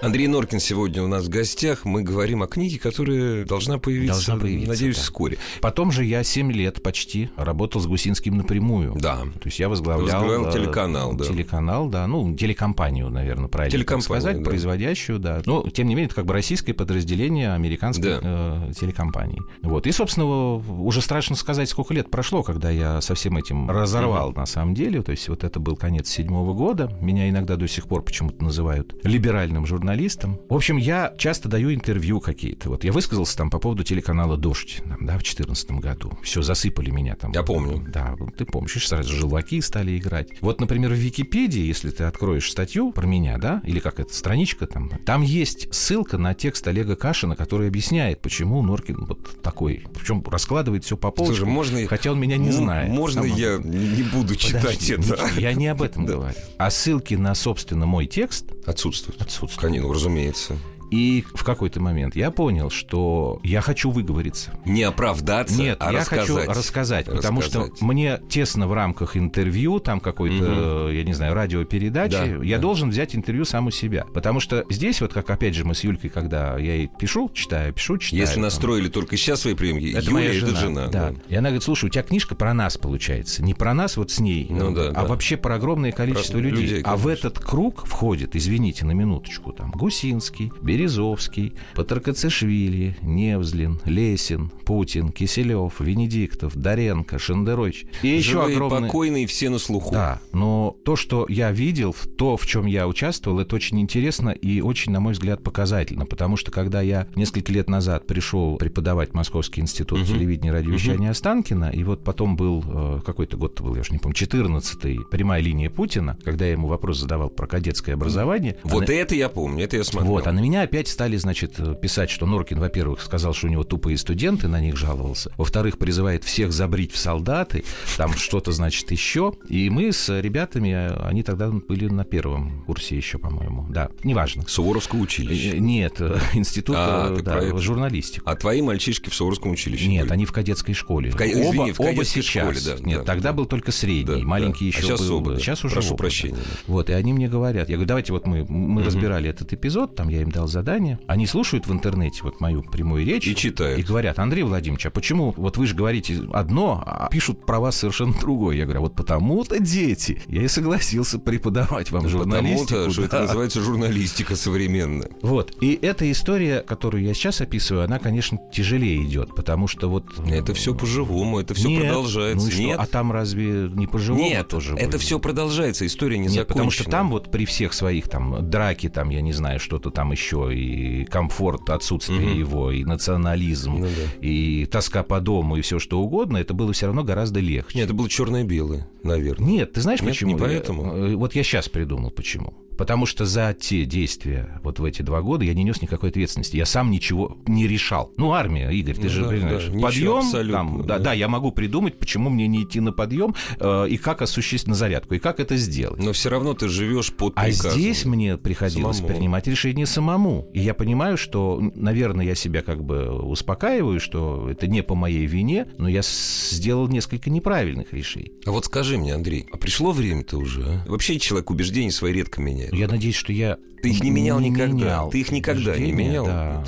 Андрей 0.00 0.28
Норкин 0.28 0.60
сегодня 0.60 1.02
у 1.02 1.08
нас 1.08 1.24
в 1.24 1.28
гостях. 1.28 1.84
Мы 1.84 2.04
говорим 2.04 2.44
о 2.44 2.46
книге, 2.46 2.78
которая 2.78 3.44
должна 3.44 3.78
появиться, 3.78 4.28
должна 4.28 4.36
появиться 4.36 4.70
надеюсь, 4.70 4.96
да. 4.96 5.02
вскоре. 5.02 5.38
Потом 5.60 5.90
же 5.90 6.04
я 6.04 6.22
7 6.22 6.52
лет 6.52 6.80
почти 6.84 7.30
работал 7.36 7.80
с 7.80 7.86
Гусинским 7.88 8.36
напрямую. 8.36 8.94
Да. 9.00 9.16
То 9.16 9.46
есть 9.46 9.58
я 9.58 9.68
возглавлял... 9.68 10.20
Возглавлял 10.20 10.52
телеканал, 10.52 11.14
да. 11.14 11.24
Телеканал, 11.24 11.88
да. 11.88 12.06
Ну, 12.06 12.36
телекомпанию, 12.36 13.10
наверное, 13.10 13.48
правильно 13.48 13.72
Телекомпанию, 13.72 14.02
сказать, 14.04 14.38
да. 14.38 14.48
производящую, 14.48 15.18
да. 15.18 15.42
Но, 15.46 15.68
тем 15.68 15.88
не 15.88 15.96
менее, 15.96 16.06
это 16.06 16.14
как 16.14 16.26
бы 16.26 16.32
российское 16.32 16.74
подразделение 16.74 17.52
американской 17.52 18.20
да. 18.20 18.68
э, 18.68 18.72
телекомпании. 18.78 19.42
Вот. 19.62 19.88
И, 19.88 19.90
собственно, 19.90 20.26
уже 20.26 21.02
страшно 21.02 21.34
сказать, 21.34 21.68
сколько 21.68 21.92
лет 21.92 22.08
прошло, 22.08 22.44
когда 22.44 22.70
я 22.70 23.00
со 23.00 23.16
всем 23.16 23.36
этим 23.36 23.68
разорвал, 23.68 24.28
угу. 24.28 24.38
на 24.38 24.46
самом 24.46 24.74
деле. 24.74 25.02
То 25.02 25.10
есть 25.10 25.28
вот 25.28 25.42
это 25.42 25.58
был 25.58 25.74
конец 25.74 26.08
седьмого 26.08 26.54
года. 26.54 26.96
Меня 27.00 27.28
иногда 27.28 27.56
до 27.56 27.66
сих 27.66 27.88
пор 27.88 28.02
почему-то 28.02 28.44
называют 28.44 28.94
либеральным 29.02 29.66
журналистом 29.66 29.87
журналистом. 29.88 30.38
В 30.50 30.54
общем, 30.54 30.76
я 30.76 31.14
часто 31.16 31.48
даю 31.48 31.72
интервью 31.72 32.20
какие-то. 32.20 32.68
Вот 32.68 32.84
я 32.84 32.92
высказался 32.92 33.38
там 33.38 33.48
по 33.48 33.58
поводу 33.58 33.84
телеканала 33.84 34.36
«Дождь», 34.36 34.82
там, 34.86 35.06
да, 35.06 35.14
в 35.14 35.22
2014 35.22 35.70
году. 35.72 36.12
Все, 36.22 36.42
засыпали 36.42 36.90
меня 36.90 37.14
там. 37.14 37.32
Я 37.32 37.42
помню. 37.42 37.82
Да, 37.88 38.14
ты 38.36 38.44
помнишь, 38.44 38.86
сразу 38.86 39.14
желваки 39.14 39.60
стали 39.62 39.96
играть. 39.96 40.28
Вот, 40.42 40.60
например, 40.60 40.90
в 40.90 40.96
Википедии, 40.96 41.62
если 41.62 41.90
ты 41.90 42.04
откроешь 42.04 42.50
статью 42.50 42.92
про 42.92 43.06
меня, 43.06 43.38
да, 43.38 43.62
или 43.64 43.80
как 43.80 43.98
это, 43.98 44.12
страничка 44.12 44.66
там, 44.66 44.90
там 45.06 45.22
есть 45.22 45.72
ссылка 45.74 46.18
на 46.18 46.34
текст 46.34 46.68
Олега 46.68 46.94
Кашина, 46.94 47.34
который 47.34 47.68
объясняет, 47.68 48.20
почему 48.20 48.62
Норкин 48.62 49.06
вот 49.06 49.40
такой. 49.40 49.86
Причем 49.94 50.22
раскладывает 50.30 50.84
все 50.84 50.98
по 50.98 51.10
полочкам, 51.10 51.46
Слушай, 51.46 51.50
можно, 51.50 51.86
хотя 51.86 52.12
он 52.12 52.20
меня 52.20 52.36
не 52.36 52.50
знает. 52.50 52.90
Можно 52.90 53.22
Сам 53.22 53.36
я 53.36 53.56
не 53.56 54.02
буду 54.02 54.36
читать 54.36 54.62
Подожди, 54.62 54.94
это? 54.94 55.40
Я 55.40 55.54
не 55.54 55.68
об 55.68 55.80
этом 55.80 56.04
говорю. 56.06 56.36
А 56.58 56.70
ссылки 56.70 57.14
на, 57.14 57.34
собственно, 57.34 57.86
мой 57.86 58.06
текст 58.06 58.52
отсутствуют. 58.66 59.22
Отсутствуют. 59.22 59.54
Ну, 59.80 59.92
разумеется. 59.92 60.58
И 60.90 61.24
в 61.34 61.44
какой-то 61.44 61.80
момент 61.80 62.16
я 62.16 62.30
понял, 62.30 62.70
что 62.70 63.40
я 63.42 63.60
хочу 63.60 63.90
выговориться. 63.90 64.52
Не 64.64 64.84
оправдаться, 64.84 65.60
Нет, 65.60 65.78
а 65.80 65.92
я 65.92 66.00
рассказать. 66.00 66.26
хочу 66.26 66.36
рассказать, 66.38 66.58
рассказать, 66.58 67.06
потому 67.06 67.42
что 67.42 67.70
мне 67.80 68.20
тесно 68.28 68.66
в 68.66 68.72
рамках 68.72 69.16
интервью, 69.16 69.80
там 69.80 70.00
какой-то, 70.00 70.86
угу. 70.86 70.90
я 70.90 71.04
не 71.04 71.12
знаю, 71.12 71.34
радиопередачи, 71.34 72.36
да, 72.38 72.44
я 72.44 72.56
да. 72.56 72.62
должен 72.62 72.90
взять 72.90 73.14
интервью 73.14 73.44
сам 73.44 73.66
у 73.66 73.70
себя. 73.70 74.06
Потому 74.14 74.40
что 74.40 74.64
здесь 74.70 75.00
вот, 75.00 75.12
как 75.12 75.28
опять 75.30 75.54
же 75.54 75.64
мы 75.64 75.74
с 75.74 75.84
Юлькой, 75.84 76.10
когда 76.10 76.58
я 76.58 76.74
ей 76.74 76.88
пишу, 76.98 77.30
читаю, 77.34 77.72
пишу, 77.72 77.98
читаю. 77.98 78.22
Если 78.22 78.40
настроили 78.40 78.88
только 78.88 79.16
сейчас 79.16 79.42
свои 79.42 79.54
приемки, 79.54 79.90
это 79.90 80.06
Юля, 80.06 80.12
моя 80.12 80.32
жена, 80.32 80.48
это 80.48 80.60
жена. 80.60 80.86
Да. 80.88 81.10
да. 81.10 81.14
И 81.28 81.34
она 81.34 81.48
говорит, 81.50 81.62
слушай, 81.62 81.86
у 81.86 81.88
тебя 81.88 82.02
книжка 82.02 82.34
про 82.34 82.54
нас 82.54 82.76
получается. 82.78 83.42
Не 83.42 83.54
про 83.54 83.74
нас 83.74 83.96
вот 83.96 84.10
с 84.10 84.20
ней, 84.20 84.46
ну, 84.48 84.74
да, 84.74 84.88
а 84.88 84.92
да. 84.92 85.04
вообще 85.04 85.36
про 85.36 85.56
огромное 85.56 85.92
количество 85.92 86.38
про 86.38 86.40
людей. 86.40 86.62
людей 86.62 86.82
а 86.84 86.96
в 86.96 87.06
этот 87.06 87.38
круг 87.38 87.86
входит, 87.86 88.36
извините 88.36 88.84
на 88.84 88.92
минуточку, 88.92 89.52
там 89.52 89.70
Гусинский, 89.70 90.52
Березовский, 90.78 91.54
Патракацишвили, 91.74 92.96
Невзлин, 93.02 93.80
Лесин, 93.84 94.52
Путин, 94.64 95.10
Киселев, 95.10 95.80
Венедиктов, 95.80 96.54
Доренко, 96.54 97.18
Шендерович. 97.18 97.86
И 98.02 98.08
еще 98.08 98.32
Живые, 98.32 98.54
огромные... 98.54 98.82
покойные 98.82 99.26
все 99.26 99.50
на 99.50 99.58
слуху. 99.58 99.90
Да, 99.92 100.20
но 100.32 100.76
то, 100.84 100.94
что 100.94 101.26
я 101.28 101.50
видел, 101.50 101.96
то, 102.16 102.36
в 102.36 102.46
чем 102.46 102.66
я 102.66 102.86
участвовал, 102.86 103.40
это 103.40 103.56
очень 103.56 103.80
интересно 103.80 104.30
и 104.30 104.60
очень, 104.60 104.92
на 104.92 105.00
мой 105.00 105.14
взгляд, 105.14 105.42
показательно. 105.42 106.06
Потому 106.06 106.36
что, 106.36 106.52
когда 106.52 106.80
я 106.80 107.08
несколько 107.16 107.52
лет 107.52 107.68
назад 107.68 108.06
пришел 108.06 108.56
преподавать 108.56 109.14
Московский 109.14 109.62
институт 109.62 110.02
угу. 110.02 110.06
телевидения 110.06 110.50
и 110.50 110.52
радиовещания 110.52 111.08
угу. 111.08 111.10
Останкина, 111.10 111.70
и 111.74 111.82
вот 111.82 112.04
потом 112.04 112.36
был, 112.36 112.64
э, 112.64 113.00
какой-то 113.04 113.36
год 113.36 113.60
был, 113.60 113.74
я 113.74 113.80
уже 113.80 113.92
не 113.92 113.98
помню, 113.98 114.14
14-й, 114.14 115.00
прямая 115.10 115.42
линия 115.42 115.70
Путина, 115.70 116.16
когда 116.24 116.44
я 116.44 116.52
ему 116.52 116.68
вопрос 116.68 116.98
задавал 117.00 117.30
про 117.30 117.48
кадетское 117.48 117.96
образование. 117.96 118.58
Вот 118.62 118.88
она... 118.88 118.94
это 118.94 119.16
я 119.16 119.28
помню, 119.28 119.64
это 119.64 119.76
я 119.76 119.82
смотрел. 119.82 120.12
Вот, 120.12 120.26
а 120.28 120.32
на 120.32 120.38
меня 120.38 120.67
опять 120.68 120.88
стали, 120.88 121.16
значит, 121.16 121.58
писать, 121.80 122.10
что 122.10 122.26
Норкин, 122.26 122.58
во-первых, 122.60 123.00
сказал, 123.00 123.32
что 123.32 123.46
у 123.46 123.50
него 123.50 123.64
тупые 123.64 123.96
студенты, 123.96 124.48
на 124.48 124.60
них 124.60 124.76
жаловался. 124.76 125.32
Во-вторых, 125.38 125.78
призывает 125.78 126.24
всех 126.24 126.52
забрить 126.52 126.92
в 126.92 126.98
солдаты, 126.98 127.64
там 127.96 128.12
что-то, 128.12 128.52
значит, 128.52 128.90
еще. 128.90 129.32
И 129.48 129.70
мы 129.70 129.92
с 129.92 130.20
ребятами, 130.20 130.92
они 131.06 131.22
тогда 131.22 131.50
были 131.50 131.88
на 131.88 132.04
первом 132.04 132.64
курсе 132.66 132.96
еще, 132.96 133.18
по-моему. 133.18 133.66
Да, 133.70 133.88
неважно. 134.04 134.44
Суворовского 134.46 135.00
училища? 135.00 135.56
Э, 135.56 135.58
нет, 135.58 136.00
институт 136.34 136.76
а, 136.78 137.16
э, 137.18 137.22
да, 137.22 137.56
журналистики. 137.56 138.22
А 138.26 138.36
твои 138.36 138.60
мальчишки 138.60 139.08
в 139.08 139.14
Суворовском 139.14 139.52
училище 139.52 139.88
Нет, 139.88 140.04
были? 140.04 140.12
они 140.12 140.26
в 140.26 140.32
кадетской 140.32 140.74
школе. 140.74 141.10
В, 141.10 141.16
ка... 141.16 141.24
оба, 141.24 141.32
Извини, 141.32 141.72
в 141.72 141.80
оба 141.80 142.04
сейчас. 142.04 142.56
Школе, 142.58 142.76
да, 142.76 142.84
Нет, 142.84 142.98
да, 143.00 143.04
тогда 143.04 143.30
да. 143.30 143.32
был 143.32 143.46
только 143.46 143.72
средний, 143.72 144.22
да, 144.22 144.28
маленький 144.28 144.70
да. 144.70 144.78
еще 144.78 144.92
а 144.92 144.96
сейчас 144.96 145.08
был. 145.08 145.16
Оба, 145.16 145.32
да. 145.32 145.40
Сейчас 145.40 145.64
уже 145.64 145.74
Прошу 145.74 145.88
оба, 145.94 145.96
прощения. 145.96 146.36
Да. 146.36 146.58
Вот, 146.66 146.90
и 146.90 146.92
они 146.92 147.12
мне 147.12 147.28
говорят, 147.28 147.68
я 147.68 147.76
говорю, 147.76 147.88
давайте 147.88 148.12
вот 148.12 148.26
мы, 148.26 148.44
мы 148.44 148.80
угу. 148.82 148.86
разбирали 148.86 149.30
этот 149.30 149.52
эпизод, 149.52 149.94
там 149.94 150.08
я 150.08 150.20
им 150.20 150.30
дал 150.30 150.48
задание. 150.58 150.98
Они 151.06 151.26
слушают 151.26 151.66
в 151.66 151.72
интернете 151.72 152.20
вот 152.22 152.40
мою 152.40 152.62
прямую 152.62 153.04
речь. 153.04 153.26
И 153.26 153.34
читают. 153.34 153.78
И 153.78 153.82
говорят, 153.82 154.18
Андрей 154.18 154.42
Владимирович, 154.42 154.86
а 154.86 154.90
почему 154.90 155.32
вот 155.36 155.56
вы 155.56 155.66
же 155.66 155.74
говорите 155.74 156.20
одно, 156.32 156.82
а 156.84 157.08
пишут 157.10 157.46
про 157.46 157.60
вас 157.60 157.76
совершенно 157.76 158.12
другое? 158.14 158.56
Я 158.56 158.64
говорю, 158.64 158.80
«А 158.80 158.82
вот 158.82 158.94
потому-то 158.94 159.60
дети. 159.60 160.20
Я 160.26 160.42
и 160.42 160.48
согласился 160.48 161.18
преподавать 161.18 161.90
вам 161.90 162.08
журналистику. 162.08 162.66
Потому-то, 162.66 162.90
что 162.92 163.02
это 163.04 163.20
называется 163.20 163.60
журналистика 163.60 164.36
современная. 164.36 165.10
Вот. 165.22 165.56
И 165.60 165.78
эта 165.80 166.10
история, 166.10 166.60
которую 166.60 167.04
я 167.04 167.14
сейчас 167.14 167.40
описываю, 167.40 167.84
она, 167.84 167.98
конечно, 167.98 168.38
тяжелее 168.52 169.04
идет, 169.04 169.34
потому 169.34 169.68
что 169.68 169.88
вот... 169.88 170.04
Это 170.28 170.54
все 170.54 170.74
по-живому, 170.74 171.38
это 171.40 171.54
все 171.54 171.68
Нет. 171.68 171.82
продолжается. 171.82 172.50
Ну 172.50 172.58
Нет. 172.58 172.78
А 172.80 172.86
там 172.86 173.12
разве 173.12 173.70
не 173.72 173.86
по-живому 173.86 174.24
Нет, 174.24 174.48
тоже? 174.48 174.74
это 174.74 174.92
будет? 174.92 175.00
все 175.02 175.18
продолжается, 175.18 175.86
история 175.86 176.18
не 176.18 176.28
Нет, 176.28 176.48
потому 176.48 176.70
что 176.70 176.84
там 176.84 177.10
вот 177.10 177.30
при 177.30 177.44
всех 177.44 177.72
своих 177.72 178.08
там 178.08 178.48
драки, 178.50 178.88
там, 178.88 179.10
я 179.10 179.20
не 179.20 179.32
знаю, 179.32 179.60
что-то 179.60 179.90
там 179.90 180.12
еще, 180.12 180.47
и 180.50 181.04
комфорт, 181.04 181.70
отсутствие 181.70 182.30
угу. 182.30 182.38
его, 182.38 182.72
и 182.72 182.84
национализм, 182.84 183.78
ну, 183.78 183.84
да. 183.86 184.26
и 184.26 184.66
тоска 184.66 185.02
по 185.02 185.20
дому, 185.20 185.56
и 185.56 185.60
все 185.60 185.78
что 185.78 186.00
угодно, 186.00 186.36
это 186.36 186.54
было 186.54 186.72
все 186.72 186.86
равно 186.86 187.04
гораздо 187.04 187.40
легче. 187.40 187.78
Нет, 187.78 187.86
это 187.86 187.94
было 187.94 188.08
черное-белое, 188.08 188.88
наверное. 189.02 189.48
Нет, 189.48 189.72
ты 189.72 189.80
знаешь 189.80 190.00
Нет, 190.00 190.10
почему? 190.10 190.32
Не 190.32 190.38
поэтому. 190.38 190.94
Э, 190.94 191.14
вот 191.16 191.34
я 191.34 191.42
сейчас 191.42 191.68
придумал, 191.68 192.10
почему. 192.10 192.54
Потому 192.78 193.06
что 193.06 193.26
за 193.26 193.54
те 193.58 193.84
действия 193.84 194.60
вот 194.62 194.78
в 194.78 194.84
эти 194.84 195.02
два 195.02 195.20
года 195.20 195.44
я 195.44 195.52
не 195.52 195.64
нес 195.64 195.82
никакой 195.82 196.10
ответственности. 196.10 196.56
Я 196.56 196.64
сам 196.64 196.92
ничего 196.92 197.36
не 197.48 197.66
решал. 197.66 198.12
Ну, 198.16 198.32
армия, 198.32 198.70
Игорь, 198.70 198.94
ты 198.94 199.02
ну, 199.02 199.08
же 199.08 199.22
да, 199.22 199.28
понимаешь. 199.28 199.66
Да, 199.66 199.80
подъем, 199.80 200.52
там, 200.52 200.86
да, 200.86 200.98
да, 200.98 201.04
да, 201.04 201.12
я 201.12 201.26
могу 201.26 201.50
придумать, 201.50 201.98
почему 201.98 202.30
мне 202.30 202.46
не 202.46 202.62
идти 202.62 202.78
на 202.78 202.92
подъем 202.92 203.34
э, 203.58 203.88
и 203.88 203.96
как 203.96 204.22
осуществить 204.22 204.68
на 204.68 204.76
зарядку, 204.76 205.14
и 205.14 205.18
как 205.18 205.40
это 205.40 205.56
сделать. 205.56 206.00
Но 206.00 206.12
все 206.12 206.30
равно 206.30 206.54
ты 206.54 206.68
живешь 206.68 207.12
под 207.12 207.34
приказом. 207.34 207.70
А 207.70 207.74
здесь 207.74 208.04
мне 208.04 208.36
приходилось 208.36 208.98
самому. 208.98 209.14
принимать 209.14 209.46
решение 209.48 209.84
самому. 209.84 210.48
И 210.54 210.60
я 210.60 210.72
понимаю, 210.72 211.16
что, 211.16 211.60
наверное, 211.74 212.26
я 212.26 212.36
себя 212.36 212.62
как 212.62 212.84
бы 212.84 213.10
успокаиваю, 213.10 213.98
что 213.98 214.48
это 214.48 214.68
не 214.68 214.84
по 214.84 214.94
моей 214.94 215.26
вине, 215.26 215.66
но 215.78 215.88
я 215.88 216.02
сделал 216.02 216.86
несколько 216.86 217.28
неправильных 217.28 217.92
решений. 217.92 218.32
А 218.46 218.52
вот 218.52 218.66
скажи 218.66 218.98
мне, 218.98 219.14
Андрей, 219.14 219.46
а 219.52 219.56
пришло 219.56 219.90
время-то 219.90 220.38
уже? 220.38 220.62
А? 220.62 220.84
Вообще 220.88 221.18
человек 221.18 221.50
убеждений 221.50 221.90
свои 221.90 222.12
редко 222.12 222.40
меняет 222.40 222.67
убеждения. 222.68 222.86
Я 222.86 222.88
надеюсь, 222.92 223.14
что 223.16 223.32
я 223.32 223.58
Ты 223.82 223.90
их 223.90 224.02
не 224.02 224.10
менял 224.10 224.40
не 224.40 224.50
никогда. 224.50 224.72
менял 224.74 225.10
Ты 225.10 225.20
их 225.20 225.30
никогда 225.32 225.76
не 225.76 225.92
убеждения, 225.92 226.08
менял. 226.08 226.26
да. 226.26 226.64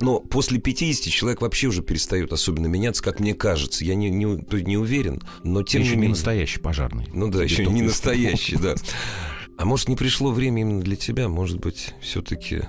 Но 0.00 0.20
после 0.20 0.58
50 0.58 1.12
человек 1.12 1.40
вообще 1.40 1.68
уже 1.68 1.82
перестает 1.82 2.32
особенно 2.32 2.66
меняться, 2.66 3.02
как 3.02 3.20
мне 3.20 3.34
кажется. 3.34 3.84
Я 3.84 3.94
не, 3.94 4.10
не, 4.10 4.24
не 4.62 4.76
уверен, 4.76 5.22
но 5.42 5.62
тем 5.62 5.80
не 5.80 5.86
еще 5.86 5.96
не 5.96 6.02
менее... 6.02 6.14
настоящий 6.14 6.60
пожарный. 6.60 7.06
Ну 7.12 7.28
да, 7.28 7.42
еще 7.42 7.66
не 7.66 7.82
настоящий, 7.82 8.56
да. 8.56 8.74
А 9.56 9.64
может, 9.64 9.88
не 9.88 9.94
пришло 9.94 10.32
время 10.32 10.62
именно 10.62 10.80
для 10.80 10.96
тебя? 10.96 11.28
Может 11.28 11.60
быть, 11.60 11.94
все-таки 12.00 12.62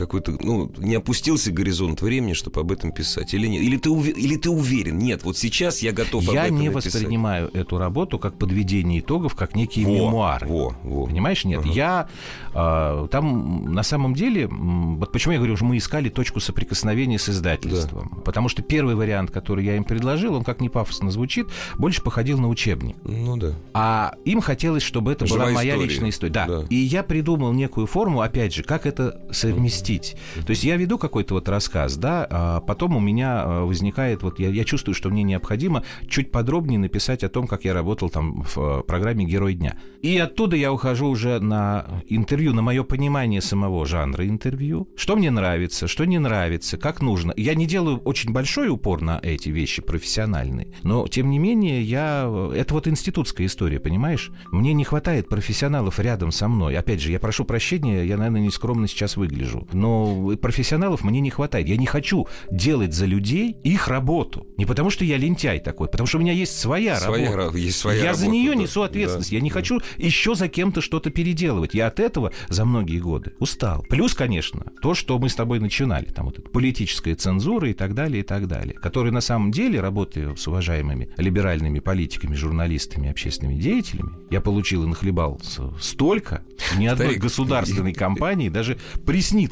какой-то, 0.00 0.32
ну, 0.40 0.72
не 0.78 0.96
опустился 0.96 1.52
горизонт 1.52 2.02
времени, 2.02 2.32
чтобы 2.32 2.60
об 2.60 2.72
этом 2.72 2.90
писать? 2.92 3.34
Или 3.34 3.46
нет? 3.46 3.62
Или 3.62 3.76
ты, 3.76 3.90
уве- 3.90 4.12
или 4.12 4.36
ты 4.36 4.50
уверен? 4.50 4.98
Нет, 4.98 5.22
вот 5.24 5.38
сейчас 5.38 5.80
я 5.82 5.92
готов 5.92 6.26
об 6.28 6.34
Я 6.34 6.46
этом 6.46 6.58
не 6.58 6.68
написать. 6.68 6.94
воспринимаю 6.94 7.50
эту 7.54 7.78
работу 7.78 8.18
как 8.18 8.36
подведение 8.38 9.00
итогов, 9.00 9.34
как 9.36 9.54
некие 9.54 9.86
Во, 9.86 9.92
мемуары. 9.92 10.46
Во, 10.48 10.74
во. 10.82 11.06
Понимаешь, 11.06 11.44
нет, 11.44 11.60
Ага. 11.60 11.70
я 11.72 12.08
а, 12.54 13.06
там 13.08 13.72
на 13.72 13.82
самом 13.82 14.14
деле, 14.14 14.48
вот 14.50 15.12
почему 15.12 15.32
я 15.32 15.38
говорю, 15.38 15.56
что 15.56 15.64
мы 15.66 15.76
искали 15.76 16.08
точку 16.08 16.40
соприкосновения 16.40 17.18
с 17.18 17.28
издательством, 17.28 18.22
потому 18.24 18.48
что 18.48 18.62
первый 18.62 18.94
вариант, 18.94 19.30
который 19.30 19.64
я 19.64 19.76
им 19.76 19.84
предложил, 19.84 20.34
он 20.34 20.42
как 20.44 20.60
не 20.60 20.68
пафосно 20.68 21.10
звучит, 21.10 21.46
больше 21.76 22.02
походил 22.02 22.38
на 22.38 22.48
учебник, 22.48 22.96
Ну 23.04 23.36
да. 23.36 23.52
а 23.74 24.14
им 24.24 24.40
хотелось, 24.40 24.82
чтобы 24.82 25.12
это 25.12 25.24
была 25.26 25.38
Живая 25.40 25.54
моя 25.54 25.74
история. 25.74 25.88
личная 25.90 26.10
история, 26.10 26.32
да. 26.32 26.46
Да. 26.46 26.64
И 26.70 26.76
я 26.76 27.02
придумал 27.02 27.52
некую 27.52 27.86
форму, 27.86 28.20
опять 28.22 28.54
же, 28.54 28.62
как 28.62 28.86
это 28.86 29.20
совместить. 29.30 29.89
То 29.98 30.50
есть 30.50 30.64
я 30.64 30.76
веду 30.76 30.98
какой-то 30.98 31.34
вот 31.34 31.48
рассказ, 31.48 31.96
да, 31.96 32.26
а 32.30 32.60
потом 32.60 32.96
у 32.96 33.00
меня 33.00 33.42
а, 33.42 33.64
возникает 33.64 34.22
вот 34.22 34.38
я, 34.38 34.48
я 34.48 34.64
чувствую, 34.64 34.94
что 34.94 35.10
мне 35.10 35.22
необходимо 35.22 35.84
чуть 36.08 36.30
подробнее 36.30 36.78
написать 36.78 37.24
о 37.24 37.28
том, 37.28 37.46
как 37.46 37.64
я 37.64 37.74
работал 37.74 38.10
там 38.10 38.42
в 38.42 38.58
э, 38.58 38.82
программе 38.82 39.24
Герой 39.24 39.54
дня. 39.54 39.76
И 40.02 40.16
оттуда 40.18 40.56
я 40.56 40.72
ухожу 40.72 41.08
уже 41.08 41.40
на 41.40 42.02
интервью, 42.08 42.54
на 42.54 42.62
мое 42.62 42.82
понимание 42.84 43.40
самого 43.40 43.86
жанра 43.86 44.26
интервью, 44.26 44.88
что 44.96 45.16
мне 45.16 45.30
нравится, 45.30 45.88
что 45.88 46.04
не 46.04 46.18
нравится, 46.18 46.78
как 46.78 47.02
нужно. 47.02 47.32
Я 47.36 47.54
не 47.54 47.66
делаю 47.66 47.98
очень 47.98 48.32
большой 48.32 48.68
упор 48.68 49.02
на 49.02 49.20
эти 49.22 49.48
вещи 49.50 49.82
профессиональные, 49.82 50.68
но 50.82 51.06
тем 51.08 51.30
не 51.30 51.38
менее 51.38 51.82
я 51.82 52.30
это 52.54 52.74
вот 52.74 52.88
институтская 52.88 53.46
история, 53.46 53.80
понимаешь? 53.80 54.30
Мне 54.50 54.72
не 54.72 54.84
хватает 54.84 55.28
профессионалов 55.28 55.98
рядом 55.98 56.32
со 56.32 56.48
мной. 56.48 56.76
Опять 56.76 57.00
же, 57.00 57.12
я 57.12 57.18
прошу 57.18 57.44
прощения, 57.44 58.04
я, 58.04 58.16
наверное, 58.16 58.40
нескромно 58.40 58.88
сейчас 58.88 59.16
выгляжу, 59.16 59.68
но 59.80 60.36
профессионалов 60.36 61.02
мне 61.02 61.20
не 61.20 61.30
хватает. 61.30 61.66
Я 61.68 61.76
не 61.76 61.86
хочу 61.86 62.28
делать 62.50 62.92
за 62.94 63.06
людей 63.06 63.56
их 63.64 63.88
работу. 63.88 64.46
Не 64.56 64.66
потому, 64.66 64.90
что 64.90 65.04
я 65.04 65.16
лентяй 65.16 65.58
такой, 65.60 65.88
потому 65.88 66.06
что 66.06 66.18
у 66.18 66.20
меня 66.20 66.32
есть 66.32 66.58
своя, 66.58 66.96
Своя 66.96 67.34
работа. 67.34 67.56
ра- 67.56 67.60
есть 67.60 67.78
своя 67.78 68.02
я 68.04 68.14
за 68.14 68.26
работа, 68.26 68.38
нее 68.38 68.50
да. 68.52 68.56
несу 68.56 68.82
ответственность. 68.82 69.30
Да. 69.30 69.36
Я 69.36 69.42
не 69.42 69.50
хочу 69.50 69.80
еще 69.96 70.34
за 70.34 70.48
кем-то 70.48 70.80
что-то 70.80 71.10
переделывать. 71.10 71.74
Я 71.74 71.86
от 71.86 71.98
этого 71.98 72.32
за 72.48 72.64
многие 72.64 72.98
годы 72.98 73.32
устал. 73.38 73.82
Плюс, 73.88 74.14
конечно, 74.14 74.66
то, 74.82 74.94
что 74.94 75.18
мы 75.18 75.28
с 75.28 75.34
тобой 75.34 75.60
начинали, 75.60 76.04
там 76.06 76.26
вот 76.26 76.38
эта 76.38 76.48
политическая 76.50 77.14
цензура 77.14 77.70
и 77.70 77.72
так 77.72 77.94
далее, 77.94 78.20
и 78.20 78.24
так 78.24 78.46
далее, 78.46 78.74
которые 78.74 79.12
на 79.12 79.20
самом 79.20 79.50
деле, 79.50 79.80
работая 79.80 80.34
с 80.36 80.46
уважаемыми 80.46 81.08
либеральными 81.16 81.80
политиками, 81.80 82.34
журналистами, 82.34 83.10
общественными 83.10 83.58
деятелями, 83.58 84.10
я 84.30 84.40
получил 84.40 84.84
и 84.84 84.86
нахлебался 84.86 85.72
столько, 85.80 86.42
ни 86.76 86.86
одной 86.86 87.06
Старик, 87.08 87.22
государственной 87.22 87.92
компании 87.94 88.48
даже 88.48 88.76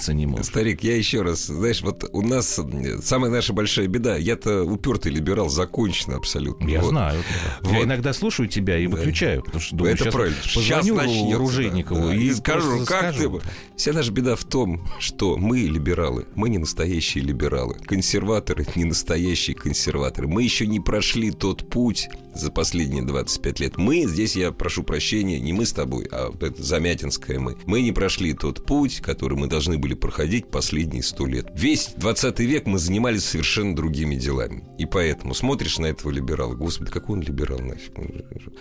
присниться 0.09 0.13
не 0.15 0.27
может. 0.27 0.47
Старик, 0.47 0.83
я 0.83 0.97
еще 0.97 1.23
раз, 1.23 1.47
знаешь, 1.47 1.81
вот 1.83 2.05
у 2.13 2.23
нас 2.23 2.59
э, 2.59 2.99
самая 3.03 3.31
наша 3.31 3.53
большая 3.53 3.87
беда. 3.89 4.17
Я-то 4.17 4.65
упертый 4.65 5.13
либерал, 5.13 5.49
закончено 5.49 6.17
абсолютно. 6.17 6.69
Я 6.69 6.81
Вот. 6.81 6.91
знаю. 6.91 7.23
Вот. 7.63 7.73
Я 7.73 7.83
иногда 7.85 8.13
слушаю 8.13 8.49
тебя 8.49 8.79
и 8.79 8.87
Да. 8.87 8.97
выключаю, 8.97 9.43
потому 9.43 9.61
что 9.61 9.77
думаю, 9.77 9.95
Это 9.95 10.05
сейчас 10.05 10.15
правильно. 10.15 10.37
позвоню 10.55 10.95
начнется, 10.95 11.39
Ружейникову 11.39 12.01
да, 12.01 12.07
да. 12.09 12.15
и, 12.15 12.25
и 12.25 12.33
скажу, 12.35 12.79
как 12.87 13.15
скажу. 13.15 13.41
ты... 13.41 13.49
Вся 13.77 13.93
наша 13.93 14.11
беда 14.13 14.37
в 14.37 14.45
том, 14.45 14.85
что 14.99 15.37
мы 15.37 15.59
либералы, 15.61 16.27
мы 16.35 16.49
не 16.49 16.59
настоящие 16.59 17.25
либералы. 17.25 17.77
Консерваторы 17.87 18.67
не 18.75 18.85
настоящие 18.85 19.55
консерваторы. 19.57 20.29
Мы 20.29 20.43
еще 20.43 20.67
не 20.67 20.81
прошли 20.81 21.31
тот 21.31 21.69
путь 21.69 22.09
за 22.35 22.51
последние 22.51 23.03
25 23.03 23.61
лет. 23.61 23.77
Мы, 23.77 24.05
здесь 24.07 24.37
я 24.37 24.53
прошу 24.53 24.83
прощения, 24.83 25.41
не 25.41 25.53
мы 25.53 25.67
с 25.67 25.73
тобой, 25.73 26.07
а 26.11 26.33
это 26.41 26.63
замятинское 26.63 27.39
мы. 27.39 27.57
Мы 27.67 27.83
не 27.83 27.93
прошли 27.93 28.33
тот 28.33 28.65
путь, 28.65 29.01
который 29.01 29.37
мы 29.37 29.47
должны 29.49 29.79
были 29.79 29.95
проходить 30.01 30.51
последние 30.51 31.03
100 31.03 31.27
лет. 31.27 31.47
Весь 31.55 31.91
20 31.97 32.41
век 32.41 32.67
мы 32.67 32.79
занимались 32.79 33.25
совершенно 33.25 33.75
другими 33.75 34.15
делами. 34.15 34.65
И 34.79 34.87
поэтому 34.87 35.35
смотришь 35.35 35.79
на 35.79 35.87
этого 35.87 36.11
либерала, 36.11 36.55
господи, 36.55 36.91
какой 36.91 37.19
он 37.19 37.23
либерал 37.23 37.59
нафиг. 37.59 37.93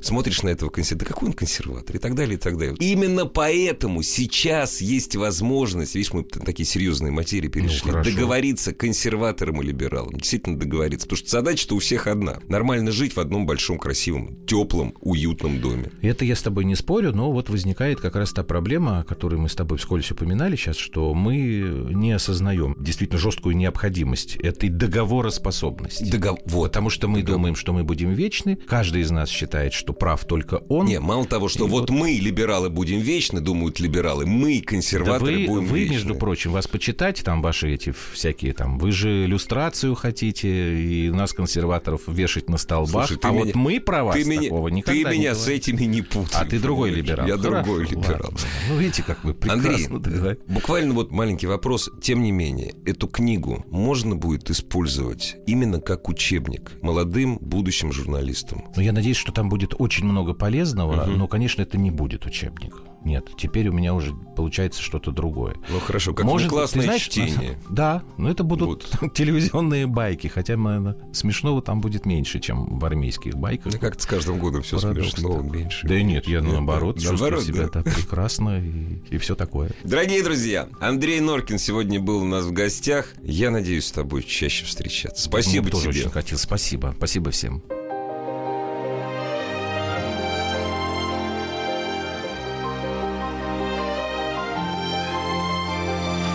Смотришь 0.02 0.44
на 0.44 0.50
этого 0.50 0.70
консерватора, 0.70 1.08
да 1.08 1.14
какой 1.14 1.30
он 1.30 1.34
консерватор, 1.34 1.96
и 1.96 2.00
так 2.00 2.16
далее, 2.16 2.36
и 2.36 2.40
так 2.40 2.58
далее. 2.58 2.76
Именно 2.80 3.26
поэтому 3.26 4.02
сейчас 4.04 4.82
есть 4.82 5.16
возможность, 5.16 5.96
видишь, 5.96 6.14
мы 6.14 6.24
такие 6.24 6.66
серьезные 6.66 7.12
материи 7.12 7.48
перешли, 7.48 7.92
Ну, 7.92 8.04
договориться 8.04 8.74
консерваторам 8.74 9.62
и 9.62 9.66
либералам. 9.66 10.14
Действительно 10.14 10.58
договориться. 10.58 11.08
Потому 11.08 11.18
что 11.18 11.30
задача-то 11.30 11.76
у 11.76 11.80
всех 11.80 12.08
одна. 12.08 12.40
Нормально 12.48 12.92
жить 12.92 13.16
в 13.16 13.20
одном 13.20 13.46
большом, 13.46 13.78
красивом, 13.78 14.46
теплом, 14.46 14.94
уютном 15.02 15.62
доме. 15.62 15.92
Это 16.02 16.26
я 16.26 16.36
с 16.36 16.42
тобой 16.42 16.66
не 16.66 16.76
спорю, 16.76 17.14
но 17.14 17.32
вот 17.32 17.50
возникает 17.50 18.00
как 18.00 18.16
раз 18.16 18.34
та 18.34 18.44
проблема, 18.44 19.06
которую 19.08 19.42
мы 19.42 19.50
с 19.50 19.56
тобой 19.56 19.78
вскользь 19.78 20.12
упоминали 20.12 20.56
сейчас, 20.56 20.78
что 20.78 21.14
мы 21.28 21.94
не 21.94 22.14
осознаем 22.14 22.76
действительно 22.80 23.20
жесткую 23.20 23.58
необходимость 23.58 24.38
этой 24.38 24.70
договороспособности. 24.70 26.10
Догов- 26.10 26.40
Вот. 26.46 26.68
Потому 26.72 26.90
что 26.90 27.08
мы 27.08 27.20
Договор. 27.20 27.38
думаем, 27.40 27.56
что 27.56 27.74
мы 27.74 27.84
будем 27.84 28.12
вечны. 28.14 28.56
Каждый 28.68 29.02
из 29.02 29.12
нас 29.12 29.30
считает, 29.30 29.74
что 29.74 29.94
прав 29.94 30.24
только 30.26 30.56
он. 30.70 30.86
Не, 30.86 31.00
мало 31.00 31.26
того, 31.26 31.50
что 31.50 31.66
И 31.66 31.70
вот, 31.70 31.90
вот- 31.90 31.90
мы, 31.90 32.12
либералы, 32.12 32.70
будем 32.70 33.00
вечны, 33.00 33.42
думают 33.42 33.80
либералы, 33.80 34.26
мы, 34.26 34.60
Да 34.60 34.68
консерваторы, 34.68 35.40
вы, 35.40 35.48
будем 35.48 35.66
вы, 35.68 35.80
вечны. 35.80 35.94
между 35.94 36.16
прочим, 36.16 36.52
вас 36.52 36.68
почитать, 36.68 37.22
там 37.24 37.42
ваши 37.42 37.72
эти 37.74 37.94
всякие 38.14 38.54
там, 38.54 38.78
вы 38.80 38.92
же 38.92 39.26
иллюстрацию 39.26 39.96
хотите, 39.96 40.78
и 40.82 41.10
нас, 41.10 41.34
консерваторов, 41.34 42.02
вешать 42.08 42.50
на 42.50 42.58
столбах, 42.58 43.08
Слушай, 43.08 43.20
ты 43.20 43.28
а 43.28 43.32
меня- 43.32 43.46
вот 43.46 43.56
мы 43.56 43.80
про 43.80 44.04
вас 44.04 44.16
ты 44.16 44.24
меня, 44.24 44.44
такого 44.44 44.70
ты 44.70 44.76
никогда 44.76 45.12
не 45.14 45.20
меня 45.20 45.36
с 45.36 45.40
говорили. 45.40 45.58
этими 45.58 45.84
не 45.86 46.02
путай. 46.02 46.42
А 46.42 46.46
ты 46.46 46.60
другой 46.60 46.92
либерал. 46.92 47.28
Я 47.28 47.38
Хорошо, 47.38 47.64
другой 47.66 47.84
либерал. 47.88 48.20
ладно. 48.24 48.40
Ну, 48.70 48.78
видите, 48.78 49.04
как 49.04 49.24
вы 49.24 49.34
прекрасно 49.34 49.96
Андрей, 49.98 50.36
буквально 50.48 50.94
вот 50.94 51.12
маленький 51.18 51.48
вопрос. 51.48 51.90
Тем 52.02 52.22
не 52.22 52.32
менее, 52.32 52.74
эту 52.86 53.08
книгу 53.08 53.66
можно 53.70 54.16
будет 54.16 54.50
использовать 54.50 55.36
именно 55.48 55.82
как 55.82 56.08
учебник 56.10 56.78
молодым 56.82 57.38
будущим 57.42 57.92
журналистам. 57.92 58.66
Но 58.76 58.82
я 58.84 58.94
надеюсь, 58.94 59.18
что 59.18 59.32
там 59.32 59.50
будет 59.50 59.74
очень 59.80 60.06
много 60.06 60.34
полезного, 60.34 61.06
Мгм. 61.08 61.18
но, 61.18 61.28
конечно, 61.28 61.64
это 61.64 61.78
не 61.78 61.90
будет 61.92 62.26
учебник. 62.26 62.76
Нет, 63.04 63.30
теперь 63.38 63.70
у 63.70 63.72
меня 63.74 63.94
уже 63.94 64.14
получается 64.14 64.82
что-то 64.82 65.12
другое. 65.12 65.56
Ну 65.70 65.80
хорошо, 65.80 66.14
как 66.14 66.26
Может, 66.26 66.50
классное 66.50 66.84
знаешь, 66.84 67.04
чтение. 67.04 67.58
Да, 67.70 68.04
но 68.18 68.30
это 68.30 68.44
будут 68.44 68.90
телевизионные 69.14 69.88
байки, 69.88 70.28
хотя, 70.28 70.58
наверное, 70.58 70.98
смешного 71.14 71.62
там 71.62 71.80
будет 71.80 72.06
меньше, 72.06 72.40
чем 72.40 72.80
в 72.80 72.86
армейских 72.86 73.36
байках. 73.36 73.74
Ну, 73.74 73.80
как-то 73.80 74.04
с 74.04 74.06
каждым 74.06 74.40
годом 74.40 74.62
все 74.62 74.80
Парадокс 74.80 75.12
смешно, 75.12 75.34
такой. 75.36 75.50
меньше. 75.50 75.88
Да 75.88 76.02
нет, 76.02 76.28
я 76.28 76.42
наоборот 76.42 76.96
Да, 76.96 77.02
чувствую 77.02 77.32
наоборот, 77.32 77.44
себя 77.46 77.64
да. 77.68 77.82
так 77.84 77.96
прекрасно 77.96 78.62
и, 79.10 79.18
все 79.18 79.36
такое. 79.36 79.72
Дорогие 79.84 80.24
друзья, 80.24 80.68
Андрей 80.80 81.20
Норкин 81.22 81.58
сегодня 81.60 82.00
был 82.00 82.22
у 82.24 82.26
нас 82.26 82.46
в 82.46 82.52
гостях. 82.52 83.14
Я 83.24 83.52
надеюсь 83.52 83.86
с 83.88 83.92
тобой 83.92 84.24
чаще 84.24 84.66
встречаться. 84.66 85.24
Спасибо 85.24 85.64
Мне 85.64 85.72
тоже 85.72 85.92
тебе. 85.92 86.02
очень 86.02 86.12
хотел. 86.12 86.38
Спасибо. 86.38 86.94
Спасибо 86.98 87.32
всем. 87.32 87.64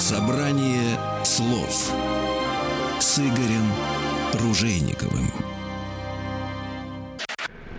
Собрание 0.03 0.99
слов 1.25 1.93
с 2.99 3.21
Игорем 3.21 3.73
Ружейниковым. 4.33 5.31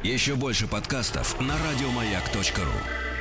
Еще 0.03 0.35
больше 0.35 0.65
подкастов 0.67 1.37
на 1.41 1.53
радиомаяк.ру. 1.57 3.12